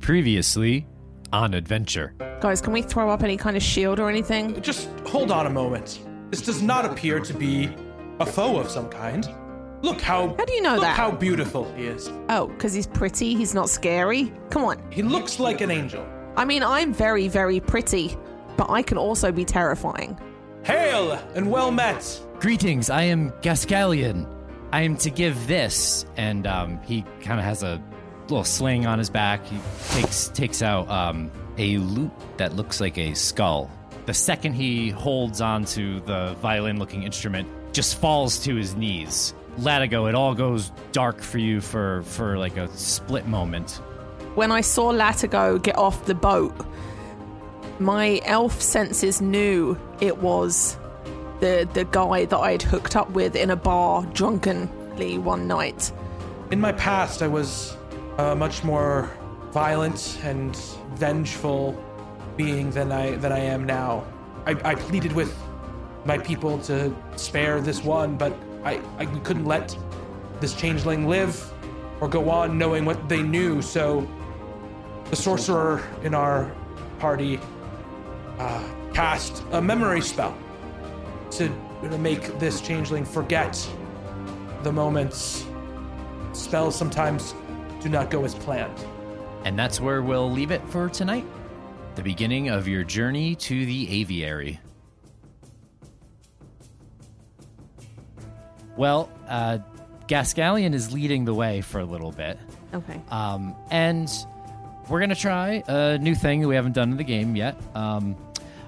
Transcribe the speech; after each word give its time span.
Previously 0.00 0.86
on 1.32 1.54
Adventure. 1.54 2.14
Guys, 2.40 2.60
can 2.60 2.72
we 2.72 2.82
throw 2.82 3.10
up 3.10 3.22
any 3.22 3.36
kind 3.36 3.56
of 3.56 3.62
shield 3.62 4.00
or 4.00 4.08
anything? 4.08 4.60
Just 4.62 4.88
hold 5.06 5.30
on 5.30 5.46
a 5.46 5.50
moment. 5.50 6.00
This 6.30 6.40
does 6.42 6.62
not 6.62 6.84
appear 6.84 7.20
to 7.20 7.34
be 7.34 7.70
a 8.18 8.26
foe 8.26 8.58
of 8.58 8.70
some 8.70 8.88
kind. 8.88 9.28
Look 9.82 10.00
how 10.00 10.34
How 10.36 10.44
do 10.44 10.52
you 10.52 10.62
know 10.62 10.72
look 10.74 10.82
that? 10.82 10.96
how 10.96 11.10
beautiful 11.10 11.70
he 11.74 11.84
is. 11.86 12.08
Oh, 12.28 12.48
because 12.48 12.72
he's 12.72 12.86
pretty, 12.86 13.34
he's 13.34 13.54
not 13.54 13.68
scary? 13.70 14.32
Come 14.50 14.64
on. 14.64 14.82
He 14.90 15.02
looks 15.02 15.38
like 15.38 15.60
an 15.60 15.70
angel. 15.70 16.06
I 16.36 16.44
mean, 16.44 16.62
I'm 16.62 16.92
very, 16.92 17.28
very 17.28 17.60
pretty, 17.60 18.16
but 18.56 18.68
I 18.70 18.82
can 18.82 18.98
also 18.98 19.30
be 19.32 19.44
terrifying. 19.44 20.18
Hail 20.64 21.12
and 21.34 21.50
well 21.50 21.70
met. 21.70 22.20
Greetings, 22.40 22.90
I 22.90 23.02
am 23.02 23.30
Gascalion. 23.42 24.26
I 24.72 24.82
am 24.82 24.96
to 24.98 25.10
give 25.10 25.46
this, 25.46 26.04
and 26.16 26.46
um, 26.46 26.80
he 26.82 27.02
kind 27.20 27.38
of 27.40 27.44
has 27.44 27.62
a 27.62 27.82
little 28.30 28.44
sling 28.44 28.86
on 28.86 28.98
his 28.98 29.10
back. 29.10 29.44
He 29.46 29.58
takes 29.90 30.28
takes 30.28 30.62
out 30.62 30.88
um, 30.88 31.30
a 31.58 31.78
lute 31.78 32.10
that 32.36 32.54
looks 32.54 32.80
like 32.80 32.98
a 32.98 33.14
skull. 33.14 33.70
The 34.06 34.14
second 34.14 34.54
he 34.54 34.90
holds 34.90 35.40
onto 35.40 36.00
the 36.00 36.34
violin-looking 36.40 37.02
instrument, 37.02 37.48
just 37.72 38.00
falls 38.00 38.38
to 38.44 38.54
his 38.54 38.74
knees. 38.74 39.34
Latigo, 39.58 40.08
it 40.08 40.14
all 40.14 40.34
goes 40.34 40.72
dark 40.92 41.20
for 41.20 41.38
you 41.38 41.60
for 41.60 42.02
for 42.04 42.38
like 42.38 42.56
a 42.56 42.68
split 42.76 43.26
moment. 43.26 43.80
When 44.34 44.52
I 44.52 44.60
saw 44.60 44.92
Latigo 44.92 45.62
get 45.62 45.76
off 45.76 46.06
the 46.06 46.14
boat, 46.14 46.54
my 47.78 48.20
elf 48.24 48.60
senses 48.60 49.20
knew 49.20 49.78
it 50.00 50.18
was 50.18 50.78
the 51.40 51.68
the 51.74 51.84
guy 51.84 52.24
that 52.26 52.38
I'd 52.38 52.62
hooked 52.62 52.96
up 52.96 53.10
with 53.10 53.36
in 53.36 53.50
a 53.50 53.56
bar 53.56 54.04
drunkenly 54.14 55.18
one 55.18 55.46
night. 55.46 55.92
In 56.50 56.60
my 56.60 56.72
past, 56.72 57.22
I 57.22 57.28
was 57.28 57.76
a 58.18 58.34
much 58.34 58.64
more 58.64 59.10
violent 59.52 60.18
and 60.22 60.56
vengeful 60.94 61.82
being 62.36 62.70
than 62.70 62.92
I 62.92 63.16
than 63.16 63.32
I 63.32 63.40
am 63.40 63.64
now. 63.64 64.04
I, 64.46 64.56
I 64.64 64.74
pleaded 64.74 65.12
with 65.12 65.36
my 66.04 66.18
people 66.18 66.58
to 66.60 66.94
spare 67.16 67.60
this 67.60 67.84
one, 67.84 68.16
but 68.16 68.34
I, 68.64 68.80
I 68.98 69.06
couldn't 69.06 69.44
let 69.44 69.76
this 70.40 70.54
changeling 70.54 71.06
live 71.06 71.52
or 72.00 72.08
go 72.08 72.30
on 72.30 72.56
knowing 72.56 72.84
what 72.84 73.08
they 73.08 73.22
knew. 73.22 73.60
So 73.60 74.08
the 75.10 75.16
sorcerer 75.16 75.82
in 76.02 76.14
our 76.14 76.50
party 76.98 77.38
uh, 78.38 78.64
cast 78.94 79.42
a 79.52 79.60
memory 79.60 80.00
spell 80.00 80.36
to 81.32 81.48
to 81.82 81.98
make 81.98 82.38
this 82.38 82.60
changeling 82.60 83.04
forget 83.04 83.52
the 84.62 84.72
moments. 84.72 85.46
Spells 86.32 86.76
sometimes 86.76 87.34
do 87.80 87.88
not 87.88 88.10
go 88.10 88.24
as 88.24 88.34
planned. 88.34 88.78
And 89.44 89.58
that's 89.58 89.80
where 89.80 90.02
we'll 90.02 90.30
leave 90.30 90.50
it 90.50 90.62
for 90.68 90.88
tonight. 90.88 91.24
The 91.94 92.02
beginning 92.02 92.48
of 92.50 92.68
your 92.68 92.84
journey 92.84 93.34
to 93.36 93.66
the 93.66 94.00
aviary. 94.00 94.60
Well, 98.76 99.10
uh, 99.28 99.58
Gascalion 100.06 100.74
is 100.74 100.92
leading 100.92 101.24
the 101.24 101.34
way 101.34 101.60
for 101.60 101.80
a 101.80 101.84
little 101.84 102.12
bit. 102.12 102.38
Okay. 102.72 103.00
Um, 103.10 103.54
and 103.70 104.10
we're 104.88 105.00
going 105.00 105.10
to 105.10 105.16
try 105.16 105.62
a 105.66 105.98
new 105.98 106.14
thing 106.14 106.40
that 106.40 106.48
we 106.48 106.54
haven't 106.54 106.72
done 106.72 106.90
in 106.90 106.96
the 106.96 107.04
game 107.04 107.36
yet. 107.36 107.60
Um, 107.74 108.16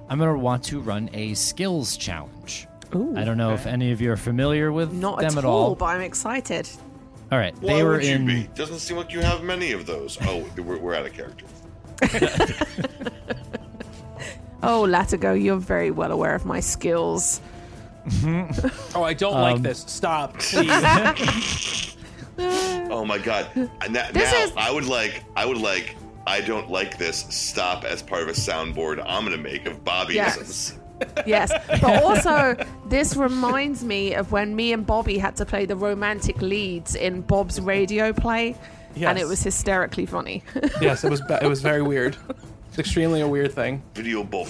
I'm 0.08 0.18
going 0.18 0.32
to 0.32 0.38
want 0.38 0.64
to 0.64 0.80
run 0.80 1.08
a 1.14 1.34
skills 1.34 1.96
challenge. 1.96 2.66
Ooh. 2.94 3.14
I 3.16 3.24
don't 3.24 3.38
know 3.38 3.54
if 3.54 3.66
any 3.66 3.92
of 3.92 4.00
you 4.00 4.12
are 4.12 4.16
familiar 4.16 4.70
with 4.70 4.92
Not 4.92 5.20
them 5.20 5.32
at 5.32 5.38
at 5.38 5.44
all. 5.44 5.74
but 5.74 5.86
I'm 5.86 6.02
excited. 6.02 6.68
All 7.32 7.38
right, 7.38 7.54
Why 7.62 7.72
they 7.74 7.82
were 7.82 7.92
would 7.92 8.04
in. 8.04 8.28
you 8.28 8.42
be? 8.42 8.48
Doesn't 8.54 8.78
seem 8.78 8.98
like 8.98 9.10
you 9.12 9.20
have 9.20 9.42
many 9.42 9.72
of 9.72 9.86
those. 9.86 10.18
Oh, 10.22 10.44
we're, 10.58 10.76
we're 10.78 10.94
out 10.94 11.06
of 11.06 11.12
character. 11.14 11.46
Oh, 14.64 14.82
Latigo, 14.88 15.34
you're 15.42 15.56
very 15.56 15.90
well 15.90 16.12
aware 16.12 16.36
of 16.36 16.44
my 16.46 16.60
skills. 16.60 17.40
Oh, 18.94 19.02
I 19.02 19.12
don't 19.14 19.34
Um, 19.34 19.40
like 19.42 19.62
this. 19.62 19.80
Stop, 19.88 20.38
please. 20.38 21.96
Oh 22.38 23.04
my 23.04 23.18
god! 23.18 23.48
And 23.80 23.94
that, 23.96 24.12
This 24.14 24.30
now 24.32 24.42
is- 24.44 24.52
I 24.56 24.70
would 24.70 24.86
like. 24.86 25.24
I 25.36 25.46
would 25.46 25.56
like. 25.58 25.96
I 26.26 26.40
don't 26.40 26.70
like 26.70 26.96
this. 26.98 27.18
Stop 27.30 27.84
as 27.84 28.02
part 28.02 28.22
of 28.22 28.28
a 28.28 28.32
soundboard 28.32 29.02
I'm 29.04 29.24
gonna 29.24 29.36
make 29.36 29.66
of 29.66 29.82
Bobby. 29.84 30.14
Yes. 30.14 30.78
Yes, 31.26 31.52
but 31.80 32.02
also 32.02 32.56
this 32.86 33.16
reminds 33.16 33.84
me 33.84 34.14
of 34.14 34.32
when 34.32 34.54
me 34.56 34.72
and 34.72 34.86
Bobby 34.86 35.18
had 35.18 35.36
to 35.36 35.46
play 35.46 35.66
the 35.66 35.76
romantic 35.76 36.40
leads 36.42 36.94
in 36.94 37.20
Bob's 37.22 37.60
radio 37.60 38.12
play, 38.12 38.56
and 38.96 39.18
it 39.18 39.26
was 39.26 39.42
hysterically 39.42 40.06
funny. 40.06 40.42
yes, 40.80 41.04
it 41.04 41.10
was. 41.10 41.22
It 41.40 41.46
was 41.46 41.62
very 41.62 41.82
weird. 41.82 42.16
It's 42.68 42.78
extremely 42.78 43.20
a 43.20 43.28
weird 43.28 43.52
thing. 43.52 43.82
Video 43.94 44.24
bull. 44.24 44.48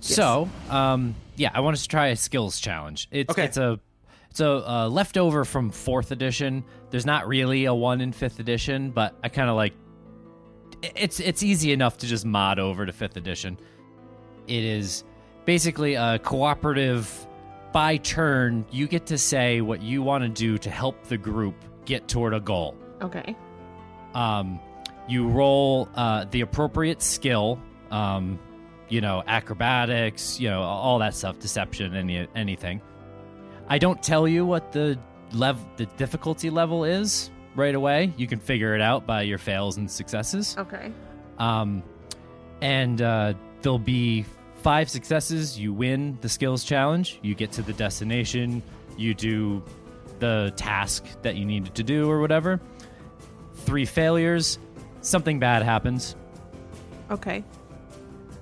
So, 0.00 0.48
um, 0.70 1.14
yeah, 1.36 1.50
I 1.54 1.60
wanted 1.60 1.78
to 1.80 1.88
try 1.88 2.08
a 2.08 2.16
skills 2.16 2.58
challenge. 2.60 3.08
It's 3.10 3.30
Okay. 3.30 3.44
it's 3.44 3.56
a 3.56 3.78
it's 4.30 4.40
a 4.40 4.48
uh, 4.48 4.88
leftover 4.88 5.44
from 5.44 5.70
fourth 5.70 6.12
edition. 6.12 6.64
There's 6.90 7.06
not 7.06 7.26
really 7.26 7.64
a 7.64 7.74
one 7.74 8.00
in 8.00 8.12
fifth 8.12 8.38
edition, 8.40 8.90
but 8.90 9.14
I 9.24 9.28
kind 9.28 9.50
of 9.50 9.56
like 9.56 9.74
it's 10.82 11.20
it's 11.20 11.42
easy 11.42 11.72
enough 11.72 11.98
to 11.98 12.06
just 12.06 12.24
mod 12.24 12.58
over 12.58 12.86
to 12.86 12.92
fifth 12.92 13.16
edition. 13.16 13.58
It 14.46 14.64
is 14.64 15.04
basically 15.44 15.94
a 15.94 16.18
cooperative. 16.18 17.26
By 17.72 17.98
turn, 17.98 18.64
you 18.72 18.88
get 18.88 19.06
to 19.06 19.18
say 19.18 19.60
what 19.60 19.80
you 19.80 20.02
want 20.02 20.24
to 20.24 20.28
do 20.28 20.58
to 20.58 20.70
help 20.70 21.04
the 21.04 21.16
group 21.16 21.54
get 21.84 22.08
toward 22.08 22.34
a 22.34 22.40
goal. 22.40 22.76
okay. 23.00 23.36
Um, 24.14 24.58
you 25.08 25.28
roll 25.28 25.88
uh, 25.94 26.24
the 26.30 26.40
appropriate 26.40 27.00
skill. 27.00 27.60
Um, 27.92 28.40
you 28.88 29.00
know, 29.00 29.22
acrobatics. 29.26 30.40
You 30.40 30.50
know, 30.50 30.62
all 30.62 30.98
that 30.98 31.14
stuff, 31.14 31.38
deception, 31.38 31.94
any 31.94 32.26
anything. 32.34 32.82
I 33.68 33.78
don't 33.78 34.02
tell 34.02 34.26
you 34.26 34.44
what 34.44 34.72
the 34.72 34.98
lev 35.32 35.64
the 35.76 35.86
difficulty 35.86 36.50
level 36.50 36.84
is 36.84 37.30
right 37.54 37.74
away. 37.74 38.12
You 38.16 38.26
can 38.26 38.40
figure 38.40 38.74
it 38.74 38.80
out 38.80 39.06
by 39.06 39.22
your 39.22 39.38
fails 39.38 39.76
and 39.76 39.88
successes. 39.88 40.56
Okay. 40.58 40.92
Um, 41.38 41.84
and 42.60 43.00
uh, 43.00 43.34
there'll 43.62 43.78
be 43.78 44.24
five 44.62 44.88
successes. 44.90 45.58
You 45.58 45.72
win 45.72 46.18
the 46.20 46.28
skills 46.28 46.64
challenge. 46.64 47.18
You 47.22 47.34
get 47.34 47.52
to 47.52 47.62
the 47.62 47.72
destination. 47.72 48.62
You 48.96 49.14
do 49.14 49.62
the 50.18 50.52
task 50.56 51.04
that 51.22 51.36
you 51.36 51.44
needed 51.44 51.74
to 51.74 51.82
do 51.82 52.10
or 52.10 52.20
whatever. 52.20 52.60
Three 53.54 53.84
failures. 53.84 54.58
Something 55.00 55.38
bad 55.38 55.62
happens. 55.62 56.14
Okay. 57.10 57.42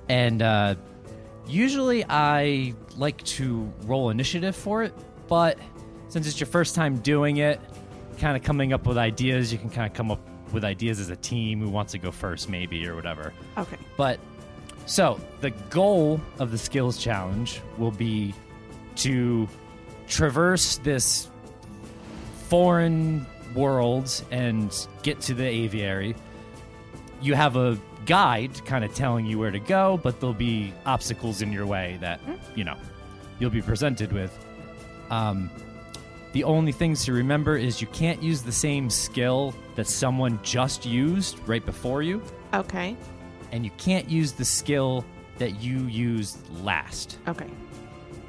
And 0.08 0.42
uh, 0.42 0.74
usually 1.46 2.04
I 2.08 2.74
like 2.96 3.22
to 3.24 3.72
roll 3.84 4.10
initiative 4.10 4.56
for 4.56 4.82
it, 4.82 4.92
but 5.28 5.58
since 6.08 6.26
it's 6.26 6.40
your 6.40 6.46
first 6.46 6.74
time 6.74 6.96
doing 6.98 7.36
it, 7.36 7.60
kind 8.18 8.36
of 8.36 8.42
coming 8.42 8.72
up 8.72 8.86
with 8.86 8.98
ideas, 8.98 9.52
you 9.52 9.58
can 9.58 9.70
kind 9.70 9.86
of 9.86 9.96
come 9.96 10.10
up 10.10 10.20
with 10.52 10.64
ideas 10.64 10.98
as 10.98 11.10
a 11.10 11.16
team 11.16 11.60
who 11.60 11.68
wants 11.68 11.92
to 11.92 11.98
go 11.98 12.10
first, 12.10 12.48
maybe, 12.48 12.86
or 12.88 12.96
whatever. 12.96 13.32
Okay. 13.56 13.76
But 13.96 14.18
so 14.88 15.20
the 15.42 15.50
goal 15.50 16.18
of 16.38 16.50
the 16.50 16.56
skills 16.56 16.96
challenge 16.96 17.60
will 17.76 17.90
be 17.90 18.34
to 18.96 19.46
traverse 20.08 20.78
this 20.78 21.28
foreign 22.48 23.26
world 23.54 24.24
and 24.30 24.88
get 25.02 25.20
to 25.20 25.34
the 25.34 25.44
aviary. 25.46 26.16
You 27.20 27.34
have 27.34 27.56
a 27.56 27.78
guide 28.06 28.64
kind 28.64 28.82
of 28.82 28.94
telling 28.94 29.26
you 29.26 29.38
where 29.38 29.50
to 29.50 29.58
go, 29.58 30.00
but 30.02 30.20
there'll 30.20 30.32
be 30.32 30.72
obstacles 30.86 31.42
in 31.42 31.52
your 31.52 31.66
way 31.66 31.98
that, 32.00 32.20
you 32.54 32.64
know, 32.64 32.76
you'll 33.38 33.50
be 33.50 33.60
presented 33.60 34.10
with. 34.10 34.36
Um, 35.10 35.50
the 36.32 36.44
only 36.44 36.72
things 36.72 37.04
to 37.04 37.12
remember 37.12 37.58
is 37.58 37.82
you 37.82 37.88
can't 37.88 38.22
use 38.22 38.40
the 38.40 38.52
same 38.52 38.88
skill 38.88 39.54
that 39.74 39.86
someone 39.86 40.40
just 40.42 40.86
used 40.86 41.38
right 41.46 41.64
before 41.64 42.02
you 42.02 42.22
Okay. 42.54 42.96
And 43.52 43.64
you 43.64 43.70
can't 43.78 44.08
use 44.08 44.32
the 44.32 44.44
skill 44.44 45.04
that 45.38 45.60
you 45.60 45.80
used 45.86 46.38
last. 46.62 47.18
Okay. 47.28 47.46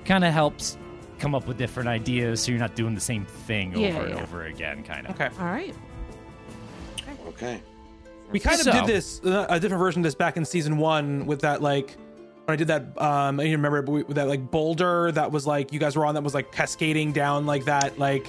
Kind 0.06 0.24
of 0.24 0.33
helps 0.33 0.77
come 1.19 1.36
up 1.36 1.48
with 1.48 1.57
different 1.57 1.89
ideas 1.89 2.42
so 2.42 2.51
you're 2.51 2.60
not 2.60 2.75
doing 2.75 2.95
the 2.95 3.01
same 3.01 3.25
thing 3.25 3.71
over 3.74 3.81
Yeah, 3.81 4.00
and 4.01 4.10
yeah. 4.16 4.21
over 4.24 4.44
again, 4.45 4.83
kind 4.83 5.06
of. 5.07 5.16
Okay. 5.19 5.30
All 5.39 5.45
right. 5.48 5.75
Okay. 7.30 7.62
We 8.31 8.39
kind 8.39 8.56
of 8.60 8.63
So- 8.66 8.71
did 8.71 8.86
this 8.86 9.21
uh, 9.25 9.48
a 9.50 9.60
different 9.60 9.80
version 9.81 10.01
of 10.01 10.04
this 10.04 10.16
back 10.16 10.38
in 10.38 10.45
season 10.45 10.77
one 10.77 11.25
with 11.25 11.42
that 11.42 11.62
like 11.62 11.95
when 12.45 12.54
I 12.54 12.56
did 12.56 12.68
that. 12.68 12.81
Um, 13.01 13.39
I 13.39 13.44
don't 13.44 13.51
remember 13.54 13.81
but 13.81 13.92
we- 13.92 14.04
with 14.04 14.16
that 14.16 14.27
like 14.27 14.50
boulder 14.51 15.12
that 15.13 15.31
was 15.31 15.45
like 15.48 15.74
you 15.74 15.80
guys 15.80 15.95
were 15.95 16.06
on 16.06 16.13
that 16.16 16.24
was 16.24 16.33
like 16.33 16.51
cascading 16.51 17.12
down 17.12 17.45
like 17.45 17.66
that 17.66 17.98
like 18.00 18.27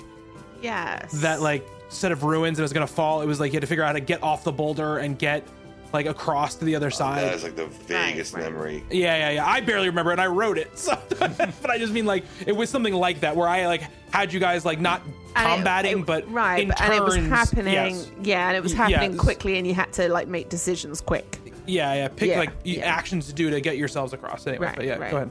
Yes. 0.63 1.13
that 1.21 1.41
like 1.41 1.67
set 1.89 2.13
of 2.13 2.23
ruins 2.23 2.59
and 2.59 2.61
it 2.61 2.63
was 2.63 2.73
gonna 2.73 2.87
fall. 2.87 3.21
It 3.23 3.27
was 3.27 3.41
like 3.41 3.53
you 3.53 3.57
had 3.57 3.61
to 3.63 3.67
figure 3.67 3.83
out 3.85 3.89
how 3.89 3.93
to 3.95 4.01
get 4.01 4.23
off 4.23 4.45
the 4.45 4.53
boulder 4.53 4.99
and 4.99 5.19
get 5.19 5.47
like 5.93 6.07
across 6.07 6.55
to 6.57 6.65
the 6.65 6.77
other 6.77 6.87
oh, 6.87 6.91
That 6.91 6.95
side. 6.97 7.35
is 7.35 7.43
like 7.43 7.57
the 7.57 7.67
vaguest 7.67 8.35
right. 8.35 8.45
memory. 8.45 8.85
Yeah, 8.91 9.17
yeah, 9.17 9.31
yeah. 9.31 9.47
I 9.47 9.61
barely 9.61 9.89
remember, 9.89 10.13
and 10.13 10.21
I 10.21 10.27
wrote 10.27 10.59
it. 10.59 10.71
So, 10.79 10.99
but 11.19 11.71
I 11.71 11.79
just 11.79 11.93
mean 11.93 12.07
like 12.07 12.25
it 12.47 12.53
was 12.53 12.71
something 12.71 12.95
like 12.95 13.21
that, 13.21 13.35
where 13.37 13.49
I 13.49 13.67
like 13.67 13.83
had 14.13 14.33
you 14.33 14.41
guys 14.41 14.65
like 14.65 14.81
not 14.81 15.03
And 15.37 15.49
it- 15.53 15.55
combating, 15.57 15.99
it- 16.01 16.07
but 16.07 16.31
right, 16.33 16.63
in 16.63 16.69
but- 16.69 16.81
and 16.81 16.95
it 16.95 17.03
was 17.03 17.17
happening. 17.17 17.73
Yes. 17.75 18.11
Yeah, 18.23 18.49
and 18.49 18.57
it 18.57 18.63
was 18.63 18.73
happening 18.73 19.13
yes. 19.13 19.21
quickly, 19.21 19.59
and 19.59 19.67
you 19.67 19.75
had 19.75 19.93
to 19.95 20.09
like 20.09 20.29
make 20.29 20.49
decisions 20.49 21.01
quick. 21.01 21.39
Yeah, 21.67 21.95
yeah. 21.95 22.09
Pick 22.09 22.31
Yeah, 22.31 22.39
like 22.39 22.51
yeah. 22.65 22.85
actions 22.87 23.27
to 23.27 23.33
do 23.33 23.51
to 23.51 23.61
get 23.61 23.77
yourselves 23.77 24.13
across. 24.13 24.47
Anyway, 24.47 24.67
Right, 24.67 24.77
but 24.77 24.85
yeah, 24.87 24.97
right. 24.97 25.11
go 25.11 25.17
ahead. 25.19 25.31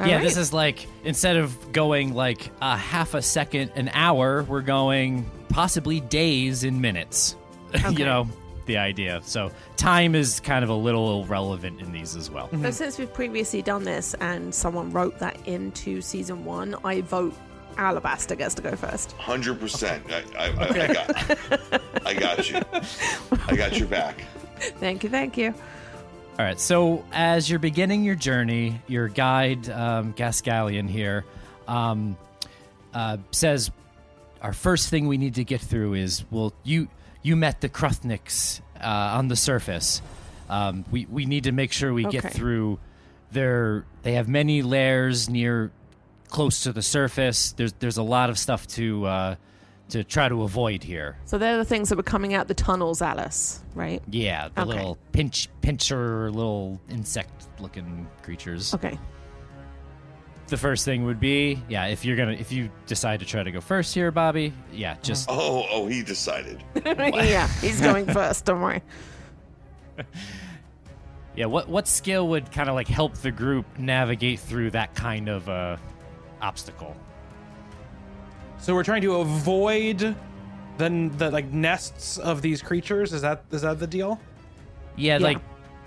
All 0.00 0.06
yeah, 0.06 0.14
right. 0.16 0.22
this 0.22 0.36
is 0.38 0.52
like 0.52 0.86
instead 1.04 1.36
of 1.36 1.72
going 1.72 2.14
like 2.14 2.50
a 2.62 2.76
half 2.76 3.12
a 3.14 3.20
second 3.22 3.72
an 3.74 3.90
hour, 3.92 4.42
we're 4.44 4.62
going 4.62 5.30
possibly 5.48 6.00
days 6.00 6.64
in 6.64 6.80
minutes. 6.80 7.36
Okay. 7.74 7.90
you 7.92 8.04
know, 8.04 8.28
the 8.66 8.78
idea. 8.78 9.20
So 9.24 9.50
time 9.76 10.14
is 10.14 10.40
kind 10.40 10.62
of 10.64 10.70
a 10.70 10.74
little 10.74 11.22
irrelevant 11.22 11.80
in 11.80 11.92
these 11.92 12.16
as 12.16 12.30
well. 12.30 12.48
So 12.62 12.70
since 12.70 12.98
we've 12.98 13.12
previously 13.12 13.62
done 13.62 13.84
this 13.84 14.14
and 14.14 14.54
someone 14.54 14.90
wrote 14.92 15.18
that 15.18 15.36
into 15.46 16.00
season 16.00 16.44
one, 16.44 16.76
I 16.84 17.00
vote 17.00 17.34
Alabaster 17.76 18.34
gets 18.34 18.54
to 18.56 18.62
go 18.62 18.76
first. 18.76 19.12
Hundred 19.12 19.60
percent. 19.60 20.04
I, 20.10 20.22
I, 20.38 20.46
I, 20.46 20.68
I 20.68 20.92
got, 20.92 22.06
I 22.06 22.14
got 22.14 22.50
you. 22.50 22.60
I 23.46 23.56
got 23.56 23.78
your 23.78 23.88
back. 23.88 24.22
Thank 24.58 25.02
you, 25.02 25.10
thank 25.10 25.36
you. 25.36 25.52
All 26.38 26.44
right. 26.44 26.60
So 26.60 27.04
as 27.12 27.50
you're 27.50 27.58
beginning 27.58 28.04
your 28.04 28.14
journey, 28.14 28.80
your 28.86 29.08
guide, 29.08 29.68
um, 29.68 30.14
Gascallion 30.14 30.88
here, 30.88 31.24
um, 31.66 32.16
uh, 32.94 33.16
says, 33.32 33.72
"Our 34.40 34.52
first 34.52 34.88
thing 34.88 35.08
we 35.08 35.18
need 35.18 35.34
to 35.34 35.44
get 35.44 35.60
through 35.60 35.94
is 35.94 36.24
well, 36.30 36.52
you 36.62 36.86
you 37.22 37.36
met 37.36 37.60
the 37.60 37.68
Kruthniks 37.68 38.60
uh, 38.80 38.86
on 39.18 39.28
the 39.28 39.36
surface. 39.36 40.02
Um, 40.48 40.84
we 40.90 41.06
we 41.06 41.24
need 41.26 41.44
to 41.44 41.52
make 41.52 41.72
sure 41.72 41.92
we 41.94 42.04
get 42.04 42.32
through 42.32 42.78
their. 43.30 43.84
They 44.02 44.14
have 44.14 44.28
many 44.28 44.62
lairs 44.62 45.28
near 45.30 45.70
close 46.28 46.62
to 46.64 46.72
the 46.72 46.82
surface. 46.82 47.52
There's 47.52 47.72
there's 47.74 47.96
a 47.98 48.02
lot 48.02 48.28
of 48.30 48.38
stuff 48.38 48.66
to 48.68 49.06
uh, 49.06 49.34
to 49.90 50.04
try 50.04 50.28
to 50.28 50.42
avoid 50.42 50.82
here. 50.82 51.16
So 51.26 51.38
they're 51.38 51.56
the 51.56 51.64
things 51.64 51.88
that 51.90 51.96
were 51.96 52.02
coming 52.02 52.34
out 52.34 52.48
the 52.48 52.54
tunnels, 52.54 53.00
Alice, 53.02 53.62
right? 53.74 54.02
Yeah, 54.10 54.48
the 54.54 54.62
Okay. 54.62 54.70
little 54.72 54.98
pinch 55.12 55.48
pincher 55.60 56.30
little 56.30 56.80
insect 56.90 57.46
looking 57.60 58.06
creatures. 58.22 58.74
Okay. 58.74 58.98
The 60.52 60.58
first 60.58 60.84
thing 60.84 61.06
would 61.06 61.18
be, 61.18 61.62
yeah, 61.70 61.86
if 61.86 62.04
you're 62.04 62.14
gonna 62.14 62.32
if 62.32 62.52
you 62.52 62.68
decide 62.84 63.20
to 63.20 63.24
try 63.26 63.42
to 63.42 63.50
go 63.50 63.62
first 63.62 63.94
here, 63.94 64.10
Bobby, 64.10 64.52
yeah, 64.70 64.98
just 65.00 65.30
Oh, 65.30 65.64
oh, 65.70 65.86
he 65.86 66.02
decided. 66.02 66.62
yeah, 66.84 67.48
he's 67.62 67.80
going 67.80 68.04
first. 68.04 68.44
Don't 68.44 68.60
worry. 68.60 68.82
yeah, 71.36 71.46
what 71.46 71.70
what 71.70 71.88
skill 71.88 72.28
would 72.28 72.52
kind 72.52 72.68
of 72.68 72.74
like 72.74 72.86
help 72.86 73.14
the 73.14 73.30
group 73.30 73.64
navigate 73.78 74.40
through 74.40 74.72
that 74.72 74.94
kind 74.94 75.30
of 75.30 75.48
uh 75.48 75.78
obstacle? 76.42 76.94
So 78.58 78.74
we're 78.74 78.84
trying 78.84 79.00
to 79.02 79.20
avoid 79.20 80.14
the 80.76 81.10
the 81.16 81.30
like 81.30 81.50
nests 81.50 82.18
of 82.18 82.42
these 82.42 82.60
creatures. 82.60 83.14
Is 83.14 83.22
that 83.22 83.42
is 83.52 83.62
that 83.62 83.78
the 83.78 83.86
deal? 83.86 84.20
Yeah, 84.96 85.16
Yeah. 85.16 85.24
like 85.24 85.38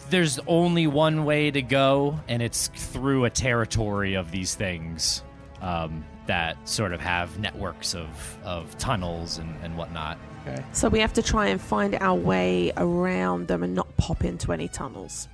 there's 0.10 0.40
only 0.48 0.88
one 0.88 1.26
way 1.26 1.52
to 1.52 1.62
go, 1.62 2.20
and 2.28 2.42
it's 2.42 2.68
through 2.68 3.26
a 3.26 3.30
territory 3.30 4.16
of 4.16 4.32
these 4.32 4.56
things 4.56 5.24
um, 5.62 6.06
that 6.28 6.58
sort 6.68 6.94
of 6.94 7.02
have 7.02 7.40
networks 7.40 7.94
of, 7.96 8.38
of 8.44 8.78
tunnels 8.78 9.38
and, 9.38 9.54
and 9.64 9.78
whatnot. 9.78 10.18
Okay. 10.48 10.64
So 10.74 10.90
we 10.90 11.00
have 11.00 11.14
to 11.14 11.24
try 11.24 11.48
and 11.48 11.60
find 11.60 11.96
our 11.96 12.16
way 12.16 12.72
around 12.78 13.48
them 13.48 13.64
and 13.64 13.74
not 13.74 13.96
pop 13.98 14.24
into 14.24 14.52
any 14.54 14.68
tunnels. 14.68 15.28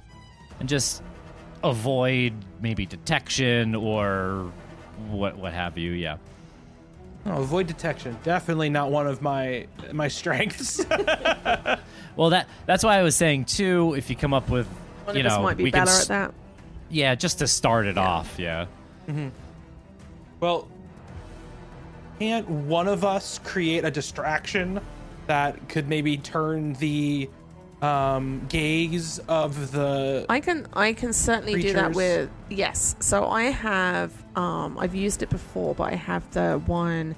and 0.59 0.69
just 0.69 1.03
avoid 1.63 2.33
maybe 2.61 2.85
detection 2.85 3.75
or 3.75 4.51
what 5.09 5.37
what 5.37 5.53
have 5.53 5.77
you. 5.77 5.91
Yeah. 5.91 6.17
Oh, 7.25 7.41
avoid 7.41 7.67
detection. 7.67 8.17
Definitely 8.23 8.69
not 8.69 8.91
one 8.91 9.05
of 9.07 9.21
my 9.21 9.67
my 9.91 10.07
strengths. 10.07 10.83
Well, 12.17 12.31
that 12.31 12.47
that's 12.65 12.83
why 12.83 12.97
I 12.97 13.03
was 13.03 13.15
saying 13.15 13.45
too. 13.45 13.93
If 13.93 14.09
you 14.09 14.17
come 14.17 14.33
up 14.33 14.49
with, 14.49 14.67
One 15.05 15.15
you 15.15 15.21
of 15.21 15.27
us 15.27 15.37
know, 15.37 15.43
might 15.43 15.55
be 15.55 15.63
we 15.63 15.71
can 15.71 15.79
better 15.85 15.91
s- 15.91 16.01
at 16.03 16.07
that. 16.09 16.33
Yeah, 16.89 17.15
just 17.15 17.39
to 17.39 17.47
start 17.47 17.85
it 17.85 17.97
off. 17.97 18.35
Yeah. 18.37 18.65
Mm-hmm. 19.07 19.29
well, 20.41 20.67
can't 22.19 22.47
one 22.49 22.89
of 22.89 23.05
us 23.05 23.39
create 23.45 23.85
a 23.85 23.91
distraction 23.91 24.81
that 25.27 25.69
could 25.69 25.87
maybe 25.87 26.17
turn 26.17 26.73
the 26.73 27.29
um, 27.81 28.45
gaze 28.47 29.19
of 29.27 29.71
the? 29.71 30.25
I 30.29 30.39
can 30.39 30.67
I 30.73 30.93
can 30.93 31.13
certainly 31.13 31.61
do 31.61 31.73
that 31.73 31.93
with 31.93 32.29
yes. 32.49 32.95
So 32.99 33.27
I 33.27 33.43
have 33.43 34.11
um 34.35 34.77
I've 34.77 34.95
used 34.95 35.23
it 35.23 35.29
before, 35.29 35.75
but 35.75 35.91
I 35.91 35.95
have 35.95 36.29
the 36.31 36.61
one 36.65 37.15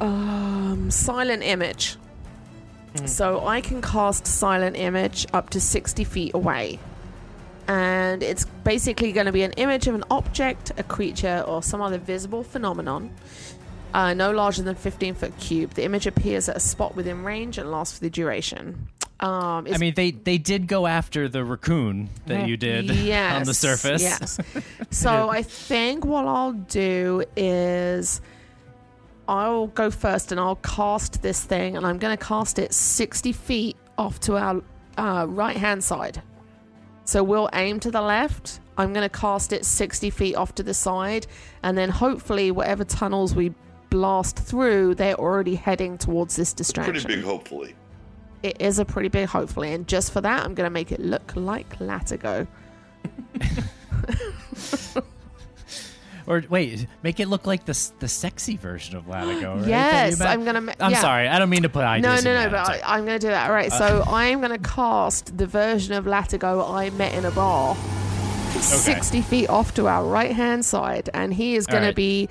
um 0.00 0.90
silent 0.90 1.42
image. 1.42 1.96
So 3.04 3.46
I 3.46 3.60
can 3.60 3.80
cast 3.80 4.26
silent 4.26 4.76
image 4.76 5.26
up 5.32 5.50
to 5.50 5.60
60 5.60 6.02
feet 6.04 6.34
away. 6.34 6.80
And 7.68 8.22
it's 8.22 8.44
basically 8.64 9.12
going 9.12 9.26
to 9.26 9.32
be 9.32 9.42
an 9.42 9.52
image 9.52 9.86
of 9.86 9.94
an 9.94 10.02
object, 10.10 10.72
a 10.78 10.82
creature, 10.82 11.44
or 11.46 11.62
some 11.62 11.80
other 11.80 11.98
visible 11.98 12.42
phenomenon. 12.42 13.14
Uh, 13.94 14.14
no 14.14 14.32
larger 14.32 14.62
than 14.62 14.74
15 14.74 15.14
foot 15.14 15.38
cube. 15.38 15.74
The 15.74 15.84
image 15.84 16.06
appears 16.06 16.48
at 16.48 16.56
a 16.56 16.60
spot 16.60 16.96
within 16.96 17.22
range 17.24 17.56
and 17.58 17.70
lasts 17.70 17.98
for 17.98 18.04
the 18.04 18.10
duration. 18.10 18.88
Um, 19.20 19.66
I 19.72 19.78
mean, 19.78 19.94
they 19.94 20.12
they 20.12 20.38
did 20.38 20.68
go 20.68 20.86
after 20.86 21.28
the 21.28 21.44
raccoon 21.44 22.08
that 22.26 22.48
you 22.48 22.56
did 22.56 22.84
yes, 22.84 23.34
on 23.40 23.44
the 23.44 23.54
surface. 23.54 24.00
Yes. 24.00 24.38
So 24.90 25.28
I 25.30 25.42
think 25.42 26.04
what 26.04 26.24
I'll 26.24 26.52
do 26.52 27.24
is 27.36 28.20
I'll 29.26 29.66
go 29.68 29.90
first 29.90 30.30
and 30.30 30.40
I'll 30.40 30.56
cast 30.56 31.20
this 31.20 31.42
thing, 31.42 31.76
and 31.76 31.84
I'm 31.84 31.98
going 31.98 32.16
to 32.16 32.24
cast 32.24 32.60
it 32.60 32.72
60 32.72 33.32
feet 33.32 33.76
off 33.98 34.20
to 34.20 34.36
our 34.36 34.62
uh, 34.96 35.26
right 35.28 35.56
hand 35.56 35.82
side. 35.82 36.22
So 37.04 37.24
we'll 37.24 37.50
aim 37.54 37.80
to 37.80 37.90
the 37.90 38.02
left. 38.02 38.60
I'm 38.76 38.92
going 38.92 39.08
to 39.08 39.18
cast 39.18 39.52
it 39.52 39.64
60 39.64 40.10
feet 40.10 40.36
off 40.36 40.54
to 40.54 40.62
the 40.62 40.74
side, 40.74 41.26
and 41.64 41.76
then 41.76 41.90
hopefully, 41.90 42.52
whatever 42.52 42.84
tunnels 42.84 43.34
we 43.34 43.52
blast 43.90 44.38
through, 44.38 44.94
they're 44.94 45.18
already 45.18 45.56
heading 45.56 45.98
towards 45.98 46.36
this 46.36 46.52
distraction. 46.52 46.94
Pretty 46.94 47.16
big, 47.16 47.24
hopefully. 47.24 47.74
It 48.42 48.60
is 48.60 48.78
a 48.78 48.84
pretty 48.84 49.08
big, 49.08 49.28
hopefully, 49.28 49.72
and 49.72 49.86
just 49.88 50.12
for 50.12 50.20
that, 50.20 50.44
I'm 50.44 50.54
going 50.54 50.66
to 50.66 50.70
make 50.72 50.92
it 50.92 51.00
look 51.00 51.34
like 51.34 51.78
Latigo. 51.78 52.46
Or 56.28 56.44
wait, 56.50 56.86
make 57.02 57.20
it 57.20 57.28
look 57.28 57.46
like 57.46 57.64
the 57.64 57.90
the 58.00 58.06
sexy 58.08 58.58
version 58.58 58.96
of 58.96 59.06
Latigo. 59.06 59.56
Right? 59.60 59.66
Yes? 59.68 60.20
I'm 60.20 60.44
gonna. 60.44 60.60
Ma- 60.60 60.72
I'm 60.78 60.90
yeah. 60.92 61.00
sorry, 61.00 61.26
I 61.26 61.38
don't 61.38 61.48
mean 61.48 61.62
to 61.62 61.70
put 61.70 61.80
No, 61.80 61.86
ideas. 61.86 62.22
no, 62.22 62.32
in 62.32 62.44
no, 62.44 62.50
but. 62.50 62.68
I, 62.68 62.80
I'm 62.84 63.06
going 63.06 63.18
to 63.18 63.26
do 63.26 63.30
that. 63.30 63.48
All 63.48 63.54
right, 63.56 63.72
so 63.72 64.04
I 64.06 64.26
am 64.26 64.40
going 64.40 64.52
to 64.52 64.58
cast 64.58 65.38
the 65.38 65.46
version 65.46 65.94
of 65.94 66.04
Latigo 66.04 66.70
I 66.70 66.90
met 66.90 67.14
in 67.14 67.24
a 67.24 67.30
bar, 67.30 67.74
60 68.60 69.22
feet 69.22 69.48
off 69.48 69.72
to 69.76 69.86
our 69.88 70.04
right 70.04 70.32
hand 70.32 70.66
side, 70.66 71.08
and 71.14 71.32
he 71.32 71.56
is 71.56 71.66
All 71.66 71.72
going 71.72 71.84
right. 71.84 71.90
to 71.90 71.96
be, 71.96 72.28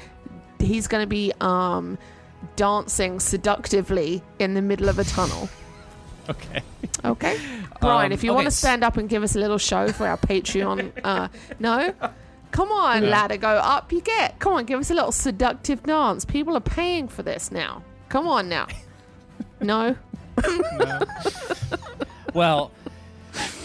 he's 0.60 0.88
going 0.88 1.02
to 1.04 1.10
be 1.10 1.34
um, 1.42 1.98
dancing 2.56 3.20
seductively 3.20 4.22
in 4.38 4.54
the 4.54 4.62
middle 4.62 4.90
of 4.90 5.00
a 5.00 5.06
tunnel. 5.06 5.50
okay. 6.30 6.62
Okay, 7.06 7.40
Brian, 7.80 8.08
Um, 8.08 8.12
if 8.12 8.24
you 8.24 8.32
okay, 8.32 8.36
want 8.36 8.46
to 8.46 8.52
stand 8.52 8.84
up 8.84 8.98
and 8.98 9.08
give 9.08 9.22
us 9.24 9.36
a 9.36 9.40
little 9.40 9.58
show 9.60 9.88
for 9.92 10.08
our 10.08 10.18
Patreon, 10.18 10.92
uh, 11.04 11.28
no. 11.60 11.94
Come 12.52 12.72
on, 12.72 13.04
Yeah. 13.04 13.10
ladder, 13.10 13.38
go 13.38 13.50
up 13.50 13.92
you 13.92 14.02
get. 14.02 14.40
Come 14.40 14.54
on, 14.54 14.66
give 14.66 14.80
us 14.80 14.90
a 14.90 14.94
little 14.94 15.12
seductive 15.12 15.84
dance. 15.84 16.26
People 16.26 16.56
are 16.58 16.62
paying 16.62 17.08
for 17.08 17.22
this 17.24 17.52
now. 17.52 17.84
Come 18.10 18.28
on 18.28 18.50
now. 18.50 18.68
No? 19.60 19.96
Well, 22.34 22.72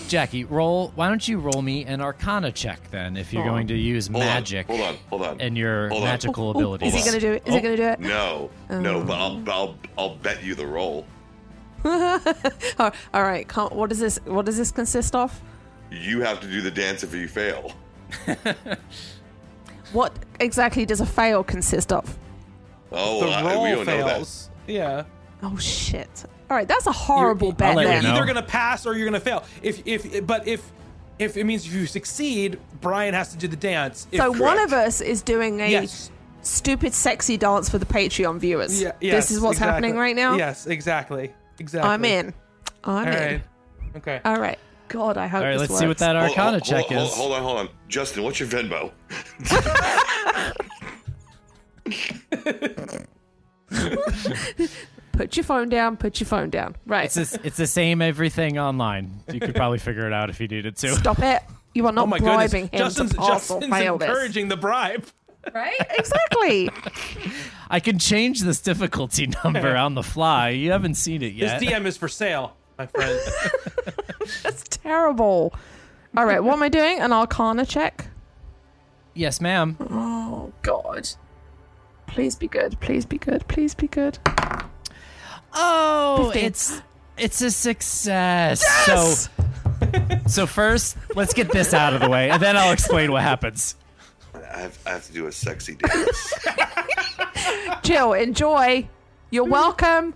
Jackie, 0.08 0.44
roll. 0.44 0.92
Why 0.94 1.08
don't 1.08 1.26
you 1.26 1.38
roll 1.38 1.60
me 1.62 1.84
an 1.84 2.00
Arcana 2.00 2.50
check 2.52 2.78
then, 2.90 3.16
if 3.16 3.32
you're 3.32 3.42
Oh. 3.42 3.46
going 3.46 3.66
to 3.68 3.74
use 3.76 4.06
Hold 4.08 4.22
on, 4.22 4.26
magic 4.28 4.66
Hold 4.66 4.80
on, 4.80 4.96
hold 5.10 5.22
on. 5.22 5.40
and 5.40 5.56
your 5.56 5.88
Hold 5.88 6.02
on. 6.02 6.08
magical 6.08 6.48
Ooh, 6.48 6.50
abilities? 6.50 6.94
Is 6.94 7.04
he 7.04 7.10
going 7.10 7.20
to 7.20 7.26
do 7.26 7.32
it? 7.32 7.42
Is 7.46 7.52
Oh. 7.52 7.56
he 7.56 7.62
going 7.62 7.76
to 7.76 7.82
do 7.82 7.88
it? 7.88 8.00
No, 8.00 8.50
no, 8.70 9.02
but 9.02 9.14
I'll, 9.18 9.42
I'll, 9.50 9.74
I'll 9.98 10.14
bet 10.16 10.42
you 10.42 10.54
the 10.54 10.66
roll. 10.66 11.06
All 12.78 13.22
right. 13.22 13.48
Can't, 13.48 13.72
what 13.72 13.88
does 13.88 13.98
this? 14.00 14.18
What 14.24 14.46
does 14.46 14.56
this 14.56 14.70
consist 14.70 15.14
of? 15.14 15.40
You 15.90 16.20
have 16.20 16.40
to 16.40 16.46
do 16.48 16.60
the 16.60 16.70
dance 16.70 17.02
if 17.02 17.14
you 17.14 17.28
fail. 17.28 17.72
What 19.92 20.14
exactly 20.40 20.86
does 20.86 21.00
a 21.00 21.06
fail 21.06 21.44
consist 21.44 21.92
of? 21.92 22.18
Oh, 22.90 23.20
the 23.20 23.26
well, 23.26 23.46
I- 23.48 23.62
we 23.62 23.70
don't 23.74 23.86
know 23.86 24.04
that. 24.06 24.48
Yeah. 24.66 25.04
Oh 25.42 25.56
shit! 25.58 26.08
All 26.50 26.56
right, 26.56 26.68
that's 26.68 26.86
a 26.86 26.92
horrible 26.92 27.48
You're- 27.48 27.56
bet. 27.56 27.74
You're 27.74 27.84
then. 27.84 28.04
know. 28.04 28.14
either 28.14 28.24
gonna 28.24 28.42
pass 28.42 28.86
or 28.86 28.96
you're 28.96 29.06
gonna 29.06 29.20
fail. 29.20 29.44
If 29.62 29.82
if 29.86 30.26
but 30.26 30.46
if 30.46 30.70
if 31.18 31.36
it 31.36 31.44
means 31.44 31.66
if 31.66 31.74
you 31.74 31.86
succeed, 31.86 32.58
Brian 32.80 33.12
has 33.12 33.32
to 33.32 33.36
do 33.36 33.48
the 33.48 33.56
dance. 33.56 34.06
If, 34.12 34.18
So 34.20 34.32
one 34.32 34.58
of 34.58 34.72
us 34.72 35.00
is 35.00 35.20
doing 35.22 35.60
a 35.60 35.68
yes, 35.68 36.10
stupid, 36.42 36.94
sexy 36.94 37.36
dance 37.36 37.68
for 37.68 37.78
the 37.78 37.86
Patreon 37.86 38.38
viewers. 38.38 38.80
yeah, 38.80 38.92
yes, 39.00 39.14
this 39.28 39.36
is 39.36 39.40
what's 39.40 39.58
exactly. 39.58 39.72
happening 39.88 39.96
right 39.96 40.16
now. 40.16 40.36
Yes, 40.36 40.66
exactly, 40.66 41.34
exactly. 41.58 41.90
I'm 41.90 42.04
in. 42.04 42.34
I'm 42.84 42.94
All 43.08 43.12
in. 43.12 43.18
right. 43.18 43.42
Okay. 43.96 44.20
All 44.24 44.40
right. 44.40 44.58
God, 44.88 45.16
I 45.16 45.26
hope. 45.26 45.40
All 45.40 45.46
right, 45.46 45.58
this 45.58 45.70
let's 45.70 45.78
see 45.78 45.86
what 45.86 45.98
that 45.98 46.16
Hold- 46.16 46.30
Arcana 46.30 46.50
hold- 46.52 46.64
check 46.64 46.84
hold, 46.86 47.08
is. 47.08 47.14
Hold 47.14 47.32
on, 47.32 47.42
hold 47.42 47.58
on. 47.58 47.68
Justin, 47.88 48.24
what's 48.24 48.38
your 48.40 48.48
Venmo? 48.48 48.92
Put 55.12 55.36
your 55.36 55.44
phone 55.44 55.68
down. 55.68 55.96
Put 55.96 56.20
your 56.20 56.26
phone 56.26 56.50
down. 56.50 56.74
Right. 56.86 57.04
It's 57.04 57.14
this, 57.14 57.38
it's 57.44 57.56
the 57.56 57.66
same 57.66 58.00
everything 58.02 58.58
online. 58.58 59.22
You 59.32 59.40
could 59.40 59.54
probably 59.54 59.78
figure 59.78 60.06
it 60.06 60.12
out 60.12 60.30
if 60.30 60.40
you 60.40 60.48
needed 60.48 60.76
to. 60.78 60.94
Stop 60.94 61.18
it. 61.20 61.42
You 61.74 61.86
are 61.86 61.88
oh 61.88 61.92
not 61.92 62.02
oh 62.04 62.06
my 62.06 62.18
bribing 62.18 62.66
goodness. 62.66 62.98
him 62.98 63.06
Justin's, 63.06 63.10
to 63.12 63.16
pass 63.18 63.48
Justin's 63.48 63.72
or 63.72 63.76
fail 63.76 63.98
this. 63.98 64.08
encouraging 64.08 64.48
the 64.48 64.56
bribe. 64.56 65.06
Right? 65.54 65.76
Exactly. 65.98 66.70
I 67.72 67.80
can 67.80 67.98
change 67.98 68.42
this 68.42 68.60
difficulty 68.60 69.26
number 69.44 69.74
on 69.76 69.94
the 69.94 70.02
fly. 70.02 70.50
You 70.50 70.70
haven't 70.70 70.94
seen 70.94 71.22
it 71.22 71.32
yet. 71.32 71.58
This. 71.58 71.70
DM 71.70 71.86
is 71.86 71.96
for 71.96 72.06
sale, 72.06 72.54
my 72.78 72.86
friend. 72.86 73.18
That's 74.42 74.64
terrible. 74.68 75.54
All 76.16 76.26
right. 76.26 76.44
What 76.44 76.52
am 76.52 76.62
I 76.62 76.68
doing? 76.68 77.00
An 77.00 77.12
Arcana 77.12 77.64
check. 77.64 78.06
yes, 79.14 79.40
ma'am. 79.40 79.76
Oh 79.80 80.52
God. 80.60 81.08
Please 82.06 82.36
be 82.36 82.46
good. 82.46 82.78
Please 82.80 83.06
be 83.06 83.16
good. 83.16 83.48
Please 83.48 83.74
be 83.74 83.88
good. 83.88 84.18
Oh, 85.54 86.30
15. 86.34 86.44
it's 86.44 86.82
it's 87.16 87.40
a 87.40 87.50
success. 87.50 88.62
Yes! 88.86 89.28
So 89.30 90.22
so 90.26 90.46
first, 90.46 90.96
let's 91.14 91.32
get 91.32 91.50
this 91.50 91.72
out 91.72 91.94
of 91.94 92.00
the 92.00 92.08
way, 92.08 92.30
and 92.30 92.42
then 92.42 92.56
I'll 92.56 92.72
explain 92.72 93.12
what 93.12 93.22
happens. 93.22 93.76
I 94.34 94.58
have, 94.58 94.78
I 94.86 94.90
have 94.90 95.06
to 95.06 95.12
do 95.12 95.26
a 95.26 95.32
sexy 95.32 95.74
dance. 95.76 96.34
Jill, 97.82 98.12
enjoy. 98.12 98.88
You're 99.30 99.44
welcome. 99.44 100.14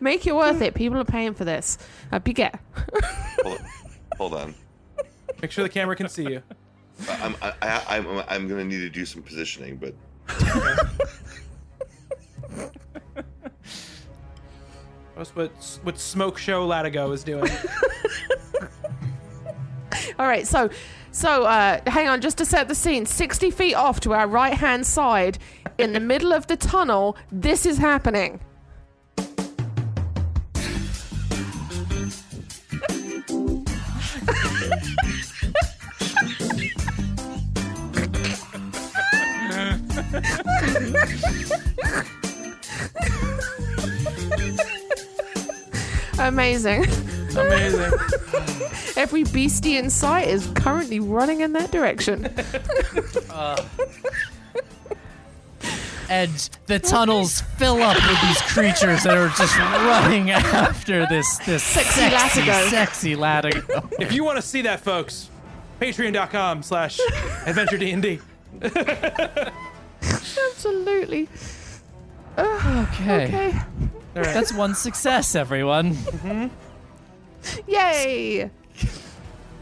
Make 0.00 0.26
it 0.26 0.34
worth 0.34 0.62
it. 0.62 0.74
People 0.74 0.98
are 0.98 1.04
paying 1.04 1.34
for 1.34 1.44
this. 1.44 1.78
Up 2.12 2.26
you 2.26 2.34
get. 2.34 2.58
hold, 3.42 3.58
on. 3.58 3.66
hold 4.16 4.34
on. 4.34 4.54
Make 5.42 5.50
sure 5.52 5.64
the 5.64 5.70
camera 5.70 5.96
can 5.96 6.08
see 6.08 6.24
you. 6.24 6.42
I'm, 7.08 7.34
I, 7.42 7.52
I, 7.62 7.82
I'm, 7.96 8.06
I'm 8.28 8.48
going 8.48 8.60
to 8.60 8.64
need 8.64 8.80
to 8.80 8.90
do 8.90 9.06
some 9.06 9.22
positioning, 9.22 9.76
but 9.76 9.94
That's 15.16 15.34
what 15.36 15.50
what 15.82 15.98
Smoke 15.98 16.38
Show 16.38 16.66
Latigo 16.66 17.12
is 17.12 17.22
doing. 17.24 17.50
All 20.20 20.26
right, 20.26 20.46
so 20.46 20.68
so 21.12 21.44
uh, 21.44 21.80
hang 21.86 22.06
on, 22.06 22.20
just 22.20 22.36
to 22.38 22.44
set 22.44 22.68
the 22.68 22.74
scene. 22.74 23.06
Sixty 23.06 23.50
feet 23.50 23.72
off 23.72 24.00
to 24.00 24.12
our 24.12 24.28
right 24.28 24.52
hand 24.52 24.84
side, 24.84 25.38
in 25.78 25.94
the 25.94 26.00
middle 26.00 26.34
of 26.34 26.46
the 26.46 26.58
tunnel, 26.58 27.16
this 27.32 27.64
is 27.64 27.78
happening. 27.78 28.38
Amazing. 46.18 46.84
Amazing. 47.36 47.92
Every 48.96 49.24
beastie 49.24 49.76
in 49.76 49.90
sight 49.90 50.28
is 50.28 50.46
currently 50.54 51.00
running 51.00 51.40
in 51.40 51.52
that 51.54 51.70
direction. 51.70 52.28
Uh, 53.30 53.56
and 56.08 56.50
the 56.66 56.78
tunnels 56.80 57.40
fill 57.56 57.80
up 57.80 57.94
with 57.96 58.20
these 58.22 58.40
creatures 58.42 59.04
that 59.04 59.16
are 59.16 59.28
just 59.28 59.56
running 59.56 60.30
after 60.32 61.06
this 61.06 61.38
this 61.46 61.62
Sexy 61.62 62.00
sexy, 62.00 62.40
Latigo. 62.42 62.68
sexy 62.70 63.14
Latigo. 63.16 63.92
if 64.00 64.12
you 64.12 64.24
want 64.24 64.36
to 64.36 64.42
see 64.42 64.62
that, 64.62 64.80
folks, 64.80 65.30
patreon.com 65.80 66.64
slash 66.64 66.98
adventure 67.46 67.78
D&D. 67.78 68.18
Absolutely. 70.02 71.28
Okay. 72.36 73.24
Okay. 73.24 73.58
That's 74.14 74.52
one 74.52 74.74
success, 74.74 75.36
everyone. 75.36 75.94
Mm-hmm. 75.94 76.48
Yay! 77.66 78.50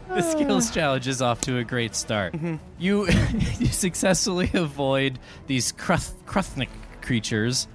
The 0.09 0.23
skills 0.23 0.71
challenge 0.71 1.07
is 1.07 1.21
off 1.21 1.39
to 1.41 1.59
a 1.59 1.63
great 1.63 1.95
start. 1.95 2.33
You 2.79 3.07
you 3.59 3.67
successfully 3.67 4.49
avoid 4.55 5.19
these 5.45 5.71
Kruth, 5.71 6.15
Kruthnik 6.25 6.69
creatures 7.01 7.67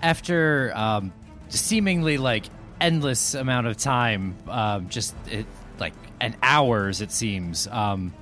after 0.00 0.72
um, 0.76 1.12
seemingly 1.48 2.16
like 2.16 2.44
endless 2.80 3.34
amount 3.34 3.66
of 3.66 3.76
time, 3.76 4.36
um, 4.48 4.88
just 4.88 5.16
it, 5.26 5.46
like 5.80 5.94
an 6.20 6.36
hours 6.44 7.00
it 7.00 7.10
seems. 7.10 7.66
Um, 7.66 8.14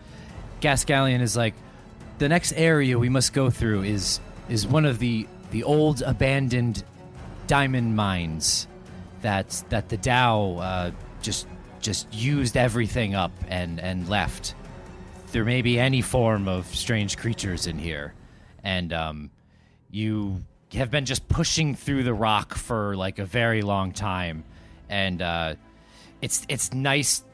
Gascallion 0.63 1.21
is 1.21 1.37
like 1.37 1.55
the 2.19 2.29
next 2.29 2.53
area 2.53 2.99
we 2.99 3.11
must 3.11 3.35
go 3.35 3.51
through 3.51 3.83
is 3.83 4.19
is 4.49 4.67
one 4.67 4.87
of 4.87 4.99
the 4.99 5.27
the 5.51 5.65
old 5.65 6.01
abandoned 6.01 6.83
diamond 7.47 7.95
mines 7.97 8.67
that 9.21 9.63
that 9.69 9.89
the 9.91 9.99
Tao 9.99 10.57
uh, 10.57 10.91
just 11.23 11.47
just 11.81 12.13
used 12.13 12.57
everything 12.57 13.15
up 13.15 13.33
and 13.49 13.79
and 13.81 14.09
left. 14.09 14.55
There 15.33 15.45
may 15.45 15.63
be 15.63 15.79
any 15.79 16.01
form 16.03 16.49
of 16.49 16.67
strange 16.75 17.17
creatures 17.19 17.67
in 17.67 17.79
here, 17.79 18.15
and 18.65 18.93
um, 18.93 19.31
you 19.91 20.43
have 20.73 20.91
been 20.91 21.05
just 21.05 21.29
pushing 21.29 21.75
through 21.75 22.03
the 22.03 22.15
rock 22.15 22.55
for 22.55 22.97
like 22.97 23.19
a 23.19 23.25
very 23.25 23.63
long 23.63 23.93
time, 23.93 24.45
and 24.89 25.21
uh, 25.23 25.55
it's 26.23 26.45
it's 26.49 26.73
nice 26.73 27.25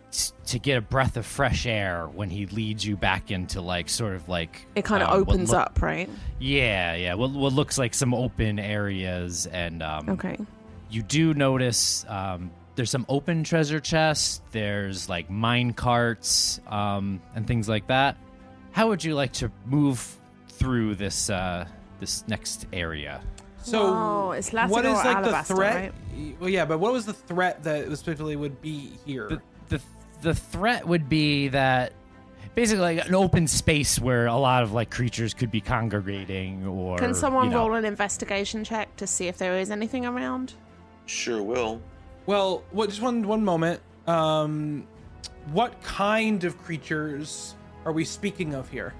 to 0.46 0.60
get 0.60 0.76
a 0.78 0.80
breath 0.80 1.16
of 1.16 1.26
fresh 1.26 1.66
air 1.66 2.06
when 2.14 2.30
he 2.30 2.46
leads 2.46 2.86
you 2.86 2.96
back 2.96 3.32
into 3.32 3.60
like 3.60 3.88
sort 3.88 4.14
of 4.14 4.28
like 4.28 4.64
It 4.76 4.84
kind 4.84 5.02
of 5.02 5.08
um, 5.08 5.20
opens 5.22 5.50
look- 5.50 5.58
up, 5.60 5.82
right? 5.82 6.08
Yeah, 6.38 6.94
yeah. 6.94 7.14
What 7.14 7.30
what 7.30 7.52
looks 7.52 7.78
like 7.78 7.94
some 7.94 8.12
open 8.14 8.58
areas, 8.58 9.46
and 9.46 9.82
um, 9.82 10.08
Okay. 10.10 10.36
you 10.90 11.02
do 11.02 11.32
notice 11.34 12.04
um, 12.08 12.50
there's 12.74 12.90
some 12.90 13.06
open 13.08 13.44
treasure 13.44 13.80
chests. 13.80 14.40
There's 14.52 15.08
like 15.08 15.30
mine 15.30 15.72
carts 15.72 16.60
um, 16.66 17.20
and 17.34 17.46
things 17.46 17.68
like 17.68 17.86
that. 17.88 18.16
How 18.72 18.88
would 18.88 19.04
you 19.04 19.14
like 19.14 19.32
to 19.34 19.50
move 19.66 20.18
through 20.48 20.96
this 20.96 21.30
uh, 21.30 21.66
this 22.00 22.26
next 22.28 22.66
area? 22.72 23.22
So, 23.62 23.80
Oh, 23.82 24.30
it's 24.32 24.50
Latigo 24.50 24.68
what 24.70 24.84
is 24.84 24.94
like 24.94 25.16
Alabaster, 25.16 25.54
the 25.54 25.56
threat? 25.60 25.92
right? 26.16 26.36
Well, 26.40 26.50
yeah, 26.50 26.64
but 26.66 26.78
what 26.80 26.92
was 26.92 27.06
the 27.06 27.14
threat 27.14 27.62
that 27.64 27.86
specifically 27.86 28.36
would 28.36 28.60
be 28.60 28.92
here? 29.06 29.28
The 29.28 29.40
the 29.68 29.82
the 30.22 30.34
threat 30.34 30.86
would 30.86 31.08
be 31.08 31.48
that 31.48 31.92
basically 32.54 32.96
like 32.96 33.06
an 33.08 33.14
open 33.14 33.46
space 33.46 33.98
where 33.98 34.26
a 34.26 34.36
lot 34.36 34.62
of 34.64 34.72
like 34.72 34.90
creatures 34.90 35.32
could 35.34 35.50
be 35.50 35.60
congregating 35.60 36.66
or 36.66 36.98
Can 36.98 37.14
someone 37.14 37.46
you 37.46 37.50
know, 37.52 37.68
roll 37.68 37.74
an 37.74 37.84
investigation 37.84 38.64
check 38.64 38.94
to 38.96 39.06
see 39.06 39.28
if 39.28 39.38
there 39.38 39.58
is 39.58 39.70
anything 39.70 40.04
around? 40.04 40.54
sure 41.06 41.42
will. 41.42 41.80
Well, 42.26 42.62
what, 42.70 42.88
just 42.90 43.02
one 43.02 43.26
one 43.26 43.44
moment. 43.44 43.80
Um, 44.06 44.86
what 45.52 45.82
kind 45.82 46.44
of 46.44 46.56
creatures 46.62 47.54
are 47.84 47.92
we 47.92 48.04
speaking 48.04 48.54
of 48.54 48.68
here? 48.68 48.94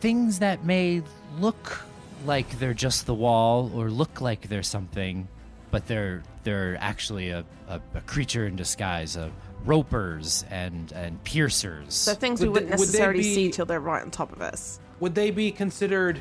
things 0.00 0.38
that 0.38 0.64
may 0.64 1.02
look 1.40 1.82
like 2.24 2.58
they're 2.58 2.72
just 2.72 3.04
the 3.04 3.12
wall 3.12 3.70
or 3.74 3.90
look 3.90 4.22
like 4.22 4.48
they're 4.48 4.62
something, 4.62 5.28
but 5.70 5.86
they're 5.86 6.22
they're 6.42 6.78
actually 6.80 7.28
a, 7.28 7.44
a, 7.68 7.78
a 7.94 8.00
creature 8.06 8.46
in 8.46 8.56
disguise, 8.56 9.14
uh, 9.18 9.28
ropers 9.66 10.46
and 10.50 10.90
and 10.92 11.22
piercers. 11.24 11.92
So 11.92 12.14
things 12.14 12.40
we 12.40 12.48
Would 12.48 12.62
they- 12.62 12.64
wouldn't 12.64 12.78
they 12.78 12.82
necessarily 12.84 13.18
be- 13.24 13.34
see 13.34 13.50
till 13.50 13.66
they're 13.66 13.78
right 13.78 14.00
on 14.02 14.10
top 14.10 14.32
of 14.32 14.40
us. 14.40 14.80
Would 15.00 15.14
they 15.14 15.30
be 15.30 15.52
considered 15.52 16.18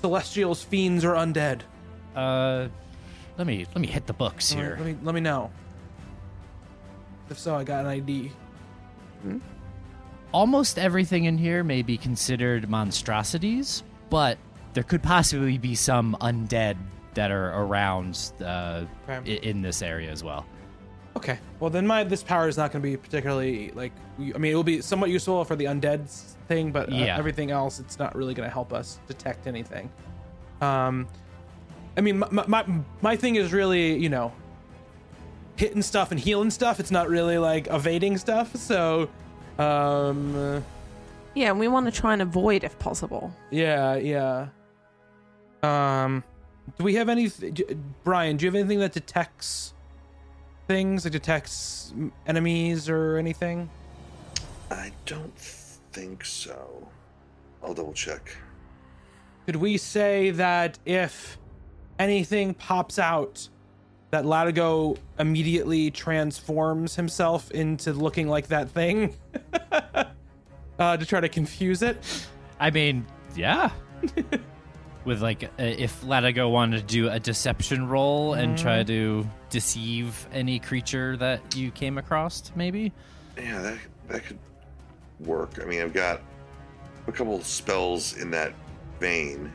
celestials, 0.00 0.62
fiends, 0.62 1.04
or 1.04 1.12
undead? 1.12 1.60
uh, 2.16 2.68
let 3.36 3.46
me 3.46 3.66
let 3.74 3.80
me 3.82 3.86
hit 3.88 4.06
the 4.06 4.12
books 4.14 4.50
All 4.54 4.58
right, 4.60 4.64
here. 4.66 4.76
Let 4.78 4.86
me 4.86 4.96
let 5.02 5.14
me 5.14 5.20
know. 5.20 5.50
If 7.34 7.40
so, 7.40 7.56
I 7.56 7.64
got 7.64 7.80
an 7.84 7.90
ID. 7.90 8.30
Almost 10.30 10.78
everything 10.78 11.24
in 11.24 11.36
here 11.36 11.64
may 11.64 11.82
be 11.82 11.96
considered 11.96 12.70
monstrosities, 12.70 13.82
but 14.08 14.38
there 14.72 14.84
could 14.84 15.02
possibly 15.02 15.58
be 15.58 15.74
some 15.74 16.16
undead 16.20 16.76
that 17.14 17.32
are 17.32 17.50
around 17.60 18.30
uh, 18.40 18.84
Okay. 19.08 19.34
in 19.42 19.62
this 19.62 19.82
area 19.82 20.12
as 20.12 20.22
well. 20.22 20.46
Okay. 21.16 21.40
Well, 21.58 21.70
then 21.70 21.88
my 21.88 22.04
this 22.04 22.22
power 22.22 22.46
is 22.46 22.56
not 22.56 22.70
going 22.70 22.82
to 22.84 22.88
be 22.88 22.96
particularly 22.96 23.72
like. 23.74 23.90
I 24.20 24.38
mean, 24.38 24.52
it 24.52 24.54
will 24.54 24.62
be 24.62 24.80
somewhat 24.80 25.10
useful 25.10 25.44
for 25.44 25.56
the 25.56 25.64
undead 25.64 26.08
thing, 26.46 26.70
but 26.70 26.92
uh, 26.92 26.94
Yeah. 26.94 27.18
everything 27.18 27.50
else, 27.50 27.80
it's 27.80 27.98
not 27.98 28.14
really 28.14 28.32
going 28.34 28.48
to 28.48 28.52
help 28.52 28.72
us 28.72 29.00
detect 29.08 29.48
anything. 29.48 29.90
Um, 30.60 31.08
I 31.96 32.00
mean, 32.00 32.20
my, 32.20 32.28
my 32.30 32.44
my 32.46 32.64
my 33.02 33.16
thing 33.16 33.34
is 33.34 33.52
really 33.52 33.96
you 33.98 34.08
know 34.08 34.32
hitting 35.56 35.82
stuff 35.82 36.10
and 36.10 36.18
healing 36.20 36.50
stuff. 36.50 36.80
It's 36.80 36.90
not 36.90 37.08
really 37.08 37.38
like 37.38 37.68
evading 37.68 38.18
stuff. 38.18 38.54
So, 38.56 39.08
um, 39.58 40.34
uh, 40.36 40.60
Yeah, 41.34 41.50
and 41.50 41.58
we 41.60 41.68
want 41.68 41.86
to 41.86 41.92
try 41.92 42.12
and 42.12 42.22
avoid 42.22 42.64
if 42.64 42.78
possible. 42.78 43.32
yeah, 43.50 43.96
yeah. 43.96 44.48
Um, 45.62 46.22
Do 46.78 46.84
we 46.84 46.94
have 46.94 47.08
any, 47.08 47.30
Brian? 48.04 48.36
Do 48.36 48.44
you 48.44 48.50
have 48.50 48.54
anything 48.56 48.80
that 48.80 48.92
detects 48.92 49.72
things, 50.66 51.04
like 51.04 51.12
detects 51.12 51.92
enemies 52.26 52.88
or 52.88 53.16
anything? 53.18 53.68
I 54.70 54.92
don't 55.06 55.36
think 55.38 56.24
so. 56.24 56.88
I'll 57.62 57.74
double 57.74 57.92
check. 57.92 58.36
Could 59.46 59.56
we 59.56 59.76
say 59.76 60.30
that 60.30 60.78
if 60.86 61.38
anything 61.98 62.54
pops 62.54 62.98
out, 62.98 63.48
that 64.10 64.24
Latigo 64.24 64.96
immediately 65.18 65.90
transforms 65.90 66.94
himself 66.94 67.50
into 67.50 67.92
looking 67.92 68.28
like 68.28 68.48
that 68.48 68.68
thing 68.70 69.16
uh, 70.78 70.96
to 70.96 71.04
try 71.04 71.20
to 71.20 71.28
confuse 71.28 71.82
it? 71.82 71.98
I 72.60 72.70
mean, 72.70 73.06
yeah. 73.34 73.70
With 75.04 75.20
like, 75.20 75.44
uh, 75.44 75.48
if 75.58 76.02
Latigo 76.02 76.50
wanted 76.50 76.78
to 76.78 76.94
do 76.94 77.08
a 77.10 77.20
deception 77.20 77.88
roll 77.88 78.34
and 78.34 78.56
try 78.56 78.82
to 78.84 79.28
deceive 79.50 80.26
any 80.32 80.58
creature 80.58 81.16
that 81.18 81.54
you 81.54 81.70
came 81.70 81.98
across, 81.98 82.50
maybe. 82.56 82.92
Yeah, 83.36 83.60
that 83.60 83.78
that 84.08 84.24
could 84.24 84.38
work. 85.20 85.58
I 85.60 85.66
mean, 85.66 85.82
I've 85.82 85.92
got 85.92 86.22
a 87.06 87.12
couple 87.12 87.40
spells 87.42 88.16
in 88.16 88.30
that 88.30 88.54
vein, 89.00 89.52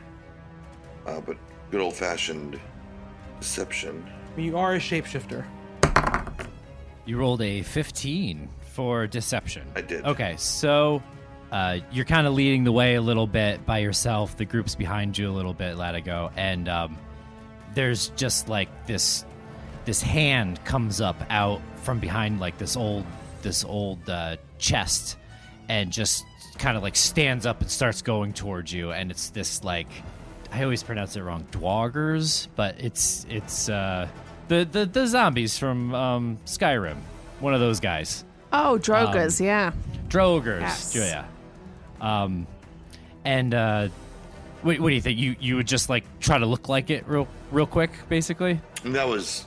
uh, 1.06 1.22
but 1.22 1.38
good 1.72 1.82
old 1.82 1.96
fashioned 1.96 2.60
deception. 3.39 4.08
I 4.38 4.41
you 4.41 4.57
are 4.57 4.75
a 4.75 4.79
shapeshifter. 4.79 5.45
You 7.05 7.17
rolled 7.17 7.41
a 7.41 7.63
15 7.63 8.50
for 8.62 9.07
deception. 9.07 9.67
I 9.75 9.81
did. 9.81 10.05
Okay, 10.05 10.36
so 10.38 11.01
uh, 11.51 11.79
you're 11.91 12.05
kind 12.05 12.27
of 12.27 12.33
leading 12.33 12.63
the 12.63 12.71
way 12.71 12.95
a 12.95 13.01
little 13.01 13.27
bit 13.27 13.65
by 13.65 13.79
yourself. 13.79 14.38
The 14.38 14.45
group's 14.45 14.75
behind 14.75 15.17
you 15.17 15.29
a 15.29 15.33
little 15.33 15.53
bit, 15.53 15.75
Latigo, 15.75 16.31
and 16.36 16.69
um, 16.69 16.98
there's 17.74 18.09
just 18.09 18.50
like 18.50 18.69
this 18.86 19.25
this 19.86 20.01
hand 20.01 20.63
comes 20.65 21.01
up 21.01 21.15
out 21.29 21.62
from 21.77 22.00
behind 22.00 22.39
like 22.39 22.57
this 22.59 22.77
old 22.77 23.05
this 23.41 23.65
old 23.65 24.07
uh, 24.09 24.38
chest, 24.59 25.17
and 25.67 25.91
just 25.91 26.24
kind 26.59 26.77
of 26.77 26.83
like 26.83 26.95
stands 26.95 27.45
up 27.45 27.62
and 27.62 27.71
starts 27.71 28.01
going 28.03 28.33
towards 28.33 28.71
you. 28.71 28.91
And 28.91 29.09
it's 29.09 29.29
this 29.29 29.63
like 29.63 29.89
I 30.51 30.63
always 30.63 30.84
pronounce 30.84 31.15
it 31.15 31.22
wrong, 31.22 31.46
dwoggers, 31.51 32.48
but 32.56 32.75
it's 32.79 33.25
it's 33.29 33.70
uh, 33.70 34.08
the 34.48 34.68
the 34.70 34.86
the 34.86 35.06
zombies 35.08 35.58
from 35.58 35.94
um, 35.94 36.39
Skyrim, 36.46 36.98
one 37.39 37.53
of 37.53 37.60
those 37.60 37.79
guys. 37.79 38.25
Oh, 38.51 38.79
Drogas, 38.82 39.39
yeah. 39.39 39.72
Drogers, 40.08 40.62
Yes. 40.62 40.96
yeah. 40.96 41.25
Um, 42.01 42.48
and 43.24 43.53
uh, 43.53 43.89
what, 44.63 44.79
what 44.79 44.89
do 44.89 44.96
you 44.96 45.01
think? 45.01 45.20
You 45.20 45.36
you 45.39 45.56
would 45.56 45.68
just 45.68 45.88
like 45.89 46.03
try 46.20 46.38
to 46.39 46.46
look 46.48 46.68
like 46.68 46.89
it 46.89 47.08
real 47.08 47.27
real 47.51 47.68
quick, 47.68 47.91
basically. 48.10 48.60
And 48.84 48.96
that 48.96 49.08
was 49.08 49.46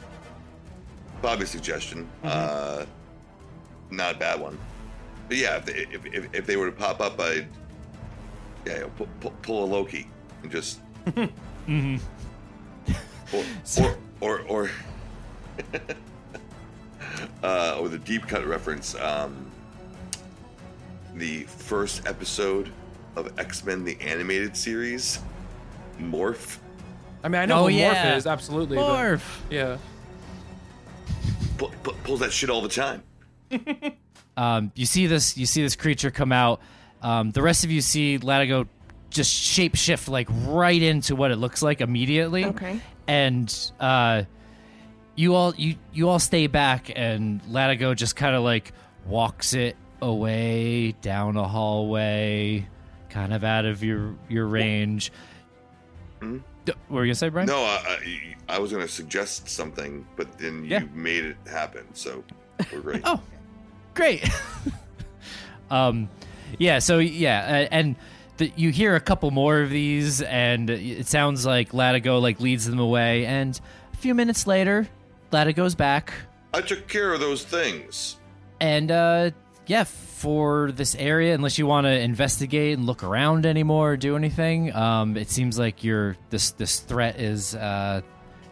Bobby's 1.20 1.50
suggestion. 1.50 2.08
Uh, 2.22 2.84
not 3.90 4.14
a 4.14 4.18
bad 4.18 4.40
one. 4.40 4.56
But 5.28 5.36
yeah, 5.36 5.56
if 5.56 5.64
they, 5.64 5.72
if, 5.90 6.06
if, 6.06 6.34
if 6.34 6.46
they 6.46 6.56
were 6.56 6.66
to 6.66 6.72
pop 6.72 7.00
up, 7.00 7.18
I'd 7.20 7.48
yeah, 8.66 8.84
pull, 8.96 9.08
pull, 9.20 9.32
pull 9.42 9.64
a 9.64 9.66
Loki 9.66 10.08
and 10.42 10.50
just 10.50 10.80
or, 13.32 13.40
or 13.80 13.96
or 14.20 14.40
or 14.48 14.70
uh, 17.42 17.76
or 17.80 17.88
the 17.88 17.98
deep 17.98 18.26
cut 18.26 18.46
reference. 18.46 18.94
Um, 18.96 19.50
the 21.14 21.42
first 21.44 22.06
episode 22.06 22.70
of 23.16 23.38
X 23.38 23.64
Men: 23.64 23.84
The 23.84 23.98
Animated 24.00 24.56
Series, 24.56 25.20
Morph. 26.00 26.58
I 27.24 27.28
mean, 27.28 27.40
I 27.40 27.46
know 27.46 27.60
Oh, 27.64 27.68
who 27.68 27.74
yeah. 27.74 28.12
Morph 28.12 28.16
is, 28.16 28.26
absolutely. 28.26 28.76
but- 28.76 28.88
Morph. 28.98 29.38
yeah. 29.50 29.76
Pull, 31.58 31.70
pull, 31.84 31.94
pulls 32.02 32.20
that 32.20 32.32
shit 32.32 32.50
all 32.50 32.62
the 32.62 32.68
time. 32.68 33.02
Um, 34.34 34.72
you 34.74 34.86
see 34.86 35.06
this 35.06 35.36
you 35.36 35.44
see 35.44 35.60
this 35.60 35.76
creature 35.76 36.10
come 36.10 36.32
out. 36.32 36.62
Um, 37.02 37.32
the 37.32 37.42
rest 37.42 37.64
of 37.64 37.70
you 37.70 37.82
see 37.82 38.18
Latigo 38.18 38.66
just 39.12 39.32
shape 39.32 39.74
shift 39.76 40.08
like 40.08 40.28
right 40.30 40.80
into 40.82 41.14
what 41.14 41.30
it 41.30 41.36
looks 41.36 41.62
like 41.62 41.80
immediately. 41.80 42.44
Okay. 42.46 42.80
And 43.06 43.72
uh, 43.80 44.24
you 45.14 45.34
all 45.34 45.54
you 45.56 45.76
you 45.92 46.08
all 46.08 46.18
stay 46.18 46.46
back, 46.46 46.90
and 46.94 47.42
Latigo 47.44 47.94
just 47.94 48.16
kind 48.16 48.34
of 48.34 48.42
like 48.42 48.72
walks 49.06 49.54
it 49.54 49.76
away 50.00 50.92
down 51.02 51.36
a 51.36 51.46
hallway, 51.46 52.66
kind 53.10 53.32
of 53.34 53.44
out 53.44 53.64
of 53.64 53.82
your 53.84 54.14
your 54.28 54.46
range. 54.46 55.12
Hmm? 56.20 56.38
D- 56.64 56.72
What 56.88 56.96
were 56.98 57.04
you 57.04 57.08
gonna 57.10 57.14
say, 57.16 57.28
Brian? 57.28 57.46
No, 57.48 57.58
I, 57.62 57.98
I, 58.48 58.54
I 58.56 58.58
was 58.60 58.70
going 58.70 58.86
to 58.86 58.92
suggest 58.92 59.48
something, 59.48 60.06
but 60.16 60.38
then 60.38 60.62
you 60.64 60.70
Yeah. 60.70 60.84
made 60.94 61.24
it 61.24 61.36
happen. 61.50 61.84
So 61.94 62.22
we're 62.72 62.80
great. 62.82 63.02
Oh, 63.04 63.20
great. 63.94 64.28
um, 65.70 66.08
yeah. 66.58 66.78
So 66.78 66.98
yeah, 67.00 67.40
uh, 67.64 67.68
and 67.74 67.96
the, 68.38 68.52
you 68.56 68.70
hear 68.70 68.94
a 68.96 69.00
couple 69.00 69.30
more 69.30 69.60
of 69.60 69.70
these, 69.70 70.22
and 70.22 70.68
it 70.70 71.06
sounds 71.06 71.44
like 71.46 71.72
Latigo 71.72 72.20
like 72.20 72.40
leads 72.40 72.66
them 72.66 72.78
away. 72.78 73.26
And 73.26 73.58
a 73.92 73.96
few 73.96 74.14
minutes 74.14 74.46
later, 74.46 74.88
Latigo's 75.32 75.74
back, 75.74 76.12
I 76.54 76.60
took 76.60 76.88
care 76.88 77.12
of 77.12 77.20
those 77.20 77.44
things. 77.44 78.16
and 78.60 78.90
uh, 78.90 79.30
yeah, 79.66 79.84
for 79.84 80.72
this 80.72 80.94
area, 80.96 81.34
unless 81.34 81.56
you 81.58 81.66
want 81.66 81.86
to 81.86 81.90
investigate 81.98 82.76
and 82.76 82.86
look 82.86 83.02
around 83.04 83.46
anymore 83.46 83.92
or 83.92 83.96
do 83.96 84.16
anything, 84.16 84.74
um, 84.74 85.16
it 85.16 85.30
seems 85.30 85.58
like 85.58 85.84
you're 85.84 86.16
this 86.30 86.50
this 86.52 86.80
threat 86.80 87.20
is 87.20 87.54
uh, 87.54 88.00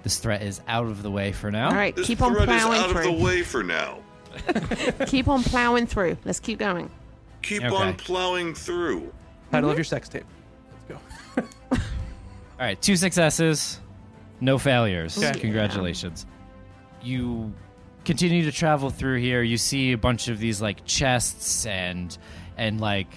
this 0.02 0.18
threat 0.18 0.42
is 0.42 0.60
out 0.68 0.86
of 0.86 1.02
the 1.02 1.10
way 1.10 1.32
for 1.32 1.50
now. 1.50 1.68
All 1.68 1.74
right, 1.74 1.94
This 1.96 2.06
keep 2.06 2.22
on 2.22 2.32
thread 2.34 2.48
is 2.48 2.62
plowing 2.62 2.78
out 2.78 2.86
of 2.90 2.92
through. 2.92 3.16
the 3.16 3.24
way 3.24 3.42
for 3.42 3.62
now. 3.62 3.98
Keep 5.06 5.26
on 5.26 5.42
plowing 5.42 5.86
through. 5.88 6.16
Let's 6.24 6.38
keep 6.38 6.60
going. 6.60 6.88
Keep 7.42 7.64
Okay. 7.64 7.74
on 7.74 7.94
plowing 7.94 8.54
through. 8.54 9.12
Title 9.50 9.70
of 9.70 9.76
your 9.76 9.84
sex 9.84 10.08
tape. 10.08 10.24
Let's 10.88 11.00
go. 11.36 11.46
All 11.72 11.78
right, 12.66 12.80
two 12.80 12.96
successes, 12.96 13.80
no 14.40 14.58
failures. 14.58 15.16
Okay. 15.22 15.38
Congratulations. 15.40 16.26
You 17.02 17.52
continue 18.04 18.44
to 18.44 18.52
travel 18.52 18.90
through 18.90 19.18
here. 19.20 19.42
You 19.42 19.56
see 19.56 19.92
a 19.92 19.98
bunch 19.98 20.28
of 20.28 20.38
these 20.38 20.60
like 20.60 20.84
chests 20.84 21.66
and 21.66 22.16
and 22.56 22.80
like 22.80 23.08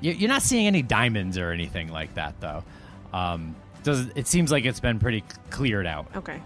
you- 0.00 0.12
you're 0.12 0.28
not 0.28 0.42
seeing 0.42 0.66
any 0.66 0.82
diamonds 0.82 1.38
or 1.38 1.50
anything 1.52 1.88
like 1.88 2.14
that 2.14 2.38
though. 2.40 2.62
Um, 3.12 3.56
does 3.82 4.06
it 4.14 4.26
seems 4.26 4.52
like 4.52 4.64
it's 4.64 4.80
been 4.80 4.98
pretty 4.98 5.24
cleared 5.50 5.86
out. 5.86 6.06
Okay. 6.16 6.40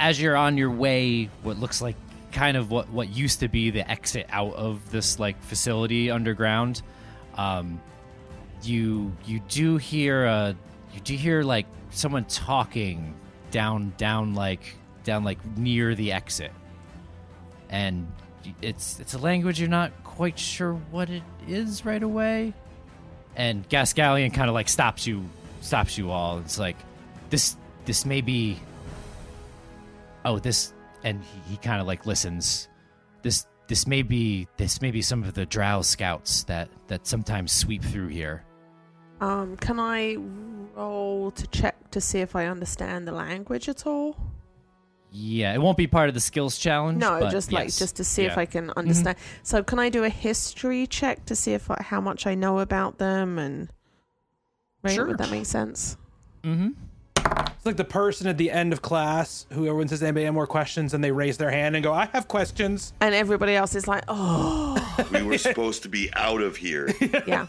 As 0.00 0.20
you're 0.20 0.36
on 0.36 0.56
your 0.56 0.70
way, 0.70 1.28
what 1.42 1.58
looks 1.58 1.82
like 1.82 1.96
kind 2.30 2.56
of 2.58 2.70
what 2.70 2.88
what 2.90 3.08
used 3.08 3.40
to 3.40 3.48
be 3.48 3.70
the 3.70 3.90
exit 3.90 4.26
out 4.30 4.52
of 4.54 4.90
this 4.90 5.18
like 5.18 5.42
facility 5.42 6.10
underground, 6.10 6.82
um, 7.36 7.80
you 8.62 9.12
you 9.24 9.40
do 9.48 9.76
hear 9.76 10.24
a 10.24 10.56
you 10.94 11.00
do 11.00 11.14
hear 11.14 11.42
like 11.42 11.66
someone 11.90 12.24
talking 12.24 13.14
down 13.50 13.92
down 13.96 14.34
like 14.34 14.76
down 15.04 15.24
like 15.24 15.38
near 15.56 15.94
the 15.94 16.12
exit. 16.12 16.52
And 17.70 18.10
it's 18.62 19.00
it's 19.00 19.14
a 19.14 19.18
language 19.18 19.60
you're 19.60 19.68
not 19.68 19.92
quite 20.04 20.38
sure 20.38 20.74
what 20.74 21.10
it 21.10 21.22
is 21.46 21.84
right 21.84 22.02
away. 22.02 22.54
And 23.36 23.68
Gascallion 23.68 24.32
kind 24.32 24.48
of 24.48 24.54
like 24.54 24.68
stops 24.68 25.06
you 25.06 25.24
stops 25.60 25.98
you 25.98 26.10
all. 26.10 26.38
It's 26.38 26.58
like 26.58 26.76
this 27.30 27.56
this 27.84 28.04
may 28.04 28.20
be 28.20 28.58
oh 30.24 30.38
this 30.38 30.72
and 31.04 31.22
he, 31.22 31.52
he 31.52 31.56
kind 31.58 31.80
of 31.80 31.86
like 31.86 32.06
listens. 32.06 32.68
This 33.22 33.46
this 33.66 33.86
may 33.86 34.02
be 34.02 34.48
this 34.56 34.80
may 34.80 34.90
be 34.90 35.02
some 35.02 35.22
of 35.22 35.34
the 35.34 35.46
drow 35.46 35.82
scouts 35.82 36.44
that 36.44 36.68
that 36.88 37.06
sometimes 37.06 37.52
sweep 37.52 37.82
through 37.82 38.08
here 38.08 38.44
Um, 39.20 39.56
can 39.56 39.80
I 39.80 40.16
roll 40.74 41.30
to 41.32 41.46
check 41.48 41.90
to 41.90 42.00
see 42.00 42.20
if 42.20 42.36
I 42.36 42.46
understand 42.46 43.06
the 43.08 43.12
language 43.12 43.68
at 43.68 43.86
all? 43.86 44.16
yeah 45.10 45.54
it 45.54 45.58
won't 45.58 45.78
be 45.78 45.86
part 45.86 46.08
of 46.10 46.14
the 46.14 46.20
skills 46.20 46.58
challenge 46.58 46.98
No, 47.00 47.18
but 47.18 47.30
just 47.30 47.50
like 47.50 47.64
yes. 47.68 47.78
just 47.78 47.96
to 47.96 48.04
see 48.04 48.24
if 48.24 48.36
I 48.36 48.44
can 48.44 48.70
understand. 48.76 49.16
So 49.42 49.62
can 49.62 49.78
I 49.78 49.88
do 49.88 50.04
a 50.04 50.10
history 50.10 50.86
check 50.86 51.24
to 51.24 51.34
see 51.34 51.54
if 51.54 51.70
I, 51.70 51.82
how 51.82 51.98
much 51.98 52.26
I 52.26 52.34
know 52.34 52.58
about 52.58 52.98
them 52.98 53.38
and 53.38 53.70
right? 54.82 54.92
Sure. 54.94 55.06
Would 55.06 55.16
that 55.16 55.30
make 55.30 55.46
sense? 55.46 55.96
mm-hmm 56.44 56.72
It's 57.56 57.64
like 57.64 57.78
the 57.78 57.84
person 57.86 58.26
at 58.26 58.36
the 58.36 58.50
end 58.50 58.74
of 58.74 58.82
class 58.82 59.46
who 59.50 59.66
everyone 59.66 59.88
says 59.88 60.02
anybody 60.02 60.26
have 60.26 60.34
more 60.34 60.46
questions 60.46 60.92
and 60.92 61.02
they 61.02 61.10
raise 61.10 61.38
their 61.38 61.50
hand 61.50 61.74
and 61.74 61.82
go, 61.82 61.92
I 61.94 62.04
have 62.12 62.28
questions. 62.28 62.92
And 63.00 63.14
everybody 63.14 63.54
else 63.56 63.74
is 63.74 63.88
like, 63.88 64.04
oh, 64.08 64.76
We 65.10 65.22
were 65.22 65.38
supposed 65.48 65.82
to 65.84 65.88
be 65.88 66.10
out 66.12 66.42
of 66.42 66.56
here. 66.58 66.90
yeah. 67.26 67.46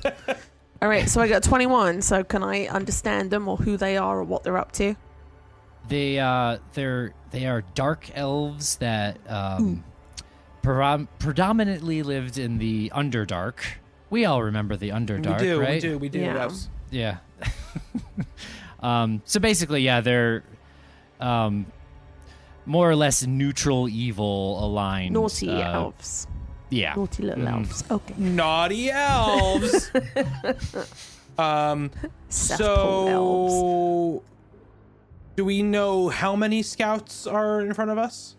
All 0.81 0.87
right, 0.87 1.09
so 1.09 1.21
I 1.21 1.27
got 1.27 1.43
21. 1.43 2.01
So 2.01 2.23
can 2.23 2.43
I 2.43 2.67
understand 2.67 3.31
them 3.31 3.47
or 3.47 3.57
who 3.57 3.75
they 3.77 3.97
are 3.97 4.19
or 4.19 4.23
what 4.23 4.43
they're 4.43 4.57
up 4.57 4.71
to? 4.73 4.95
They 5.87 6.19
uh 6.19 6.59
they're 6.73 7.13
they 7.31 7.47
are 7.47 7.61
dark 7.73 8.11
elves 8.15 8.75
that 8.77 9.17
um 9.27 9.83
predom- 10.61 11.07
predominantly 11.17 12.03
lived 12.03 12.37
in 12.37 12.59
the 12.59 12.91
Underdark. 12.95 13.55
We 14.09 14.25
all 14.25 14.43
remember 14.43 14.77
the 14.77 14.89
Underdark, 14.89 15.39
we 15.39 15.45
do, 15.47 15.59
right? 15.59 15.81
we 15.83 15.89
do, 15.89 15.97
we 15.97 16.09
do. 16.09 16.19
Yeah. 16.19 16.35
Yes. 16.35 16.69
Yeah. 16.91 17.17
Um, 18.81 19.21
so 19.25 19.39
basically, 19.39 19.81
yeah, 19.81 20.01
they're 20.01 20.43
um, 21.19 21.65
more 22.65 22.89
or 22.89 22.95
less 22.95 23.25
neutral 23.25 23.89
evil 23.89 24.63
aligned. 24.63 25.13
Naughty 25.13 25.49
uh, 25.49 25.73
elves. 25.73 26.27
Yeah. 26.69 26.93
Naughty 26.95 27.23
little 27.23 27.47
elves. 27.47 27.83
Okay. 27.89 28.13
Naughty 28.17 28.91
elves. 28.91 29.91
um, 31.37 31.91
Cesspool 32.29 33.07
elves. 33.07 33.53
so, 33.53 34.23
do 35.35 35.45
we 35.45 35.63
know 35.63 36.09
how 36.09 36.35
many 36.35 36.61
scouts 36.61 37.25
are 37.25 37.61
in 37.61 37.73
front 37.73 37.91
of 37.91 37.97
us? 37.97 38.35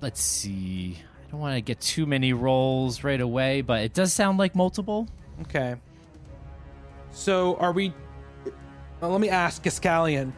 Let's 0.00 0.20
see. 0.20 0.98
I 1.26 1.30
don't 1.30 1.40
want 1.40 1.54
to 1.54 1.60
get 1.60 1.80
too 1.80 2.04
many 2.06 2.32
rolls 2.32 3.02
right 3.02 3.20
away, 3.20 3.62
but 3.62 3.82
it 3.82 3.94
does 3.94 4.12
sound 4.12 4.38
like 4.38 4.54
multiple. 4.54 5.08
Okay. 5.42 5.76
So, 7.10 7.56
are 7.56 7.72
we? 7.72 7.92
uh, 9.02 9.08
let 9.08 9.20
me 9.20 9.28
ask 9.28 9.62
Gascalion. 9.62 10.32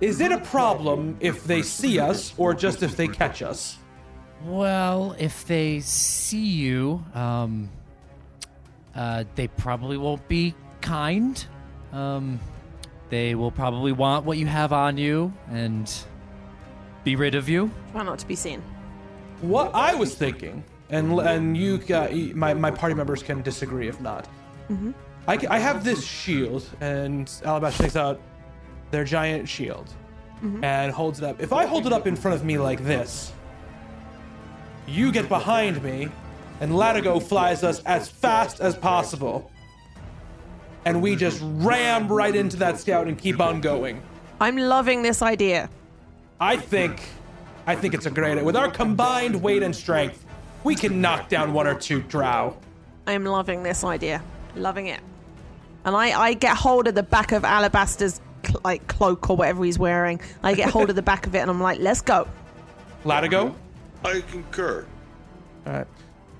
Is 0.00 0.20
it 0.20 0.32
a 0.32 0.38
problem 0.38 1.16
if 1.20 1.44
they 1.44 1.62
see 1.62 1.98
us, 1.98 2.32
or 2.38 2.54
just 2.54 2.82
if 2.82 2.96
they 2.96 3.08
catch 3.08 3.42
us? 3.42 3.76
Well, 4.44 5.14
if 5.18 5.46
they 5.46 5.80
see 5.80 6.46
you, 6.46 7.04
um, 7.14 7.70
uh, 8.94 9.24
they 9.34 9.48
probably 9.48 9.96
won't 9.96 10.26
be 10.28 10.54
kind. 10.80 11.44
Um, 11.92 12.40
they 13.10 13.34
will 13.34 13.50
probably 13.50 13.92
want 13.92 14.24
what 14.24 14.38
you 14.38 14.46
have 14.46 14.72
on 14.72 14.96
you 14.96 15.32
and 15.50 15.92
be 17.04 17.16
rid 17.16 17.34
of 17.34 17.48
you. 17.48 17.70
Try 17.92 18.02
not 18.04 18.18
to 18.20 18.26
be 18.26 18.36
seen. 18.36 18.62
What 19.40 19.74
I 19.74 19.94
was 19.94 20.14
thinking, 20.14 20.62
and 20.90 21.18
and 21.20 21.56
you, 21.56 21.80
uh, 21.94 22.08
my 22.34 22.54
my 22.54 22.70
party 22.70 22.94
members 22.94 23.22
can 23.22 23.42
disagree 23.42 23.88
if 23.88 24.00
not. 24.00 24.28
I, 25.26 25.38
I 25.50 25.58
have 25.58 25.82
this 25.82 26.04
shield, 26.04 26.64
and 26.80 27.30
Alabaster 27.44 27.82
takes 27.82 27.96
out 27.96 28.20
their 28.90 29.04
giant 29.04 29.48
shield 29.48 29.88
and 30.62 30.92
holds 30.92 31.18
it 31.18 31.24
up. 31.24 31.40
If 31.40 31.52
I 31.52 31.66
hold 31.66 31.86
it 31.86 31.92
up 31.92 32.06
in 32.06 32.16
front 32.16 32.34
of 32.36 32.44
me 32.44 32.58
like 32.58 32.82
this, 32.84 33.32
you 34.90 35.12
get 35.12 35.28
behind 35.28 35.82
me, 35.82 36.08
and 36.60 36.72
Latigo 36.72 37.22
flies 37.22 37.62
us 37.62 37.80
as 37.84 38.08
fast 38.08 38.60
as 38.60 38.76
possible, 38.76 39.50
and 40.84 41.00
we 41.00 41.16
just 41.16 41.40
ram 41.42 42.08
right 42.08 42.34
into 42.34 42.56
that 42.58 42.78
scout 42.78 43.06
and 43.06 43.18
keep 43.18 43.40
on 43.40 43.60
going. 43.60 44.02
I'm 44.40 44.56
loving 44.56 45.02
this 45.02 45.22
idea. 45.22 45.68
I 46.40 46.56
think, 46.56 47.02
I 47.66 47.76
think 47.76 47.94
it's 47.94 48.06
a 48.06 48.10
great. 48.10 48.32
Idea. 48.32 48.44
With 48.44 48.56
our 48.56 48.70
combined 48.70 49.42
weight 49.42 49.62
and 49.62 49.76
strength, 49.76 50.24
we 50.64 50.74
can 50.74 51.00
knock 51.00 51.28
down 51.28 51.52
one 51.52 51.66
or 51.66 51.74
two 51.74 52.00
drow. 52.02 52.56
I'm 53.06 53.24
loving 53.24 53.62
this 53.62 53.84
idea. 53.84 54.22
Loving 54.56 54.86
it. 54.86 55.00
And 55.84 55.96
I, 55.96 56.18
I 56.18 56.34
get 56.34 56.56
hold 56.56 56.88
of 56.88 56.94
the 56.94 57.02
back 57.02 57.32
of 57.32 57.44
Alabaster's 57.44 58.20
cl- 58.44 58.60
like 58.64 58.86
cloak 58.86 59.30
or 59.30 59.36
whatever 59.36 59.64
he's 59.64 59.78
wearing. 59.78 60.20
I 60.42 60.54
get 60.54 60.70
hold 60.70 60.90
of 60.90 60.96
the 60.96 61.02
back 61.02 61.26
of 61.26 61.34
it 61.34 61.38
and 61.38 61.50
I'm 61.50 61.60
like, 61.60 61.78
let's 61.80 62.00
go. 62.00 62.28
Latigo. 63.04 63.54
I 64.04 64.20
concur. 64.30 64.86
All 65.66 65.72
right. 65.72 65.86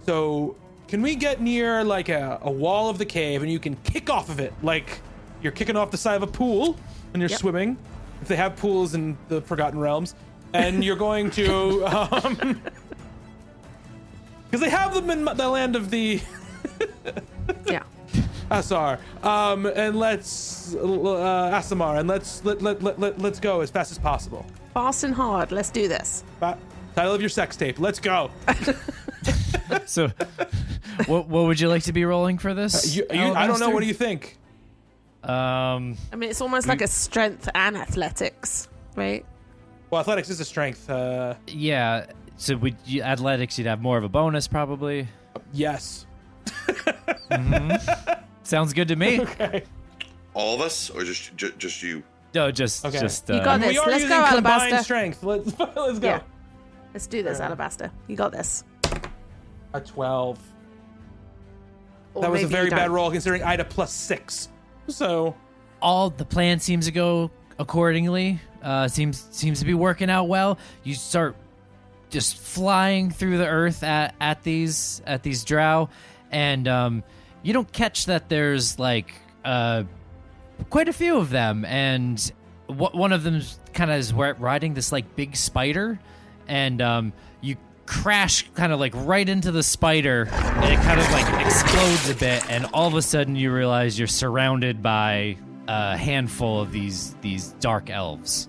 So, 0.06 0.56
can 0.88 1.02
we 1.02 1.14
get 1.14 1.40
near 1.40 1.84
like 1.84 2.08
a, 2.08 2.38
a 2.42 2.50
wall 2.50 2.88
of 2.88 2.98
the 2.98 3.04
cave 3.04 3.42
and 3.42 3.50
you 3.52 3.58
can 3.58 3.76
kick 3.84 4.10
off 4.10 4.28
of 4.28 4.40
it 4.40 4.52
like 4.62 5.00
you're 5.42 5.52
kicking 5.52 5.76
off 5.76 5.90
the 5.90 5.96
side 5.96 6.16
of 6.16 6.22
a 6.22 6.26
pool 6.26 6.76
and 7.12 7.20
you're 7.22 7.30
Yep. 7.30 7.38
swimming? 7.40 7.76
If 8.22 8.28
they 8.28 8.36
have 8.36 8.56
pools 8.56 8.94
in 8.94 9.16
the 9.28 9.40
Forgotten 9.40 9.78
Realms, 9.78 10.14
and 10.52 10.82
you're 10.84 10.96
going 10.96 11.30
to, 11.32 11.84
um, 11.86 12.60
because 14.50 14.60
they 14.60 14.70
have 14.70 14.94
them 14.94 15.10
in 15.10 15.24
the 15.24 15.48
land 15.48 15.76
of 15.76 15.90
the 15.90 16.20
Yeah. 17.66 17.82
Asar. 18.50 18.98
Um, 19.22 19.66
and 19.66 19.96
let's 19.96 20.74
uh, 20.74 20.78
Aasimar, 20.78 22.00
and 22.00 22.08
let's 22.08 22.44
let, 22.44 22.60
let, 22.62 22.82
let, 22.82 22.98
let, 22.98 23.18
let's 23.20 23.38
go 23.38 23.60
as 23.60 23.70
fast 23.70 23.92
as 23.92 23.98
possible. 23.98 24.44
Fast 24.74 25.04
and 25.04 25.14
hard. 25.14 25.52
Let's 25.52 25.70
do 25.70 25.86
this. 25.86 26.24
Fa- 26.40 26.58
Title 27.00 27.14
of 27.14 27.22
your 27.22 27.30
sex 27.30 27.56
tape. 27.56 27.80
Let's 27.80 27.98
go. 27.98 28.30
So, 29.86 30.08
what 31.06 31.28
what 31.28 31.44
would 31.44 31.58
you 31.60 31.68
like 31.68 31.84
to 31.84 31.92
be 31.92 32.04
rolling 32.04 32.38
for 32.38 32.54
this? 32.54 32.94
You, 32.96 33.06
you, 33.10 33.20
I 33.34 33.46
don't 33.46 33.60
know. 33.60 33.70
What 33.70 33.80
do 33.80 33.86
you 33.86 33.94
think? 33.94 34.36
Um, 35.22 35.96
I 36.12 36.16
mean, 36.16 36.28
it's 36.28 36.40
almost 36.40 36.66
like 36.66 36.80
a 36.82 36.88
strength 36.88 37.48
and 37.54 37.76
athletics, 37.76 38.68
right? 38.96 39.24
Well, 39.90 40.00
athletics 40.00 40.28
is 40.28 40.40
a 40.40 40.44
strength. 40.44 40.90
Uh, 40.90 41.34
yeah. 41.46 42.06
So, 42.36 42.56
would 42.56 42.76
you, 42.84 43.02
athletics? 43.02 43.58
You'd 43.58 43.68
have 43.68 43.80
more 43.80 43.96
of 43.96 44.02
a 44.04 44.08
bonus, 44.08 44.48
probably. 44.48 45.06
yes. 45.52 46.06
Sounds 48.42 48.72
good 48.72 48.88
to 48.88 48.96
me. 48.96 49.20
Okay. 49.20 49.62
All 50.34 50.56
of 50.56 50.60
us, 50.60 50.90
or 50.90 51.04
just 51.04 51.36
ju- 51.36 51.54
just 51.58 51.80
you? 51.82 52.02
No, 52.34 52.50
just 52.50 52.84
Okay. 52.84 52.98
just. 53.00 53.28
You 53.28 53.36
uh, 53.36 53.44
got 53.44 53.60
we 53.60 53.68
this. 53.68 53.78
are 53.78 53.86
Let's 53.88 54.02
using 54.02 54.18
go, 54.18 54.26
combined 54.26 54.46
Alabaster. 54.46 54.84
strength. 54.84 55.22
Let's 55.22 55.58
let's 55.76 55.98
go. 56.00 56.08
Yeah. 56.08 56.22
Let's 56.92 57.06
do 57.06 57.22
this, 57.22 57.40
Alabaster. 57.40 57.90
You 58.08 58.16
got 58.16 58.32
this. 58.32 58.64
A 59.74 59.80
twelve. 59.80 60.38
Or 62.14 62.22
That 62.22 62.30
was 62.30 62.42
a 62.42 62.46
very 62.48 62.70
bad 62.70 62.86
don't. 62.86 62.92
roll 62.94 63.10
considering 63.10 63.42
I 63.42 63.50
had 63.52 63.60
a 63.60 63.64
plus 63.64 63.92
six. 63.92 64.48
So 64.88 65.36
all 65.80 66.10
the 66.10 66.24
plan 66.24 66.58
seems 66.58 66.86
to 66.86 66.92
go 66.92 67.30
accordingly. 67.58 68.40
Uh, 68.62 68.88
seems 68.88 69.26
seems 69.30 69.60
to 69.60 69.64
be 69.64 69.74
working 69.74 70.10
out 70.10 70.24
well. 70.24 70.58
You 70.82 70.94
start 70.94 71.36
just 72.10 72.36
flying 72.38 73.10
through 73.10 73.38
the 73.38 73.46
earth 73.46 73.84
at, 73.84 74.14
at 74.20 74.42
these 74.42 75.00
at 75.06 75.22
these 75.22 75.44
drow, 75.44 75.88
and 76.32 76.66
um, 76.66 77.04
you 77.44 77.52
don't 77.52 77.70
catch 77.72 78.06
that 78.06 78.28
there's 78.28 78.78
like 78.80 79.12
uh, 79.44 79.84
quite 80.68 80.88
a 80.88 80.92
few 80.92 81.16
of 81.18 81.30
them, 81.30 81.64
and 81.64 82.32
wh- 82.66 82.92
one 82.94 83.12
of 83.12 83.22
them 83.22 83.40
kind 83.72 83.92
of 83.92 83.98
is 83.98 84.12
ri- 84.12 84.32
riding 84.32 84.74
this 84.74 84.90
like 84.90 85.14
big 85.14 85.36
spider, 85.36 86.00
and 86.48 86.80
um, 86.80 87.12
you 87.40 87.56
crash 87.86 88.48
kind 88.54 88.72
of 88.72 88.80
like 88.80 88.92
right 88.94 89.28
into 89.28 89.50
the 89.50 89.62
spider, 89.62 90.28
and 90.32 90.72
it 90.72 90.76
kind 90.82 91.00
of 91.00 91.10
like 91.12 91.46
explodes 91.46 92.08
a 92.10 92.14
bit, 92.14 92.48
and 92.50 92.66
all 92.72 92.86
of 92.86 92.94
a 92.94 93.02
sudden 93.02 93.36
you 93.36 93.52
realize 93.52 93.98
you're 93.98 94.08
surrounded 94.08 94.82
by 94.82 95.36
a 95.68 95.96
handful 95.96 96.60
of 96.60 96.72
these 96.72 97.14
these 97.20 97.48
dark 97.60 97.90
elves. 97.90 98.48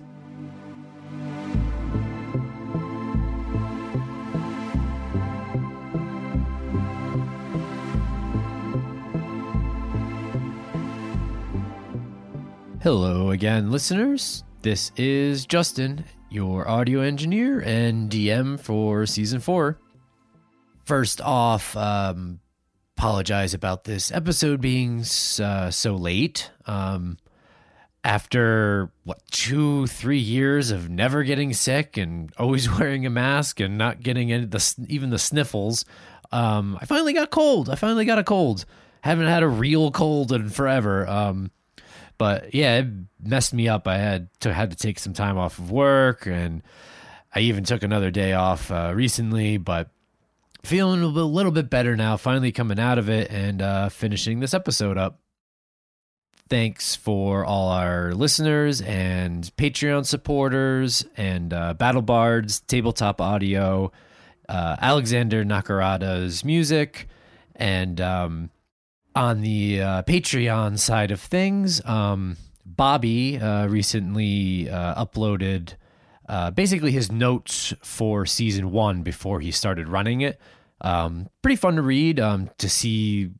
Hello 12.82 13.30
again, 13.30 13.70
listeners. 13.70 14.42
This 14.62 14.90
is 14.96 15.46
Justin, 15.46 16.04
your 16.32 16.66
audio 16.68 17.00
engineer 17.00 17.60
and 17.60 18.10
DM 18.10 18.58
for 18.58 19.06
season 19.06 19.40
four. 19.40 19.78
First 20.84 21.20
off, 21.20 21.76
um, 21.76 22.40
apologize 22.96 23.54
about 23.54 23.84
this 23.84 24.10
episode 24.10 24.60
being 24.60 25.04
uh, 25.40 25.70
so 25.70 25.96
late. 25.96 26.50
Um, 26.66 27.18
after 28.04 28.90
what 29.04 29.20
two, 29.30 29.86
three 29.86 30.18
years 30.18 30.70
of 30.70 30.88
never 30.88 31.22
getting 31.22 31.52
sick 31.52 31.96
and 31.96 32.32
always 32.38 32.70
wearing 32.78 33.06
a 33.06 33.10
mask 33.10 33.60
and 33.60 33.78
not 33.78 34.02
getting 34.02 34.32
any 34.32 34.46
the 34.46 34.86
even 34.88 35.10
the 35.10 35.18
sniffles, 35.18 35.84
um, 36.32 36.78
I 36.80 36.86
finally 36.86 37.12
got 37.12 37.30
cold. 37.30 37.68
I 37.68 37.74
finally 37.74 38.04
got 38.04 38.18
a 38.18 38.24
cold. 38.24 38.64
Haven't 39.02 39.26
had 39.26 39.42
a 39.42 39.48
real 39.48 39.90
cold 39.90 40.32
in 40.32 40.48
forever. 40.48 41.06
Um, 41.08 41.50
but 42.22 42.54
yeah, 42.54 42.78
it 42.78 42.86
messed 43.20 43.52
me 43.52 43.68
up. 43.68 43.88
I 43.88 43.98
had 43.98 44.28
to 44.42 44.52
had 44.52 44.70
to 44.70 44.76
take 44.76 45.00
some 45.00 45.12
time 45.12 45.36
off 45.36 45.58
of 45.58 45.72
work, 45.72 46.24
and 46.24 46.62
I 47.34 47.40
even 47.40 47.64
took 47.64 47.82
another 47.82 48.12
day 48.12 48.32
off 48.32 48.70
uh, 48.70 48.92
recently. 48.94 49.56
But 49.56 49.90
feeling 50.62 51.02
a 51.02 51.06
little, 51.08 51.50
bit 51.50 51.68
better 51.68 51.96
now. 51.96 52.16
Finally 52.16 52.52
coming 52.52 52.78
out 52.78 52.98
of 52.98 53.08
it 53.10 53.28
and 53.32 53.60
uh, 53.60 53.88
finishing 53.88 54.38
this 54.38 54.54
episode 54.54 54.96
up. 54.96 55.18
Thanks 56.48 56.94
for 56.94 57.44
all 57.44 57.70
our 57.70 58.14
listeners 58.14 58.80
and 58.82 59.42
Patreon 59.56 60.06
supporters 60.06 61.04
and 61.16 61.52
uh, 61.52 61.74
Battle 61.74 62.02
Bards, 62.02 62.60
Tabletop 62.60 63.20
Audio, 63.20 63.90
uh, 64.48 64.76
Alexander 64.80 65.44
Nakarada's 65.44 66.44
music, 66.44 67.08
and 67.56 68.00
um, 68.00 68.50
on 69.14 69.40
the 69.40 69.80
uh, 69.80 70.02
Patreon 70.02 70.78
side 70.78 71.10
of 71.10 71.20
things, 71.20 71.84
um, 71.84 72.36
Bobby 72.64 73.38
uh, 73.38 73.66
recently 73.66 74.70
uh, 74.70 75.04
uploaded 75.04 75.74
uh, 76.28 76.50
basically 76.50 76.92
his 76.92 77.10
notes 77.10 77.74
for 77.82 78.24
season 78.24 78.70
one 78.70 79.02
before 79.02 79.40
he 79.40 79.50
started 79.50 79.88
running 79.88 80.20
it. 80.20 80.40
Um, 80.80 81.28
pretty 81.42 81.56
fun 81.56 81.76
to 81.76 81.82
read 81.82 82.18
um, 82.20 82.50
to 82.58 82.68
see 82.68 83.30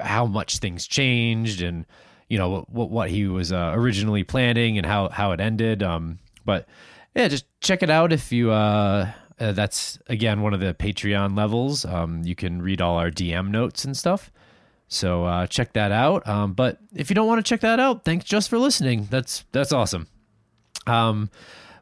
how 0.00 0.26
much 0.26 0.58
things 0.58 0.86
changed 0.86 1.62
and 1.62 1.86
you 2.28 2.38
know 2.38 2.66
what 2.68 2.90
what 2.90 3.10
he 3.10 3.26
was 3.26 3.52
uh, 3.52 3.72
originally 3.74 4.24
planning 4.24 4.78
and 4.78 4.86
how 4.86 5.08
how 5.08 5.32
it 5.32 5.40
ended. 5.40 5.82
Um, 5.82 6.18
but 6.44 6.68
yeah, 7.14 7.28
just 7.28 7.46
check 7.60 7.82
it 7.82 7.90
out 7.90 8.12
if 8.12 8.32
you. 8.32 8.50
Uh, 8.50 9.10
that's 9.38 9.98
again 10.08 10.40
one 10.40 10.54
of 10.54 10.60
the 10.60 10.72
Patreon 10.72 11.36
levels. 11.36 11.84
Um, 11.84 12.22
you 12.24 12.34
can 12.34 12.62
read 12.62 12.80
all 12.80 12.96
our 12.96 13.10
DM 13.10 13.48
notes 13.48 13.84
and 13.84 13.96
stuff. 13.96 14.32
So 14.88 15.24
uh, 15.24 15.46
check 15.46 15.72
that 15.72 15.92
out. 15.92 16.26
Um, 16.28 16.52
but 16.52 16.78
if 16.94 17.10
you 17.10 17.14
don't 17.14 17.26
want 17.26 17.44
to 17.44 17.48
check 17.48 17.60
that 17.60 17.80
out, 17.80 18.04
thanks 18.04 18.24
just 18.24 18.48
for 18.48 18.58
listening. 18.58 19.08
That's 19.10 19.44
that's 19.52 19.72
awesome. 19.72 20.06
Um, 20.86 21.30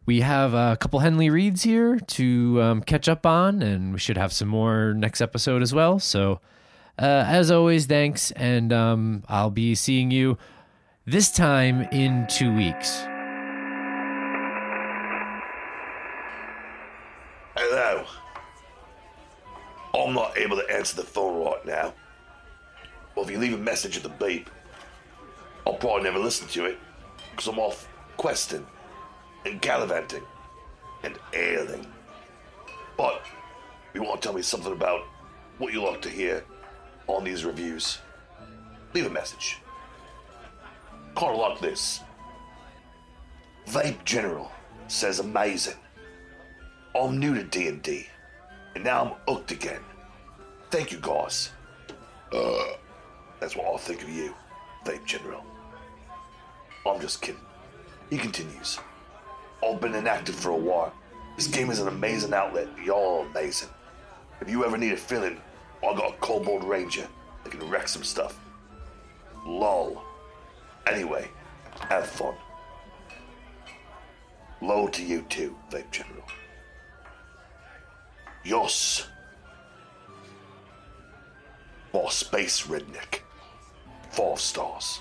we 0.07 0.21
have 0.21 0.55
a 0.55 0.77
couple 0.79 1.01
Henley 1.01 1.31
reads 1.31 1.63
here 1.63 1.99
to 1.99 2.63
um, 2.63 2.83
catch 2.83 3.09
up 3.09 3.25
on, 3.25 3.63
and 3.63 3.93
we 3.93 3.99
should 3.99 4.19
have 4.19 4.33
some 4.33 4.49
more 4.49 4.95
next 4.95 5.21
episode 5.21 5.63
as 5.63 5.73
well. 5.75 5.99
So, 5.99 6.41
uh, 6.99 7.25
as 7.27 7.51
always, 7.51 7.87
thanks, 7.87 8.31
and 8.33 8.73
um, 8.73 9.25
I'll 9.29 9.51
be 9.51 9.75
seeing 9.75 10.11
you 10.11 10.37
this 11.07 11.31
time 11.31 11.83
in 11.93 12.27
two 12.29 12.55
weeks. 12.55 13.05
Hello. 17.57 18.05
I'm 19.95 20.13
not 20.13 20.37
able 20.37 20.57
to 20.57 20.71
answer 20.71 20.97
the 20.97 21.05
phone 21.05 21.45
right 21.45 21.65
now. 21.65 21.95
Well, 23.15 23.25
if 23.25 23.31
you 23.31 23.39
leave 23.39 23.55
a 23.55 23.59
message 23.59 23.97
at 23.97 24.03
the 24.03 24.09
beep, 24.09 24.51
I'll 25.67 25.75
probably 25.75 26.05
never 26.05 26.19
listen 26.19 26.49
to 26.49 26.67
it 26.67 26.79
because 27.31 27.47
I'm 27.47 27.59
off 27.59 27.89
questing 28.17 28.67
and 29.45 29.61
gallivanting 29.61 30.23
and 31.03 31.19
ailing. 31.33 31.87
But 32.97 33.23
you 33.95 34.03
want 34.03 34.21
to 34.21 34.27
tell 34.27 34.35
me 34.35 34.43
something 34.43 34.73
about 34.73 35.03
what 35.59 35.73
you 35.73 35.83
like 35.83 36.03
to 36.03 36.09
hear 36.09 36.45
on 37.07 37.25
these 37.25 37.45
reviews, 37.45 37.99
leave 38.93 39.07
a 39.07 39.11
message. 39.11 39.59
Kind 41.15 41.33
of 41.33 41.39
like 41.39 41.61
this. 41.61 42.01
Vape 43.69 44.05
General 44.05 44.51
says 44.89 45.21
amazing. 45.21 45.77
I'm 46.95 47.19
new 47.19 47.35
to 47.35 47.43
D&D, 47.43 48.07
and 48.75 48.85
now 48.85 49.05
I'm 49.05 49.35
hooked 49.35 49.51
again. 49.51 49.81
Thank 50.71 50.93
you, 50.93 50.99
guys. 51.01 51.51
Uh, 52.33 52.75
that's 53.45 53.57
what 53.57 53.75
I 53.75 53.77
think 53.77 54.03
of 54.03 54.09
you, 54.09 54.35
Vape 54.87 55.05
General. 55.05 55.45
I'm 56.87 56.99
just 56.99 57.21
kidding. 57.21 57.43
He 58.09 58.17
continues. 58.17 58.79
I've 59.63 59.83
been 59.83 59.95
inactive 59.95 60.35
for 60.35 60.49
a 60.49 60.57
while. 60.57 60.95
This 61.37 61.47
game 61.47 61.69
is 61.69 61.79
an 61.79 61.89
amazing 61.89 62.33
outlet. 62.33 62.69
Y'all 62.83 63.21
are 63.21 63.27
amazing. 63.27 63.69
If 64.41 64.49
you 64.49 64.65
ever 64.65 64.79
need 64.79 64.93
a 64.93 64.97
filling, 64.97 65.39
I 65.87 65.95
got 65.95 66.15
a 66.15 66.17
Kobold 66.21 66.65
Ranger 66.65 67.07
that 67.43 67.51
can 67.51 67.69
wreck 67.69 67.87
some 67.87 68.03
stuff. 68.03 68.41
Lol. 69.45 70.03
Anyway, 70.87 71.29
have 71.91 72.07
fun. 72.07 72.35
Low 74.63 74.89
to 74.89 75.05
you 75.05 75.21
too, 75.29 75.55
Vape 75.71 75.91
General. 75.91 76.25
Yos. 78.43 79.07
For 81.93 82.11
space 82.11 82.63
redneck. 82.63 83.21
Four 84.15 84.39
stars. 84.39 85.01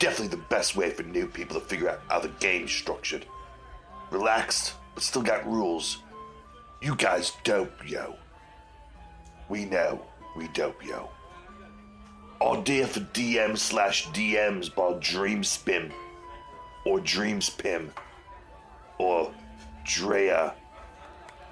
Definitely 0.00 0.36
the 0.36 0.42
best 0.48 0.74
way 0.74 0.90
for 0.90 1.04
new 1.04 1.28
people 1.28 1.58
to 1.60 1.64
figure 1.64 1.88
out 1.88 2.00
how 2.08 2.18
the 2.18 2.32
game's 2.40 2.72
structured. 2.72 3.24
Relaxed, 4.10 4.74
but 4.94 5.04
still 5.04 5.22
got 5.22 5.46
rules. 5.46 5.98
You 6.82 6.96
guys 6.96 7.32
dope, 7.44 7.88
yo. 7.88 8.16
We 9.48 9.66
know 9.66 10.02
we 10.36 10.48
dope, 10.48 10.84
yo. 10.84 11.10
Idea 12.42 12.88
for 12.88 13.00
DM 13.00 13.56
slash 13.56 14.08
DMs 14.08 14.74
by 14.74 14.94
Dreamspim. 14.94 15.92
Or 16.84 16.98
Dreamspim. 16.98 17.90
Or 18.98 19.32
Drea 19.84 20.54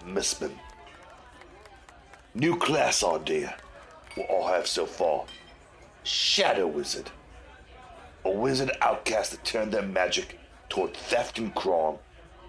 Mispin. 0.04 0.50
New 2.34 2.56
class 2.56 3.04
idea. 3.04 3.56
What 4.16 4.30
I 4.30 4.56
have 4.56 4.66
so 4.66 4.84
far. 4.84 5.26
Shadow 6.04 6.66
Wizard. 6.66 7.10
A 8.26 8.30
wizard 8.30 8.70
outcast 8.82 9.30
that 9.30 9.42
turned 9.42 9.72
their 9.72 9.80
magic 9.80 10.38
toward 10.68 10.94
theft 10.94 11.38
and 11.38 11.54
crime. 11.54 11.96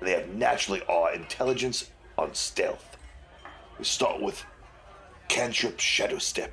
They 0.02 0.12
have 0.12 0.28
naturally 0.28 0.82
are 0.90 1.14
intelligence 1.14 1.90
on 2.18 2.34
stealth. 2.34 2.98
We 3.80 3.86
start 3.86 4.22
with 4.22 4.44
Cantrip 5.30 5.80
Shadow 5.80 6.18
Step. 6.18 6.52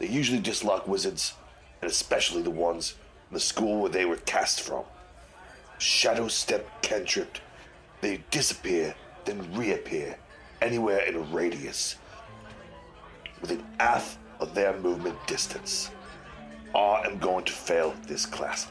They 0.00 0.08
usually 0.08 0.40
dislike 0.40 0.88
wizards, 0.88 1.34
and 1.80 1.88
especially 1.88 2.42
the 2.42 2.50
ones 2.50 2.96
in 3.30 3.34
the 3.34 3.40
school 3.40 3.80
where 3.82 3.90
they 3.90 4.04
were 4.04 4.16
cast 4.16 4.62
from. 4.62 4.84
Shadow 5.78 6.26
Step 6.26 6.68
Cantrip. 6.82 7.38
They 8.00 8.24
disappear, 8.32 8.96
then 9.24 9.54
reappear 9.54 10.16
anywhere 10.60 11.00
in 11.06 11.14
a 11.14 11.20
radius 11.20 11.94
within 13.40 13.64
half 13.78 14.18
of 14.40 14.52
their 14.56 14.76
movement 14.80 15.24
distance. 15.28 15.90
I 16.74 17.02
am 17.06 17.18
going 17.18 17.44
to 17.44 17.52
fail 17.52 17.94
this 18.06 18.26
class. 18.26 18.66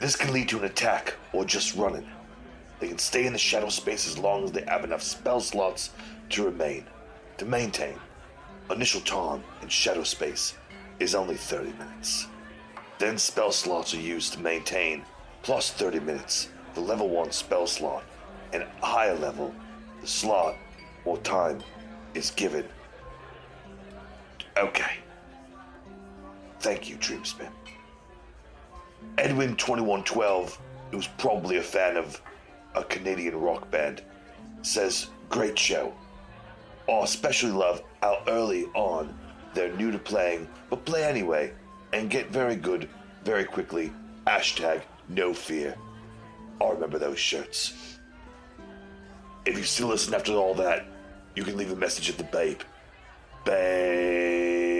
This 0.00 0.14
can 0.14 0.32
lead 0.32 0.48
to 0.50 0.58
an 0.58 0.64
attack 0.64 1.14
or 1.32 1.44
just 1.44 1.74
running. 1.74 2.06
They 2.78 2.88
can 2.88 2.98
stay 2.98 3.26
in 3.26 3.32
the 3.32 3.38
shadow 3.38 3.70
space 3.70 4.06
as 4.06 4.18
long 4.18 4.44
as 4.44 4.52
they 4.52 4.62
have 4.62 4.84
enough 4.84 5.02
spell 5.02 5.40
slots 5.40 5.90
to 6.30 6.44
remain. 6.44 6.84
To 7.38 7.44
maintain, 7.44 7.98
initial 8.70 9.00
time 9.00 9.42
in 9.62 9.68
shadow 9.68 10.04
space 10.04 10.54
is 11.00 11.16
only 11.16 11.36
30 11.36 11.72
minutes. 11.72 12.28
Then 12.98 13.18
spell 13.18 13.50
slots 13.50 13.94
are 13.94 14.00
used 14.00 14.34
to 14.34 14.40
maintain, 14.40 15.04
plus 15.42 15.70
30 15.72 16.00
minutes 16.00 16.48
for 16.72 16.82
level 16.82 17.08
1 17.08 17.32
spell 17.32 17.66
slot, 17.66 18.04
and 18.52 18.64
higher 18.80 19.16
level, 19.16 19.52
the 20.00 20.06
slot 20.06 20.54
or 21.04 21.18
time 21.18 21.60
is 22.14 22.30
given. 22.30 22.64
Okay. 24.56 24.98
Thank 26.60 26.88
you, 26.88 26.96
Dreamspin. 26.96 27.50
Edwin2112, 29.16 30.58
who's 30.90 31.06
probably 31.18 31.56
a 31.56 31.62
fan 31.62 31.96
of 31.96 32.20
a 32.74 32.84
Canadian 32.84 33.36
rock 33.36 33.70
band, 33.70 34.02
says, 34.62 35.08
Great 35.28 35.58
show. 35.58 35.92
I 36.88 37.00
especially 37.02 37.52
love 37.52 37.82
how 38.02 38.22
early 38.28 38.64
on 38.74 39.16
they're 39.54 39.74
new 39.74 39.90
to 39.90 39.98
playing, 39.98 40.48
but 40.70 40.84
play 40.84 41.04
anyway 41.04 41.52
and 41.92 42.10
get 42.10 42.30
very 42.30 42.56
good 42.56 42.88
very 43.24 43.44
quickly. 43.44 43.92
Hashtag 44.26 44.82
no 45.08 45.34
fear. 45.34 45.74
I 46.60 46.70
remember 46.70 46.98
those 46.98 47.18
shirts. 47.18 47.98
If 49.44 49.56
you 49.56 49.64
still 49.64 49.88
listen 49.88 50.14
after 50.14 50.32
all 50.32 50.54
that, 50.54 50.86
you 51.34 51.44
can 51.44 51.56
leave 51.56 51.72
a 51.72 51.76
message 51.76 52.10
at 52.10 52.18
the 52.18 52.24
Babe. 52.24 52.60
Babe. 53.44 54.77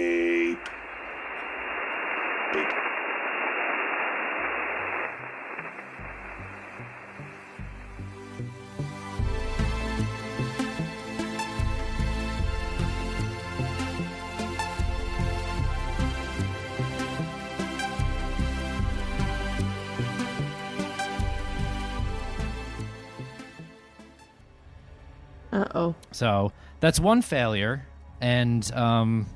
So 26.18 26.50
that's 26.80 26.98
one 26.98 27.22
failure, 27.22 27.86
and 28.20 28.68
um, 28.72 29.26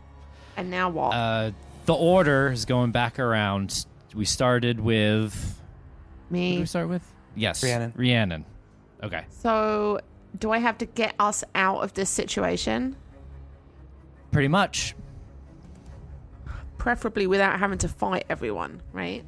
And 0.56 0.68
now 0.68 0.90
what? 0.90 1.14
uh, 1.14 1.50
the 1.86 1.94
order 1.94 2.50
is 2.50 2.64
going 2.64 2.90
back 2.90 3.20
around. 3.20 3.86
We 4.16 4.24
started 4.24 4.80
with. 4.80 5.32
Who 6.30 6.34
did 6.36 6.40
Me. 6.40 6.58
we 6.58 6.66
start 6.66 6.88
with? 6.88 7.02
Yes, 7.36 7.62
Rhiannon. 7.62 7.92
Rhiannon. 7.94 8.44
Okay. 9.00 9.24
So, 9.30 10.00
do 10.40 10.50
I 10.50 10.58
have 10.58 10.76
to 10.78 10.86
get 10.86 11.14
us 11.20 11.44
out 11.54 11.84
of 11.84 11.92
this 11.94 12.10
situation? 12.10 12.96
Pretty 14.32 14.48
much. 14.48 14.96
Preferably 16.78 17.28
without 17.28 17.60
having 17.60 17.78
to 17.78 17.88
fight 17.88 18.24
everyone, 18.28 18.82
right? 18.92 19.24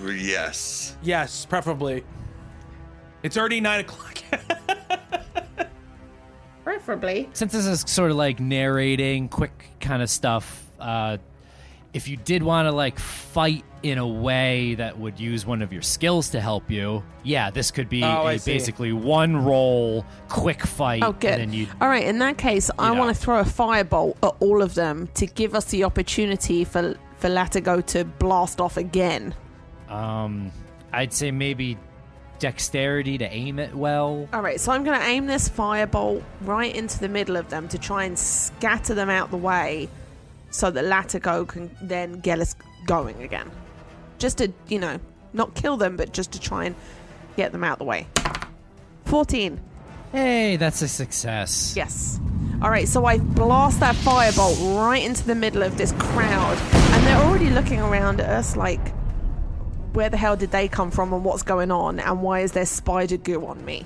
Yes. 0.00 0.96
Yes, 1.02 1.44
preferably. 1.44 2.04
It's 3.24 3.36
already 3.36 3.60
nine 3.60 3.80
o'clock. 3.80 4.18
Preferably. 6.88 7.28
Since 7.34 7.52
this 7.52 7.66
is 7.66 7.84
sort 7.86 8.10
of 8.10 8.16
like 8.16 8.40
narrating, 8.40 9.28
quick 9.28 9.52
kind 9.78 10.00
of 10.00 10.08
stuff, 10.08 10.64
uh, 10.80 11.18
if 11.92 12.08
you 12.08 12.16
did 12.16 12.42
want 12.42 12.64
to 12.64 12.72
like 12.72 12.98
fight 12.98 13.62
in 13.82 13.98
a 13.98 14.06
way 14.06 14.74
that 14.76 14.98
would 14.98 15.20
use 15.20 15.44
one 15.44 15.60
of 15.60 15.70
your 15.70 15.82
skills 15.82 16.30
to 16.30 16.40
help 16.40 16.70
you, 16.70 17.02
yeah, 17.24 17.50
this 17.50 17.70
could 17.70 17.90
be 17.90 18.02
Oh, 18.02 18.08
I 18.22 18.32
a 18.34 18.38
see. 18.38 18.54
basically 18.54 18.94
one 18.94 19.36
roll, 19.44 20.06
quick 20.30 20.62
fight. 20.64 21.02
Oh, 21.04 21.12
good. 21.12 21.38
And 21.38 21.52
then 21.52 21.68
All 21.82 21.88
right, 21.88 22.04
in 22.04 22.20
that 22.20 22.38
case, 22.38 22.70
I 22.78 22.90
want 22.92 23.14
to 23.14 23.22
throw 23.22 23.38
a 23.40 23.44
firebolt 23.44 24.16
at 24.22 24.34
all 24.40 24.62
of 24.62 24.74
them 24.74 25.10
to 25.16 25.26
give 25.26 25.54
us 25.54 25.66
the 25.66 25.84
opportunity 25.84 26.64
for 26.64 26.96
for 27.18 27.28
Latigo 27.28 27.84
to 27.88 28.06
blast 28.06 28.62
off 28.62 28.78
again. 28.78 29.34
Um, 29.90 30.50
I'd 30.90 31.12
say 31.12 31.32
maybe 31.32 31.76
dexterity 32.38 33.18
to 33.18 33.32
aim 33.32 33.58
it 33.58 33.74
well. 33.74 34.28
All 34.32 34.42
right, 34.42 34.60
so 34.60 34.72
I'm 34.72 34.84
going 34.84 34.98
to 34.98 35.06
aim 35.06 35.26
this 35.26 35.48
firebolt 35.48 36.22
right 36.42 36.74
into 36.74 36.98
the 36.98 37.08
middle 37.08 37.36
of 37.36 37.50
them 37.50 37.68
to 37.68 37.78
try 37.78 38.04
and 38.04 38.18
scatter 38.18 38.94
them 38.94 39.10
out 39.10 39.30
the 39.30 39.36
way 39.36 39.88
so 40.50 40.70
that 40.70 40.84
Latigo 40.84 41.46
can 41.46 41.70
then 41.82 42.20
get 42.20 42.40
us 42.40 42.54
going 42.86 43.22
again. 43.22 43.50
Just 44.18 44.38
to, 44.38 44.52
you 44.68 44.78
know, 44.78 44.98
not 45.32 45.54
kill 45.54 45.76
them, 45.76 45.96
but 45.96 46.12
just 46.12 46.32
to 46.32 46.40
try 46.40 46.64
and 46.64 46.74
get 47.36 47.52
them 47.52 47.64
out 47.64 47.78
the 47.78 47.84
way. 47.84 48.06
14. 49.04 49.60
Hey, 50.12 50.56
that's 50.56 50.80
a 50.82 50.88
success. 50.88 51.74
Yes. 51.76 52.18
All 52.62 52.70
right, 52.70 52.88
so 52.88 53.04
I 53.04 53.18
blast 53.18 53.80
that 53.80 53.94
firebolt 53.96 54.76
right 54.76 55.04
into 55.04 55.24
the 55.24 55.34
middle 55.34 55.62
of 55.62 55.76
this 55.76 55.92
crowd, 55.92 56.58
and 56.72 57.06
they're 57.06 57.22
already 57.22 57.50
looking 57.50 57.80
around 57.80 58.20
at 58.20 58.28
us 58.28 58.56
like, 58.56 58.80
where 59.92 60.10
the 60.10 60.16
hell 60.16 60.36
did 60.36 60.50
they 60.50 60.68
come 60.68 60.90
from 60.90 61.12
and 61.12 61.24
what's 61.24 61.42
going 61.42 61.70
on, 61.70 62.00
and 62.00 62.22
why 62.22 62.40
is 62.40 62.52
there 62.52 62.66
spider 62.66 63.16
goo 63.16 63.46
on 63.46 63.64
me? 63.64 63.84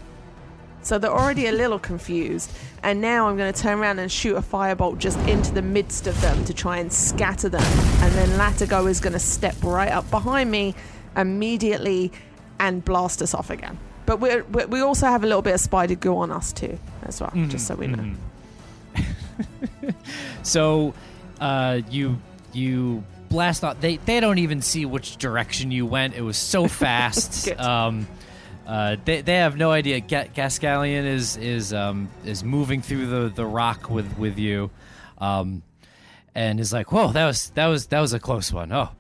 So 0.83 0.99
they're 0.99 1.13
already 1.13 1.47
a 1.47 1.53
little 1.53 1.79
confused, 1.79 2.51
and 2.83 3.01
now 3.01 3.29
I'm 3.29 3.37
going 3.37 3.53
to 3.53 3.61
turn 3.61 3.79
around 3.79 4.01
and 4.01 4.11
shoot 4.11 4.37
a 4.37 4.41
firebolt 4.41 4.99
just 4.99 5.17
into 5.29 5.53
the 5.53 5.63
midst 5.63 6.09
of 6.09 6.21
them 6.21 6.45
to 6.47 6.53
try 6.55 6.79
and 6.79 6.93
scatter 6.93 7.49
them, 7.49 7.63
and 7.63 8.13
then 8.15 8.29
Latigo 8.31 8.91
is 8.91 8.99
going 9.01 9.13
to 9.13 9.21
step 9.21 9.55
right 9.63 9.93
up 9.93 10.11
behind 10.11 10.51
me 10.51 10.75
immediately 11.17 12.11
and 12.59 12.85
blast 12.85 13.23
us 13.23 13.33
off 13.35 13.51
again. 13.51 13.79
But 14.07 14.19
we 14.21 14.41
we 14.43 14.81
also 14.81 15.07
have 15.07 15.23
a 15.23 15.27
little 15.27 15.43
bit 15.43 15.55
of 15.55 15.61
spider 15.61 15.95
goo 15.95 16.17
on 16.17 16.33
us 16.33 16.53
too, 16.53 16.79
as 17.05 17.21
well, 17.21 17.33
just 17.49 17.67
so 17.67 17.77
we 17.77 17.87
know. 17.87 18.13
So, 20.43 20.95
uh, 21.41 21.81
you 21.91 22.19
you 22.53 23.05
blast 23.33 23.65
off. 23.65 23.81
They 23.81 23.97
they 23.97 24.21
don't 24.21 24.39
even 24.39 24.63
see 24.63 24.87
which 24.87 25.17
direction 25.17 25.71
you 25.71 25.87
went. 25.87 26.15
It 26.15 26.23
was 26.23 26.37
so 26.37 26.69
fast. 26.85 27.49
Um, 27.59 28.07
uh, 28.67 28.97
they 29.05 29.23
they 29.23 29.37
have 29.37 29.57
no 29.57 29.71
idea. 29.73 30.01
Ga- 30.01 30.29
Gascallion 30.35 31.05
is 31.05 31.37
is 31.37 31.73
um 31.73 32.09
is 32.25 32.45
moving 32.45 32.83
through 32.83 33.07
the 33.07 33.29
the 33.35 33.47
rock 33.47 33.91
with 33.91 34.17
with 34.19 34.39
you, 34.39 34.71
um, 35.19 35.63
and 36.35 36.61
is 36.61 36.73
like, 36.73 36.93
whoa, 36.93 37.11
that 37.13 37.27
was 37.27 37.51
that 37.51 37.67
was 37.67 37.87
that 37.87 38.01
was 38.01 38.13
a 38.13 38.21
close 38.21 38.53
one. 38.53 38.73
Oh, 38.73 38.91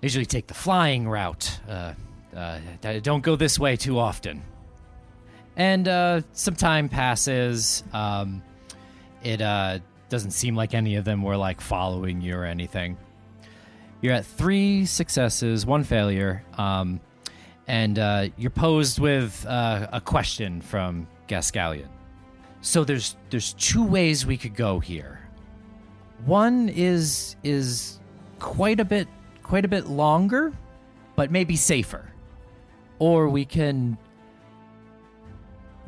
they 0.00 0.06
usually 0.06 0.26
take 0.26 0.46
the 0.46 0.54
flying 0.54 1.08
route. 1.08 1.58
Uh, 1.68 1.94
uh, 2.36 2.58
don't 3.02 3.22
go 3.22 3.34
this 3.36 3.58
way 3.58 3.76
too 3.76 3.98
often. 3.98 4.42
And 5.56 5.88
uh, 5.88 6.22
some 6.32 6.54
time 6.54 6.88
passes. 6.88 7.82
Um, 7.92 8.42
it 9.22 9.42
uh, 9.42 9.80
doesn't 10.08 10.30
seem 10.30 10.54
like 10.54 10.74
any 10.74 10.94
of 10.96 11.04
them 11.04 11.22
were 11.22 11.36
like 11.36 11.60
following 11.60 12.20
you 12.20 12.36
or 12.36 12.44
anything. 12.44 12.96
You're 14.00 14.14
at 14.14 14.24
three 14.24 14.86
successes, 14.86 15.66
one 15.66 15.84
failure, 15.84 16.42
um, 16.56 17.00
and 17.66 17.98
uh, 17.98 18.28
you're 18.38 18.50
posed 18.50 18.98
with 18.98 19.44
uh, 19.46 19.88
a 19.92 20.00
question 20.00 20.62
from 20.62 21.06
Gascallion. 21.28 21.88
So 22.62 22.84
there's 22.84 23.16
there's 23.28 23.52
two 23.54 23.84
ways 23.84 24.24
we 24.24 24.36
could 24.36 24.54
go 24.54 24.80
here. 24.80 25.20
One 26.24 26.70
is 26.70 27.36
is 27.42 28.00
quite 28.38 28.80
a 28.80 28.84
bit 28.84 29.06
quite 29.42 29.64
a 29.64 29.68
bit 29.68 29.86
longer, 29.86 30.52
but 31.14 31.30
maybe 31.30 31.56
safer, 31.56 32.10
or 32.98 33.28
we 33.28 33.44
can 33.44 33.98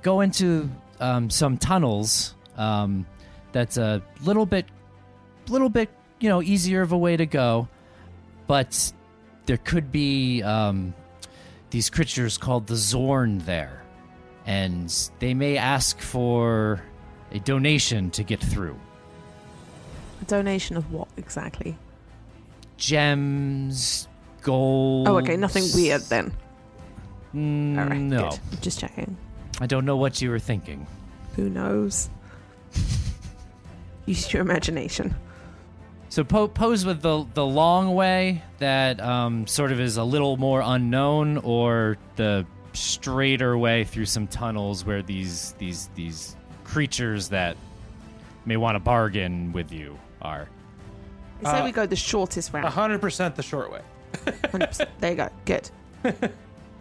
go 0.03 0.21
into 0.21 0.71
um, 1.01 1.31
some 1.31 1.57
tunnels 1.57 2.35
um, 2.57 3.07
that's 3.53 3.79
a 3.79 4.03
little 4.23 4.47
bit 4.47 4.67
little 5.49 5.71
bit 5.71 5.89
you 6.21 6.29
know 6.29 6.43
easier 6.43 6.83
of 6.83 6.93
a 6.93 6.99
way 6.99 7.17
to 7.17 7.27
go 7.27 7.69
but 8.53 8.93
there 9.47 9.57
could 9.57 9.91
be 9.91 10.43
um, 10.43 10.93
these 11.71 11.89
creatures 11.89 12.37
called 12.37 12.67
the 12.67 12.75
xorn 12.75 13.43
there 13.47 13.83
and 14.45 15.11
they 15.21 15.33
may 15.33 15.57
ask 15.57 15.99
for 16.03 16.83
a 17.31 17.39
donation 17.39 18.11
to 18.11 18.23
get 18.23 18.41
through 18.41 18.79
A 20.21 20.27
donation 20.27 20.77
of 20.77 20.93
what 20.93 21.09
exactly? 21.17 21.79
gems 22.77 24.07
gold 24.43 25.09
Oh, 25.09 25.17
okay, 25.21 25.39
nothing 25.39 25.65
weird 25.75 26.03
then. 26.03 26.31
Mm, 27.35 27.79
All 27.79 27.87
right, 27.89 27.99
no 27.99 28.29
good. 28.33 28.61
Just 28.61 28.81
checking. 28.81 29.17
i 29.63 29.67
don't 29.67 29.87
know 29.87 29.97
what 29.97 30.21
you 30.21 30.29
were 30.29 30.39
thinking 30.39 30.87
Who 31.37 31.49
knows? 31.49 32.11
Use 34.05 34.31
your 34.31 34.43
imagination. 34.43 35.15
So 36.13 36.25
po- 36.25 36.47
pose 36.49 36.85
with 36.85 37.01
the 37.01 37.25
the 37.33 37.47
long 37.47 37.95
way 37.95 38.43
that 38.59 39.01
um, 39.01 39.47
sort 39.47 39.73
of 39.73 39.81
is 39.81 39.97
a 39.97 40.05
little 40.05 40.37
more 40.37 40.61
unknown, 40.63 41.39
or 41.39 41.97
the 42.17 42.45
straighter 42.75 43.57
way 43.57 43.85
through 43.85 44.05
some 44.05 44.27
tunnels 44.27 44.85
where 44.85 45.01
these 45.01 45.55
these 45.57 45.89
these 45.95 46.37
creatures 46.65 47.31
that 47.31 47.57
may 48.45 48.59
want 48.59 48.75
to 48.75 48.79
bargain 48.79 49.53
with 49.53 49.73
you 49.73 49.99
are. 50.21 50.51
I 51.47 51.51
say 51.51 51.61
Uh, 51.61 51.65
we 51.65 51.73
go 51.73 51.87
the 51.87 51.97
shortest 51.97 52.53
route. 52.53 52.71
100% 52.71 53.35
the 53.35 53.43
short 53.43 53.73
way. 53.73 53.81
100%. 54.27 54.87
There 55.01 55.11
you 55.13 55.17
go. 55.17 55.29
Good. 55.47 55.71
Okay. 56.05 56.29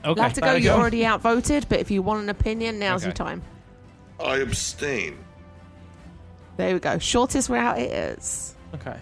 Latigo, 0.04 0.42
There 0.42 0.56
we 0.56 0.62
you're 0.64 0.76
go. 0.76 0.82
already 0.82 1.06
outvoted, 1.06 1.68
but 1.70 1.80
if 1.80 1.90
you 1.90 2.02
want 2.02 2.22
an 2.24 2.30
opinion, 2.30 2.80
now's 2.80 3.06
your 3.06 3.14
time. 3.14 3.44
I 4.20 4.40
abstain. 4.40 5.18
There 6.58 6.74
we 6.74 6.82
go. 6.82 7.00
Shortest 7.00 7.48
route 7.48 7.80
it 7.80 7.92
is. 7.94 8.56
Okay. 8.76 8.98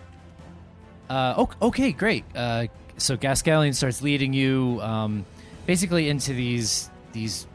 Uh, 1.10 1.34
ok- 1.38 1.58
okay, 1.62 1.92
great. 1.92 2.24
Uh, 2.36 2.68
so 2.98 3.18
Gascallion 3.18 3.74
starts 3.74 4.02
leading 4.02 4.34
you 4.34 4.80
um, 4.82 5.26
basically 5.66 6.10
into 6.10 6.34
these 6.34 6.90
these 7.14 7.48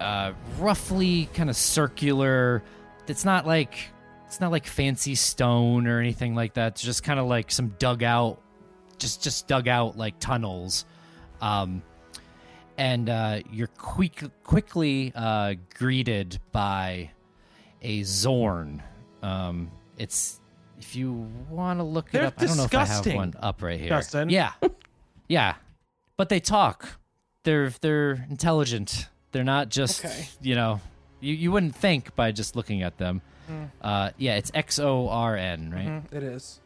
uh, 0.00 0.32
roughly 0.58 1.28
kind 1.34 1.50
of 1.50 1.56
circular. 1.56 2.62
It's 3.08 3.24
not 3.24 3.46
like 3.46 3.74
it's 4.26 4.40
not 4.40 4.50
like 4.50 4.66
fancy 4.66 5.14
stone 5.14 5.86
or 5.86 5.98
anything 5.98 6.34
like 6.34 6.54
that. 6.54 6.72
It's 6.72 6.82
just 6.82 7.02
kind 7.02 7.18
of 7.18 7.26
like 7.26 7.50
some 7.50 7.74
dug 7.78 8.02
out, 8.02 8.40
just 8.98 9.22
just 9.22 9.48
dug 9.48 9.68
out 9.68 9.96
like 9.96 10.18
tunnels. 10.20 10.84
Um, 11.40 11.82
and 12.78 13.10
uh, 13.10 13.40
you're 13.50 13.66
quick, 13.66 14.22
quickly 14.44 15.12
uh, 15.14 15.54
greeted 15.74 16.38
by 16.52 17.10
a 17.82 18.00
Xorn. 18.00 18.80
Um, 19.22 19.70
it's 19.98 20.40
if 20.82 20.96
you 20.96 21.12
want 21.48 21.78
to 21.78 21.84
look 21.84 22.10
They're 22.10 22.24
it 22.24 22.26
up. 22.26 22.34
I 22.38 22.46
don't 22.46 22.56
know 22.56 22.64
if 22.64 22.74
I 22.74 22.78
have 22.80 22.88
disgusting, 22.88 23.16
one 23.16 23.34
up 23.40 23.62
right 23.62 23.78
here. 23.78 23.88
Justin. 23.88 24.28
Yeah, 24.30 24.52
yeah, 25.28 25.54
but 26.16 26.28
they 26.28 26.40
talk. 26.40 26.98
They're 27.44 27.70
they're 27.80 28.26
intelligent. 28.28 29.08
They're 29.32 29.44
not 29.44 29.68
just 29.68 30.04
Okay. 30.04 30.28
you 30.40 30.54
know 30.54 30.80
you 31.20 31.34
you 31.34 31.52
wouldn't 31.52 31.74
think 31.76 32.14
by 32.16 32.32
just 32.32 32.54
looking 32.56 32.82
at 32.82 32.98
them. 32.98 33.22
Hmm. 33.48 33.64
Uh, 33.80 34.10
yeah, 34.18 34.34
it's 34.36 34.50
X 34.54 34.78
O 34.78 35.08
R 35.08 35.36
N, 35.36 35.70
right? 35.72 35.86
Mhm, 35.88 36.12
It 36.12 36.22
is. 36.22 36.60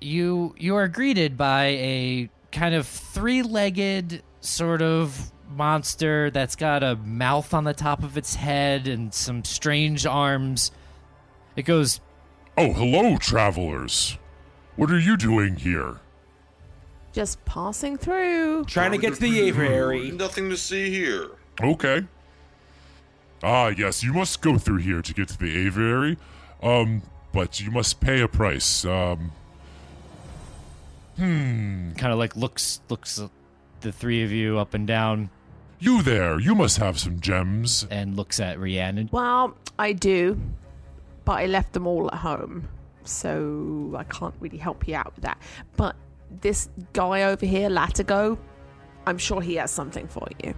you 0.00 0.54
you 0.58 0.76
are 0.76 0.88
greeted 0.88 1.36
by 1.36 1.64
a 1.66 2.30
kind 2.52 2.74
of 2.74 2.86
three-legged 2.86 4.22
sort 4.40 4.80
of 4.82 5.32
monster 5.50 6.30
that's 6.30 6.56
got 6.56 6.82
a 6.82 6.96
mouth 6.96 7.52
on 7.54 7.64
the 7.64 7.74
top 7.74 8.02
of 8.02 8.16
its 8.16 8.34
head 8.34 8.86
and 8.86 9.12
some 9.12 9.44
strange 9.44 10.06
arms. 10.06 10.70
It 11.56 11.62
goes, 11.62 12.00
Oh, 12.60 12.72
hello, 12.72 13.16
travelers. 13.18 14.18
What 14.74 14.90
are 14.90 14.98
you 14.98 15.16
doing 15.16 15.54
here? 15.54 16.00
Just 17.12 17.44
passing 17.44 17.96
through. 17.96 18.64
Trying 18.64 18.90
to 18.90 18.98
get 18.98 19.14
to 19.14 19.20
the 19.20 19.40
aviary. 19.42 20.10
Nothing 20.10 20.50
to 20.50 20.56
see 20.56 20.90
here. 20.90 21.30
Okay. 21.62 22.04
Ah, 23.44 23.68
yes, 23.68 24.02
you 24.02 24.12
must 24.12 24.42
go 24.42 24.58
through 24.58 24.78
here 24.78 25.02
to 25.02 25.14
get 25.14 25.28
to 25.28 25.38
the 25.38 25.56
aviary. 25.66 26.16
Um, 26.60 27.02
but 27.32 27.60
you 27.60 27.70
must 27.70 28.00
pay 28.00 28.20
a 28.20 28.28
price. 28.28 28.84
Um, 28.84 29.30
Hmm. 31.16 31.92
kind 31.92 32.12
of 32.12 32.18
like 32.18 32.34
looks 32.36 32.80
looks 32.88 33.20
the 33.80 33.90
three 33.92 34.22
of 34.24 34.30
you 34.32 34.58
up 34.58 34.72
and 34.74 34.86
down 34.86 35.30
you 35.80 36.00
there, 36.02 36.38
you 36.40 36.54
must 36.56 36.78
have 36.78 36.98
some 36.98 37.20
gems. 37.20 37.86
and 37.90 38.16
looks 38.16 38.40
at 38.40 38.58
Rhiannon. 38.58 39.08
Well, 39.12 39.56
I 39.78 39.92
do, 39.92 40.40
but 41.28 41.40
I 41.40 41.44
left 41.44 41.74
them 41.74 41.86
all 41.86 42.08
at 42.10 42.18
home, 42.20 42.66
so 43.04 43.94
I 43.98 44.04
can't 44.04 44.34
really 44.40 44.56
help 44.56 44.88
you 44.88 44.94
out 44.94 45.14
with 45.14 45.24
that. 45.24 45.36
But 45.76 45.94
this 46.40 46.70
guy 46.94 47.24
over 47.24 47.44
here, 47.44 47.68
Latigo, 47.68 48.38
I'm 49.06 49.18
sure 49.18 49.42
he 49.42 49.56
has 49.56 49.70
something 49.70 50.08
for 50.08 50.26
you. 50.42 50.54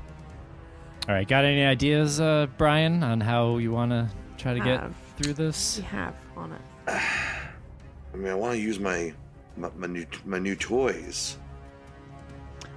All 1.08 1.14
right, 1.16 1.26
got 1.26 1.44
any 1.44 1.64
ideas, 1.64 2.20
uh, 2.20 2.46
Brian, 2.56 3.02
on 3.02 3.20
how 3.20 3.56
you 3.56 3.72
want 3.72 3.90
to 3.90 4.08
try 4.38 4.54
to 4.54 4.60
get 4.60 4.78
Have. 4.78 4.94
through 5.16 5.32
this? 5.32 5.78
You 5.78 5.82
have 5.82 6.14
on 6.36 6.52
it. 6.52 6.60
I 6.86 8.16
mean, 8.16 8.28
I 8.28 8.34
want 8.36 8.54
to 8.54 8.60
use 8.60 8.78
my 8.78 9.12
my, 9.56 9.70
my 9.76 9.88
new 9.88 10.06
my 10.24 10.38
new 10.38 10.54
toys. 10.54 11.36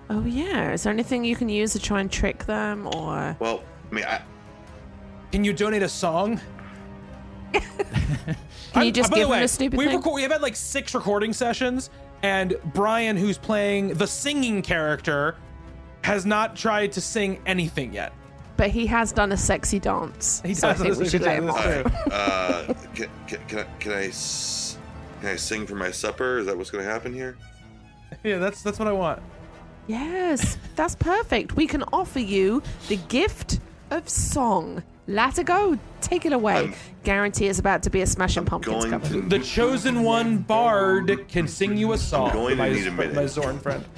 Oh 0.09 0.25
yeah, 0.25 0.71
is 0.71 0.81
there 0.81 0.91
anything 0.91 1.23
you 1.23 1.35
can 1.35 1.47
use 1.47 1.73
to 1.73 1.79
try 1.79 2.01
and 2.01 2.11
trick 2.11 2.45
them, 2.45 2.87
or 2.87 3.37
Well, 3.39 3.63
I 3.91 3.93
mean, 3.93 4.05
I, 4.05 4.19
Can 5.31 5.43
you 5.43 5.53
donate 5.53 5.83
a 5.83 5.89
song? 5.89 6.41
can 8.73 8.85
you 8.85 8.91
just 8.91 9.11
by 9.11 9.17
give 9.17 9.23
them 9.27 9.31
way, 9.37 9.43
a 9.43 9.47
stupid 9.47 9.77
we 9.77 9.85
thing? 9.85 9.97
record, 9.97 10.13
We've 10.15 10.31
had 10.31 10.41
like 10.41 10.55
six 10.55 10.93
recording 10.93 11.33
sessions, 11.33 11.89
and 12.21 12.55
Brian, 12.73 13.17
who's 13.17 13.37
playing 13.37 13.89
the 13.95 14.07
singing 14.07 14.61
character, 14.61 15.35
has 16.03 16.25
not 16.25 16.55
tried 16.55 16.91
to 16.93 17.01
sing 17.01 17.39
anything 17.45 17.93
yet. 17.93 18.13
but 18.57 18.69
he 18.69 18.85
has 18.87 19.11
done 19.11 19.31
a 19.31 19.37
sexy 19.37 19.79
dance. 19.79 20.41
He 20.45 20.53
so 20.53 20.69
I 20.69 20.73
think 20.73 20.97
we 20.97 21.07
should 21.09 21.21
let 21.21 21.37
him 21.37 21.45
this- 21.47 21.55
off. 21.55 21.65
all 21.65 21.71
right. 21.71 22.11
Uh, 22.11 22.73
can, 22.95 23.09
can, 23.27 23.39
can 23.47 23.59
I 23.59 23.65
can 23.79 23.91
I 23.93 24.05
s- 24.07 24.77
Can 25.21 25.29
I 25.29 25.35
sing 25.37 25.65
for 25.65 25.75
my 25.75 25.91
supper? 25.91 26.39
Is 26.39 26.45
that 26.47 26.57
what's 26.57 26.69
going 26.71 26.83
to 26.85 26.89
happen 26.91 27.13
here? 27.13 27.37
Yeah, 28.23 28.37
that's 28.37 28.61
that's 28.61 28.77
what 28.79 28.87
I 28.87 28.91
want. 28.91 29.21
Yes, 29.87 30.57
that's 30.75 30.95
perfect. 30.95 31.55
We 31.57 31.67
can 31.67 31.83
offer 31.91 32.19
you 32.19 32.61
the 32.87 32.95
gift 32.97 33.59
of 33.91 34.07
song. 34.07 34.83
Latigo, 35.07 35.77
take 36.01 36.25
it 36.25 36.33
away. 36.33 36.53
I'm- 36.55 36.73
Guarantee 37.03 37.47
it's 37.47 37.59
about 37.59 37.83
to 37.83 37.89
be 37.89 38.01
a 38.01 38.07
Smashing 38.07 38.45
Pumpkins 38.45 38.85
Going 38.85 38.91
cover. 38.91 39.13
to 39.15 39.21
The 39.21 39.39
chosen 39.39 40.03
one 40.03 40.37
bard 40.37 41.27
can 41.27 41.47
sing 41.49 41.75
you 41.75 41.91
a 41.91 41.97
song. 41.97 42.29
I'm 42.29 42.33
going 42.35 42.49
to 42.51 42.63
my, 42.63 42.69
need 42.69 42.87
a 42.87 42.91
minute. 42.91 43.13
my 43.15 43.23
Xorn 43.23 43.61
friend. 43.61 43.83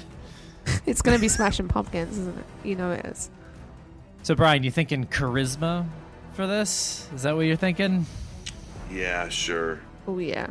It's 0.84 1.00
going 1.00 1.16
to 1.16 1.20
be 1.20 1.28
Smashing 1.28 1.68
Pumpkins, 1.68 2.18
isn't 2.18 2.36
it? 2.36 2.44
You 2.66 2.74
know 2.74 2.90
it 2.90 3.04
is. 3.06 3.30
So, 4.24 4.34
Brian, 4.34 4.64
you 4.64 4.72
thinking 4.72 5.06
charisma 5.06 5.86
for 6.32 6.48
this? 6.48 7.08
Is 7.14 7.22
that 7.22 7.36
what 7.36 7.42
you're 7.42 7.54
thinking? 7.54 8.04
Yeah, 8.90 9.28
sure. 9.28 9.78
Oh, 10.08 10.18
yeah. 10.18 10.48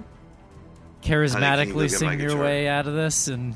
Charismatically 1.04 1.74
go 1.74 1.88
sing 1.88 2.20
your 2.22 2.38
way 2.38 2.70
out 2.70 2.88
of 2.88 2.94
this 2.94 3.28
and 3.28 3.54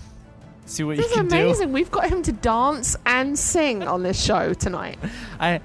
see 0.66 0.84
what 0.84 0.98
This 0.98 1.06
you 1.06 1.12
is 1.12 1.18
can 1.18 1.28
amazing. 1.28 1.72
We've 1.72 1.90
got 1.90 2.10
him 2.10 2.22
to 2.24 2.34
dance 2.34 2.98
and 3.06 3.40
sing 3.40 3.84
on 3.84 4.04
this 4.04 4.22
show 4.22 4.54
tonight. 4.54 5.00
I, 5.40 5.62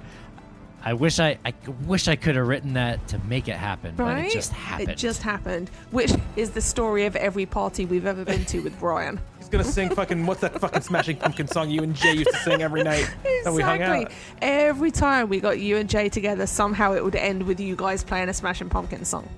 I 0.86 0.92
wish 0.92 1.18
I, 1.18 1.38
I 1.46 1.54
wish 1.86 2.08
I 2.08 2.16
could 2.16 2.36
have 2.36 2.46
written 2.46 2.74
that 2.74 3.08
to 3.08 3.18
make 3.20 3.48
it 3.48 3.56
happen, 3.56 3.94
but 3.96 4.04
Right? 4.04 4.26
it 4.26 4.32
just 4.32 4.52
happened. 4.52 4.90
It 4.90 4.98
just 4.98 5.22
happened, 5.22 5.70
which 5.90 6.12
is 6.36 6.50
the 6.50 6.60
story 6.60 7.06
of 7.06 7.16
every 7.16 7.46
party 7.46 7.86
we've 7.86 8.04
ever 8.04 8.22
been 8.24 8.44
to 8.46 8.60
with 8.60 8.78
Brian. 8.78 9.18
He's 9.38 9.48
gonna 9.48 9.64
sing 9.64 9.88
fucking 9.90 10.26
what's 10.26 10.40
that 10.42 10.60
fucking 10.60 10.82
Smashing 10.82 11.16
Pumpkin 11.16 11.48
song 11.48 11.70
you 11.70 11.82
and 11.82 11.94
Jay 11.94 12.12
used 12.14 12.30
to 12.30 12.36
sing 12.38 12.62
every 12.62 12.82
night 12.82 13.10
that 13.44 13.52
we 13.52 13.62
hung 13.62 13.80
out. 13.82 14.10
Every 14.42 14.90
time 14.90 15.28
we 15.28 15.40
got 15.40 15.58
you 15.58 15.76
and 15.78 15.88
Jay 15.88 16.08
together, 16.08 16.46
somehow 16.46 16.92
it 16.94 17.02
would 17.02 17.16
end 17.16 17.44
with 17.44 17.60
you 17.60 17.76
guys 17.76 18.04
playing 18.04 18.28
a 18.28 18.34
Smashing 18.34 18.68
Pumpkin 18.68 19.04
song. 19.04 19.28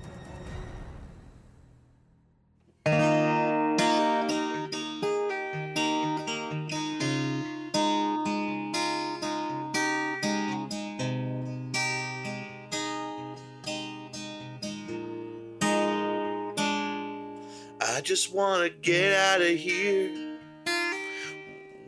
I 17.97 18.01
just 18.01 18.31
wanna 18.31 18.69
get 18.69 19.11
out 19.11 19.41
of 19.41 19.57
here. 19.57 20.37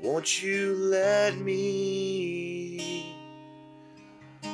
Won't 0.02 0.42
you 0.42 0.74
let 0.74 1.38
me? 1.38 3.16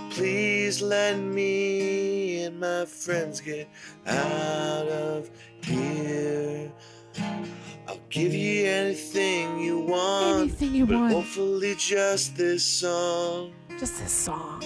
Please 0.09 0.81
let 0.81 1.17
me 1.17 2.43
and 2.43 2.59
my 2.59 2.83
friends 2.83 3.39
get 3.39 3.69
out 4.05 4.87
of 4.89 5.29
here. 5.63 6.69
I'll 7.87 8.01
give 8.09 8.33
you 8.33 8.65
anything 8.65 9.57
you 9.57 9.79
want. 9.79 10.41
Anything 10.41 10.75
you 10.75 10.85
but 10.85 10.95
want. 10.95 11.13
Hopefully, 11.13 11.75
just 11.77 12.35
this 12.35 12.65
song. 12.65 13.53
Just 13.79 13.97
this 14.01 14.11
song. 14.11 14.61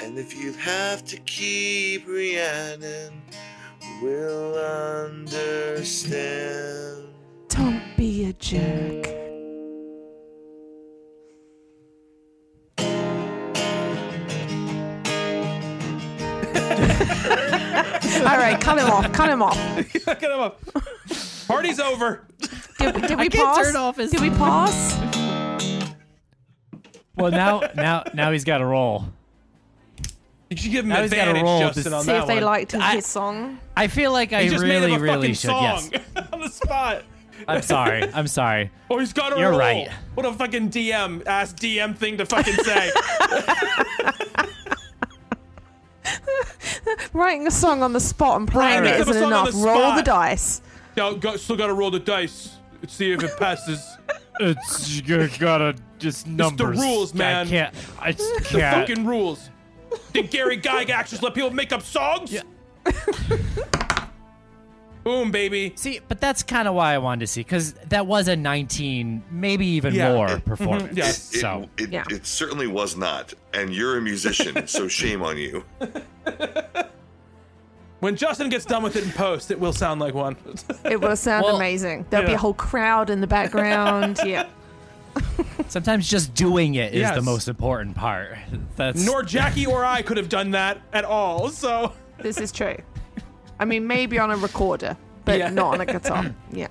And 0.00 0.18
if 0.18 0.36
you 0.36 0.54
have 0.54 1.04
to 1.04 1.18
keep 1.18 2.08
Rhiannon, 2.08 3.22
we'll 4.02 4.54
understand. 5.06 7.08
Don't 7.48 7.82
be 7.96 8.26
a 8.26 8.32
jerk. 8.34 9.06
All 18.22 18.38
right, 18.38 18.58
cut 18.60 18.78
him 18.78 18.88
off. 18.90 19.12
Cut 19.12 19.28
him 19.28 19.42
off. 19.42 19.56
Get 19.92 20.22
him 20.22 20.40
up. 20.40 20.60
Party's 21.48 21.80
over. 21.80 22.24
Did, 22.78 22.94
did 23.02 23.18
we 23.18 23.28
can't 23.28 23.54
pass? 23.54 23.66
turn 23.66 23.76
off 23.76 23.96
his- 23.96 24.10
Did 24.12 24.20
we 24.20 24.30
pass? 24.30 24.96
well, 27.16 27.30
now, 27.30 27.62
now, 27.74 28.04
now 28.14 28.30
he's 28.32 28.44
got 28.44 28.60
a 28.60 28.66
roll. 28.66 29.06
Did 30.50 30.64
you 30.64 30.70
give 30.70 30.84
him 30.84 30.90
Now 30.90 31.02
he's 31.02 31.10
gotta 31.10 31.30
advantage, 31.30 31.42
roll 31.44 31.58
to 31.60 31.66
Justin, 31.74 31.92
on 31.94 32.02
See 32.04 32.12
that 32.12 32.22
if 32.22 32.26
they 32.28 32.34
one. 32.36 32.44
liked 32.44 32.72
his, 32.72 32.80
I- 32.80 32.94
his 32.96 33.06
song. 33.06 33.58
I 33.76 33.88
feel 33.88 34.12
like 34.12 34.32
I 34.32 34.46
just 34.48 34.62
really, 34.62 34.80
made 34.80 34.90
him 34.90 35.00
a 35.00 35.02
really 35.02 35.14
fucking 35.14 35.34
should. 35.34 35.50
song 35.50 35.90
Yes, 35.92 36.02
on 36.32 36.40
the 36.40 36.48
spot. 36.48 37.02
I'm 37.48 37.62
sorry. 37.62 38.02
I'm 38.14 38.26
sorry. 38.28 38.70
Oh, 38.90 38.98
he's 38.98 39.14
got 39.14 39.30
to 39.30 39.38
You're 39.40 39.50
roll. 39.50 39.58
right. 39.58 39.88
What 40.14 40.26
a 40.26 40.32
fucking 40.34 40.68
DM 40.68 41.26
ass 41.26 41.54
DM 41.54 41.96
thing 41.96 42.18
to 42.18 42.26
fucking 42.26 42.52
say. 42.62 42.90
Writing 47.14 47.46
a 47.46 47.50
song 47.50 47.82
on 47.82 47.92
the 47.94 48.00
spot 48.00 48.38
and 48.38 48.46
playing 48.48 48.82
Right. 48.82 48.94
it 48.94 48.98
Have 48.98 49.08
a 49.08 49.10
isn't 49.12 49.22
enough. 49.24 49.50
the 49.52 49.56
Roll 49.58 49.94
the 49.94 50.02
dice. 50.02 50.60
Yo, 50.96 51.14
go, 51.16 51.36
still 51.36 51.56
got 51.56 51.68
to 51.68 51.74
roll 51.74 51.90
the 51.90 52.00
dice. 52.00 52.56
Let's 52.82 52.92
see 52.94 53.12
if 53.12 53.22
it 53.22 53.36
passes. 53.38 53.82
It's 54.40 55.00
you 55.00 55.28
gotta 55.38 55.74
just 55.98 56.26
numbers. 56.26 56.70
It's 56.76 56.80
the 56.80 56.86
rules, 56.86 57.14
man. 57.14 57.46
I 57.46 57.50
can't. 57.50 57.74
I 58.00 58.12
just 58.12 58.34
The 58.52 58.58
can't. 58.58 58.88
fucking 58.88 59.06
rules. 59.06 59.48
Did 60.12 60.30
Gary 60.30 60.58
Gygax 60.58 61.10
just 61.10 61.22
let 61.22 61.34
people 61.34 61.50
make 61.50 61.72
up 61.72 61.82
songs? 61.82 62.32
Yeah. 62.32 62.42
Boom, 65.04 65.32
baby. 65.32 65.72
See, 65.74 65.98
but 66.06 66.20
that's 66.20 66.44
kind 66.44 66.68
of 66.68 66.74
why 66.74 66.94
I 66.94 66.98
wanted 66.98 67.20
to 67.20 67.26
see 67.26 67.40
because 67.40 67.72
that 67.88 68.06
was 68.06 68.28
a 68.28 68.36
19, 68.36 69.24
maybe 69.32 69.66
even 69.66 69.94
Yeah. 69.94 70.12
more 70.12 70.26
It- 70.28 70.30
mm-hmm. 70.38 70.48
performance. 70.50 70.96
Yes. 70.96 71.34
It, 71.34 71.40
So 71.40 71.68
it, 71.76 71.90
Yeah. 71.90 72.04
it 72.08 72.24
certainly 72.24 72.68
was 72.68 72.96
not. 72.96 73.34
And 73.52 73.74
you're 73.74 73.98
a 73.98 74.00
musician, 74.00 74.66
so 74.68 74.86
shame 74.86 75.22
on 75.22 75.38
you. 75.38 75.64
When 77.98 78.14
Justin 78.16 78.48
gets 78.48 78.64
done 78.64 78.82
with 78.84 78.94
it 78.96 79.04
in 79.04 79.10
post, 79.12 79.50
it 79.50 79.58
will 79.58 79.72
sound 79.72 80.00
like 80.00 80.14
one. 80.14 80.36
It 80.84 81.00
will 81.00 81.16
sound 81.16 81.46
Well- 81.46 81.56
amazing. 81.56 82.06
There'll 82.10 82.26
be 82.26 82.34
a 82.34 82.38
whole 82.38 82.54
crowd 82.54 83.10
in 83.10 83.20
the 83.20 83.26
background. 83.26 84.20
yeah. 84.24 84.46
sometimes 85.68 86.08
just 86.08 86.32
doing 86.34 86.74
it 86.76 86.94
is 86.94 87.00
Yes. 87.00 87.14
the 87.16 87.22
most 87.22 87.46
important 87.48 87.94
part. 87.96 88.36
That's 88.76 89.04
Nor 89.04 89.22
Jackie 89.24 89.66
or 89.66 89.84
I 89.84 90.00
could 90.02 90.16
have 90.16 90.28
done 90.28 90.52
that 90.52 90.78
at 90.92 91.04
all. 91.04 91.48
So 91.50 91.92
This 92.22 92.38
is 92.38 92.52
true. 92.52 92.76
I 93.58 93.64
mean, 93.64 93.86
maybe 93.86 94.18
on 94.18 94.30
a 94.30 94.36
recorder, 94.36 94.96
but 95.24 95.38
Yeah. 95.38 95.50
not 95.50 95.74
on 95.74 95.80
a 95.80 95.86
guitar. 95.86 96.34
Yeah. 96.52 96.68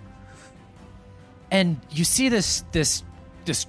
and 1.50 1.80
you 1.92 2.04
see 2.04 2.30
this 2.30 2.64
this 2.72 3.04
this 3.46 3.66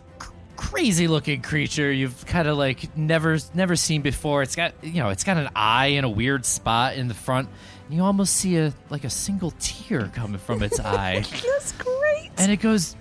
crazy 0.57 1.09
looking 1.09 1.43
creature 1.43 1.91
you've 1.91 2.25
kind 2.27 2.47
of 2.47 2.57
like 2.57 2.97
never 2.97 3.39
never 3.55 3.75
seen 3.75 4.01
before 4.03 4.43
it's 4.43 4.55
got 4.55 4.73
you 4.83 5.03
know 5.03 5.09
it's 5.09 5.25
got 5.25 5.37
an 5.37 5.49
eye 5.57 5.87
in 5.87 6.05
a 6.05 6.09
weird 6.09 6.45
spot 6.47 6.95
in 6.95 7.09
the 7.09 7.15
front 7.15 7.49
and 7.87 7.97
you 7.97 8.05
almost 8.05 8.37
see 8.37 8.57
a 8.59 8.73
like 8.91 9.03
a 9.03 9.11
single 9.11 9.53
tear 9.59 10.09
coming 10.15 10.39
from 10.39 10.63
its 10.63 10.79
eye 11.01 11.21
That's 11.25 11.73
great. 11.73 12.31
and 12.39 12.53
it 12.53 12.59
goes 12.61 12.95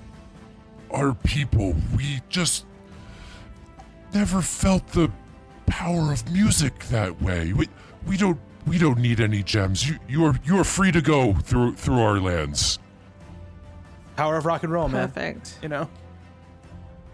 Our 0.89 1.13
people, 1.13 1.75
we 1.95 2.21
just 2.29 2.65
never 4.13 4.41
felt 4.41 4.87
the 4.87 5.11
power 5.67 6.11
of 6.11 6.29
music 6.31 6.79
that 6.89 7.21
way. 7.21 7.53
We, 7.53 7.67
we 8.07 8.17
don't 8.17 8.39
we 8.67 8.77
don't 8.77 8.99
need 8.99 9.19
any 9.19 9.43
gems. 9.43 9.87
You 9.87 9.97
you 10.07 10.25
are 10.25 10.35
you 10.43 10.59
are 10.59 10.63
free 10.63 10.91
to 10.91 11.01
go 11.01 11.33
through 11.33 11.75
through 11.75 11.99
our 12.01 12.19
lands. 12.19 12.79
power 14.15 14.37
of 14.37 14.45
rock 14.45 14.63
and 14.63 14.71
roll, 14.71 14.87
man. 14.87 15.07
Perfect. 15.07 15.57
You 15.61 15.69
know, 15.69 15.89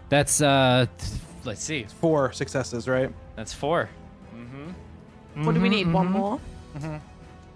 that's 0.08 0.40
uh 0.42 0.86
th- 0.98 1.12
let's 1.44 1.62
see 1.62 1.84
four 2.00 2.32
successes, 2.32 2.86
right? 2.88 3.10
that's 3.36 3.52
four 3.54 3.88
What 5.34 5.54
do 5.54 5.60
we 5.60 5.68
need? 5.68 5.92
One 5.92 6.10
more? 6.10 6.40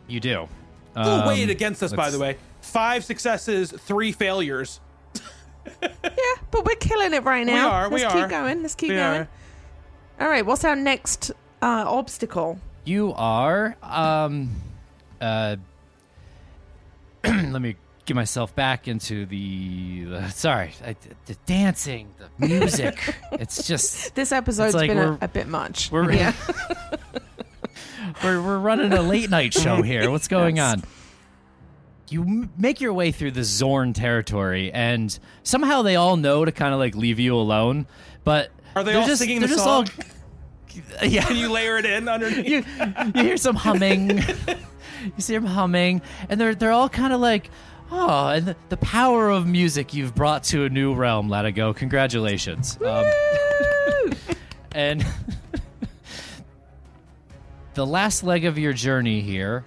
you 0.06 0.20
do 0.20 0.46
Who 0.94 1.00
Um, 1.00 1.26
weighed 1.26 1.50
against 1.50 1.82
us, 1.82 1.92
by 1.92 2.04
let's- 2.04 2.14
the 2.14 2.20
way? 2.20 2.36
Five 2.60 3.04
successes, 3.04 3.72
three 3.72 4.12
failures. 4.12 4.80
Yeah, 5.82 6.34
but 6.50 6.64
we're 6.64 6.74
killing 6.76 7.12
it 7.14 7.22
right 7.24 7.46
now. 7.46 7.70
are, 7.70 7.88
we 7.88 8.02
Let's 8.02 8.14
are. 8.14 8.20
keep 8.22 8.30
going. 8.30 8.62
Let's 8.62 8.74
keep 8.74 8.88
We 8.90 8.96
going. 8.96 9.20
are. 9.22 9.28
All 10.20 10.28
right, 10.28 10.44
what's 10.44 10.64
our 10.64 10.74
next 10.76 11.30
uh, 11.62 11.84
obstacle? 11.86 12.58
You 12.84 13.12
are. 13.14 13.76
Um, 13.82 14.50
uh, 15.20 15.56
let 17.24 17.62
me 17.62 17.76
get 18.04 18.14
myself 18.14 18.54
back 18.54 18.88
into 18.88 19.24
the. 19.26 20.04
the 20.04 20.28
sorry, 20.30 20.72
I, 20.84 20.96
the 21.26 21.36
dancing, 21.46 22.12
the 22.38 22.46
music. 22.46 23.14
it's 23.32 23.66
just 23.66 24.14
This 24.14 24.32
episode's 24.32 24.74
like 24.74 24.88
been 24.90 24.98
a, 24.98 25.18
a 25.20 25.28
bit 25.28 25.46
much. 25.46 25.90
we're- 25.92 26.16
yeah. 26.16 26.32
we're 28.24 28.42
we're 28.42 28.58
running 28.58 28.92
a 28.92 29.02
late 29.02 29.30
night 29.30 29.54
show 29.54 29.82
here. 29.82 30.10
What's 30.10 30.28
going 30.28 30.58
on? 30.58 30.82
You 32.08 32.50
make 32.58 32.80
your 32.80 32.92
way 32.92 33.10
through 33.12 33.30
the 33.30 33.40
Xorn 33.40 33.94
territory, 33.94 34.70
and 34.72 35.16
somehow 35.44 35.82
they 35.82 35.96
all 35.96 36.16
know 36.16 36.44
to 36.44 36.52
kind 36.52 36.74
of 36.74 36.80
like 36.80 36.94
leave 36.94 37.18
you 37.18 37.34
alone. 37.36 37.86
But 38.24 38.50
Are 38.76 38.84
they 38.84 38.94
all 38.94 39.06
just, 39.06 39.20
singing 39.22 39.38
they're 39.38 39.48
the 39.48 39.54
just 39.54 39.64
song? 39.64 39.86
all. 39.98 40.04
Yeah, 41.02 41.24
Can 41.24 41.36
you 41.36 41.50
layer 41.50 41.76
it 41.78 41.84
in 41.86 42.08
underneath? 42.08 42.46
you, 42.46 42.64
you 43.14 43.22
hear 43.22 43.36
some 43.36 43.56
humming. 43.56 44.18
you 44.18 45.12
see 45.18 45.34
them 45.34 45.44
humming, 45.46 46.00
and 46.28 46.40
they're 46.40 46.54
they're 46.54 46.72
all 46.72 46.88
kind 46.88 47.12
of 47.12 47.20
like, 47.20 47.50
oh, 47.90 48.28
and 48.28 48.46
the, 48.46 48.56
the 48.68 48.76
power 48.76 49.30
of 49.30 49.46
music 49.46 49.94
you've 49.94 50.14
brought 50.14 50.44
to 50.44 50.64
a 50.64 50.68
new 50.68 50.94
realm. 50.94 51.28
Let 51.28 51.44
it 51.44 51.52
go. 51.52 51.74
Congratulations. 51.74 52.78
Um, 52.84 53.04
and 54.74 55.04
the 57.74 57.86
last 57.86 58.22
leg 58.22 58.44
of 58.44 58.58
your 58.58 58.72
journey 58.72 59.20
here 59.20 59.64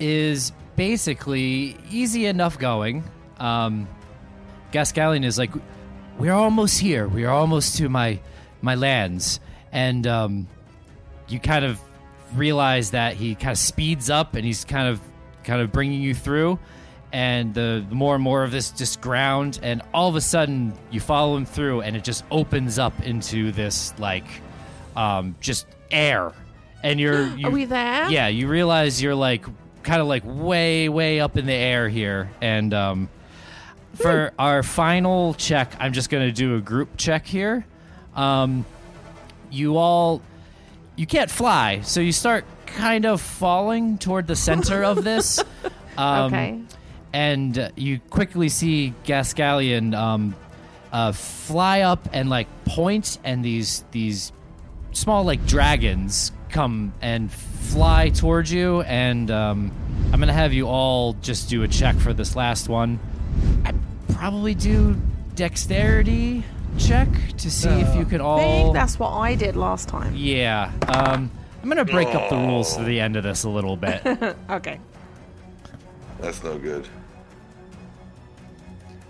is 0.00 0.52
basically 0.76 1.76
easy 1.90 2.26
enough 2.26 2.58
going. 2.58 3.04
Um, 3.38 3.88
Gascalion 4.72 5.24
is 5.24 5.38
like, 5.38 5.50
we're 6.18 6.32
almost 6.32 6.78
here. 6.78 7.08
We 7.08 7.24
are 7.24 7.34
almost 7.34 7.76
to 7.78 7.88
my 7.88 8.20
my 8.60 8.74
lands, 8.74 9.38
and 9.72 10.06
um, 10.06 10.46
you 11.28 11.38
kind 11.38 11.64
of 11.64 11.80
realize 12.34 12.90
that 12.90 13.14
he 13.14 13.34
kind 13.34 13.52
of 13.52 13.58
speeds 13.58 14.10
up 14.10 14.34
and 14.34 14.44
he's 14.44 14.64
kind 14.64 14.88
of 14.88 15.00
kind 15.44 15.60
of 15.62 15.72
bringing 15.72 16.02
you 16.02 16.14
through. 16.14 16.58
And 17.10 17.54
the, 17.54 17.84
the 17.88 17.94
more 17.94 18.14
and 18.14 18.22
more 18.22 18.44
of 18.44 18.50
this 18.50 18.70
just 18.70 19.00
ground 19.00 19.60
and 19.62 19.80
all 19.94 20.10
of 20.10 20.16
a 20.16 20.20
sudden 20.20 20.74
you 20.90 21.00
follow 21.00 21.38
him 21.38 21.46
through 21.46 21.80
and 21.80 21.96
it 21.96 22.04
just 22.04 22.22
opens 22.30 22.78
up 22.78 23.00
into 23.02 23.50
this 23.50 23.94
like 23.98 24.26
um, 24.94 25.34
just 25.40 25.66
air. 25.90 26.32
And 26.82 27.00
you're 27.00 27.26
you, 27.36 27.48
Are 27.48 27.50
we 27.50 27.64
there? 27.64 28.10
yeah 28.10 28.28
you 28.28 28.46
realize 28.46 29.00
you're 29.02 29.14
like 29.14 29.46
kind 29.82 30.02
of 30.02 30.06
like 30.06 30.22
way 30.26 30.90
way 30.90 31.18
up 31.20 31.38
in 31.38 31.46
the 31.46 31.54
air 31.54 31.88
here. 31.88 32.30
And 32.42 32.74
um, 32.74 33.08
for 33.94 34.32
our 34.38 34.62
final 34.62 35.34
check 35.34 35.74
i'm 35.80 35.92
just 35.92 36.08
going 36.08 36.24
to 36.28 36.32
do 36.32 36.56
a 36.56 36.60
group 36.60 36.90
check 36.98 37.24
here. 37.26 37.64
Um, 38.14 38.66
you 39.50 39.76
all 39.76 40.20
you 40.96 41.06
can't 41.06 41.30
fly 41.30 41.80
so 41.82 42.00
you 42.00 42.12
start 42.12 42.44
kind 42.66 43.06
of 43.06 43.20
falling 43.20 43.98
toward 43.98 44.26
the 44.26 44.36
center 44.36 44.82
of 44.84 45.04
this 45.04 45.42
um, 45.96 46.24
Okay. 46.34 46.60
and 47.12 47.58
uh, 47.58 47.68
you 47.76 47.98
quickly 48.10 48.48
see 48.48 48.92
Gascalion 49.04 49.94
um, 49.96 50.34
uh, 50.92 51.12
fly 51.12 51.80
up 51.82 52.08
and 52.12 52.30
like 52.30 52.46
point, 52.64 53.18
and 53.24 53.44
these 53.44 53.84
these 53.90 54.32
small 54.92 55.22
like 55.24 55.44
dragons 55.46 56.32
come 56.48 56.92
and 57.02 57.30
fly 57.30 58.08
towards 58.10 58.50
you. 58.50 58.80
And 58.82 59.30
um, 59.30 59.70
I'm 60.12 60.18
gonna 60.20 60.32
have 60.32 60.52
you 60.54 60.66
all 60.66 61.12
just 61.14 61.48
do 61.50 61.62
a 61.62 61.68
check 61.68 61.96
for 61.96 62.12
this 62.14 62.34
last 62.36 62.68
one. 62.70 62.98
I 63.66 63.74
probably 64.14 64.54
do 64.54 64.96
dexterity 65.34 66.42
check 66.78 67.08
to 67.38 67.50
see 67.50 67.68
if 67.68 67.94
you 67.96 68.04
can 68.04 68.20
I 68.20 68.24
all. 68.24 68.38
think 68.38 68.74
that's 68.74 68.98
what 68.98 69.10
I 69.12 69.34
did 69.34 69.56
last 69.56 69.88
time. 69.88 70.14
yeah. 70.16 70.72
Um, 70.88 71.30
I'm 71.62 71.68
gonna 71.68 71.84
break 71.84 72.08
up 72.08 72.28
the 72.30 72.36
rules 72.36 72.76
to 72.76 72.84
the 72.84 73.00
end 73.00 73.16
of 73.16 73.22
this 73.24 73.44
a 73.44 73.48
little 73.48 73.76
bit. 73.76 74.02
Okay. 74.50 74.80
That's 76.20 76.42
no 76.42 76.58
good. 76.58 76.86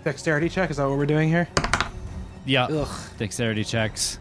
Dexterity 0.03 0.49
check. 0.49 0.69
Is 0.69 0.77
that 0.77 0.87
what 0.87 0.97
we're 0.97 1.05
doing 1.05 1.27
here? 1.29 1.47
yeah. 2.45 2.65
Ugh. 2.65 2.87
Dexterity 3.17 3.63
checks. 3.63 4.19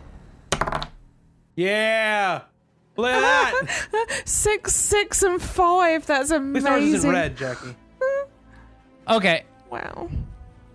Yeah. 1.56 2.42
Look 2.96 3.12
at 3.12 3.20
that. 3.20 4.22
Six, 4.24 4.74
six, 4.74 5.22
and 5.22 5.40
five. 5.40 6.04
That's 6.06 6.30
At 6.32 6.42
least 6.42 6.66
ours 6.66 6.82
is 6.82 7.04
in 7.04 7.10
amazing. 7.10 7.10
red, 7.10 7.36
Jackie. 7.36 7.76
Okay, 9.08 9.44
Wow. 9.70 10.10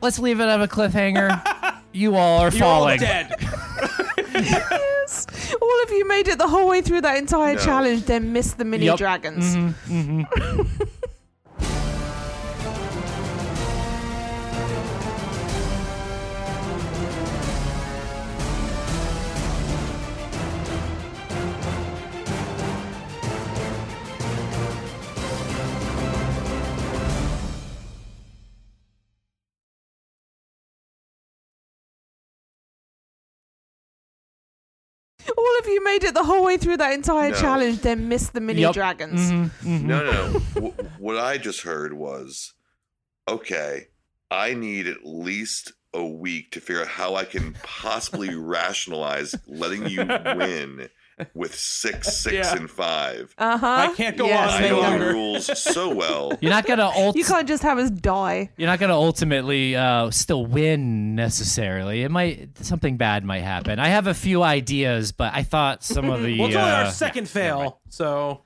let's 0.01 0.18
leave 0.20 0.39
it 0.39 0.45
at 0.45 0.59
a 0.61 0.68
cliffhanger. 0.68 1.30
you 1.94 2.16
all 2.16 2.39
are 2.39 2.50
You're 2.50 2.64
all 2.66 2.80
falling. 2.82 3.00
dead. 3.00 3.36
Yes. 4.36 5.28
All 5.62 5.84
of 5.84 5.91
you 5.91 6.08
made 6.08 6.28
it 6.28 6.38
the 6.39 6.48
whole 6.48 6.68
way 6.68 6.82
through 6.82 7.02
that 7.02 7.18
entire 7.18 7.54
No. 7.56 7.62
challenge, 7.62 8.06
then 8.06 8.34
missed 8.34 8.58
the 8.58 8.66
mini 8.66 8.86
Yep. 8.86 8.98
dragons. 8.98 9.56
Mm-hmm, 9.56 10.22
mm-hmm. 10.22 10.62
All 10.62 10.66
of 35.64 35.70
you 35.70 35.84
made 35.84 36.03
it 36.03 36.14
the 36.14 36.24
whole 36.24 36.43
way 36.43 36.57
through 36.57 36.78
that 36.78 36.93
entire 36.93 37.32
No. 37.32 37.39
challenge, 37.39 37.80
then 37.82 38.07
missed 38.09 38.34
the 38.34 38.41
mini 38.41 38.61
Yep. 38.61 38.74
dragons. 38.74 39.20
Mhm, 39.32 39.49
mhm. 39.64 39.82
No, 39.84 40.03
no, 40.03 40.11
no. 40.32 40.39
w- 40.55 40.74
what 40.99 41.18
I 41.18 41.38
just 41.38 41.61
heard 41.61 41.93
was, 41.93 42.53
okay, 43.28 43.88
I 44.32 44.53
need 44.53 44.88
at 44.88 45.05
least 45.05 45.74
a 45.93 46.03
week 46.05 46.51
to 46.51 46.59
figure 46.59 46.82
out 46.82 46.88
how 46.88 47.16
I 47.16 47.24
can 47.26 47.55
possibly 47.64 48.34
rationalize 48.36 49.36
letting 49.47 49.88
you 49.88 50.05
win 50.36 50.89
with 51.34 51.53
six, 51.55 52.18
six, 52.18 52.34
Yeah. 52.36 52.55
and 52.55 52.70
five. 52.70 53.34
Uh 53.38 53.57
huh. 53.57 53.68
I 53.91 53.93
can't 53.95 54.18
go 54.18 54.26
yes, 54.26 54.53
on 54.53 54.64
I 54.64 54.70
know 54.70 54.82
no. 54.82 54.99
the 54.99 55.14
rules 55.14 55.59
so 55.61 55.89
well. 55.93 56.38
You're 56.41 56.51
not 56.51 56.66
gonna 56.66 56.89
ult- 56.89 57.16
You 57.16 57.24
can't 57.24 57.47
just 57.47 57.64
have 57.64 57.78
us 57.78 57.89
die. 57.89 58.49
You're 58.57 58.68
not 58.68 58.80
gonna 58.80 58.95
ultimately 58.95 59.76
uh, 59.76 60.11
still 60.11 60.45
win 60.45 61.16
necessarily. 61.16 62.03
It 62.03 62.11
might 62.11 62.57
something 62.59 62.97
bad 62.97 63.24
might 63.24 63.41
happen. 63.43 63.80
I 63.80 63.89
have 63.89 64.07
a 64.07 64.14
few 64.14 64.43
ideas, 64.43 65.11
but 65.11 65.34
I 65.36 65.43
thought 65.43 65.84
some 65.84 66.09
of 66.09 66.22
the 66.24 66.39
Well, 66.39 66.47
it's 66.49 66.55
only 66.57 66.70
uh, 66.72 66.84
our 66.86 66.91
second 66.91 67.30
yeah, 67.36 67.41
never 67.43 67.55
mind. 67.57 67.72
fail, 67.72 67.82
so 67.89 68.41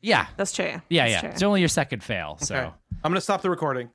Yeah, 0.00 0.26
That's 0.36 0.52
true. 0.52 0.64
yeah, 0.88 1.02
That's 1.08 1.10
yeah. 1.12 1.20
true. 1.20 1.28
It's 1.30 1.42
only 1.42 1.60
your 1.60 1.68
second 1.68 2.02
fail, 2.04 2.38
so 2.40 2.54
okay. 2.56 2.70
I'm 3.04 3.10
gonna 3.12 3.20
stop 3.20 3.42
the 3.42 3.50
recording. 3.50 3.90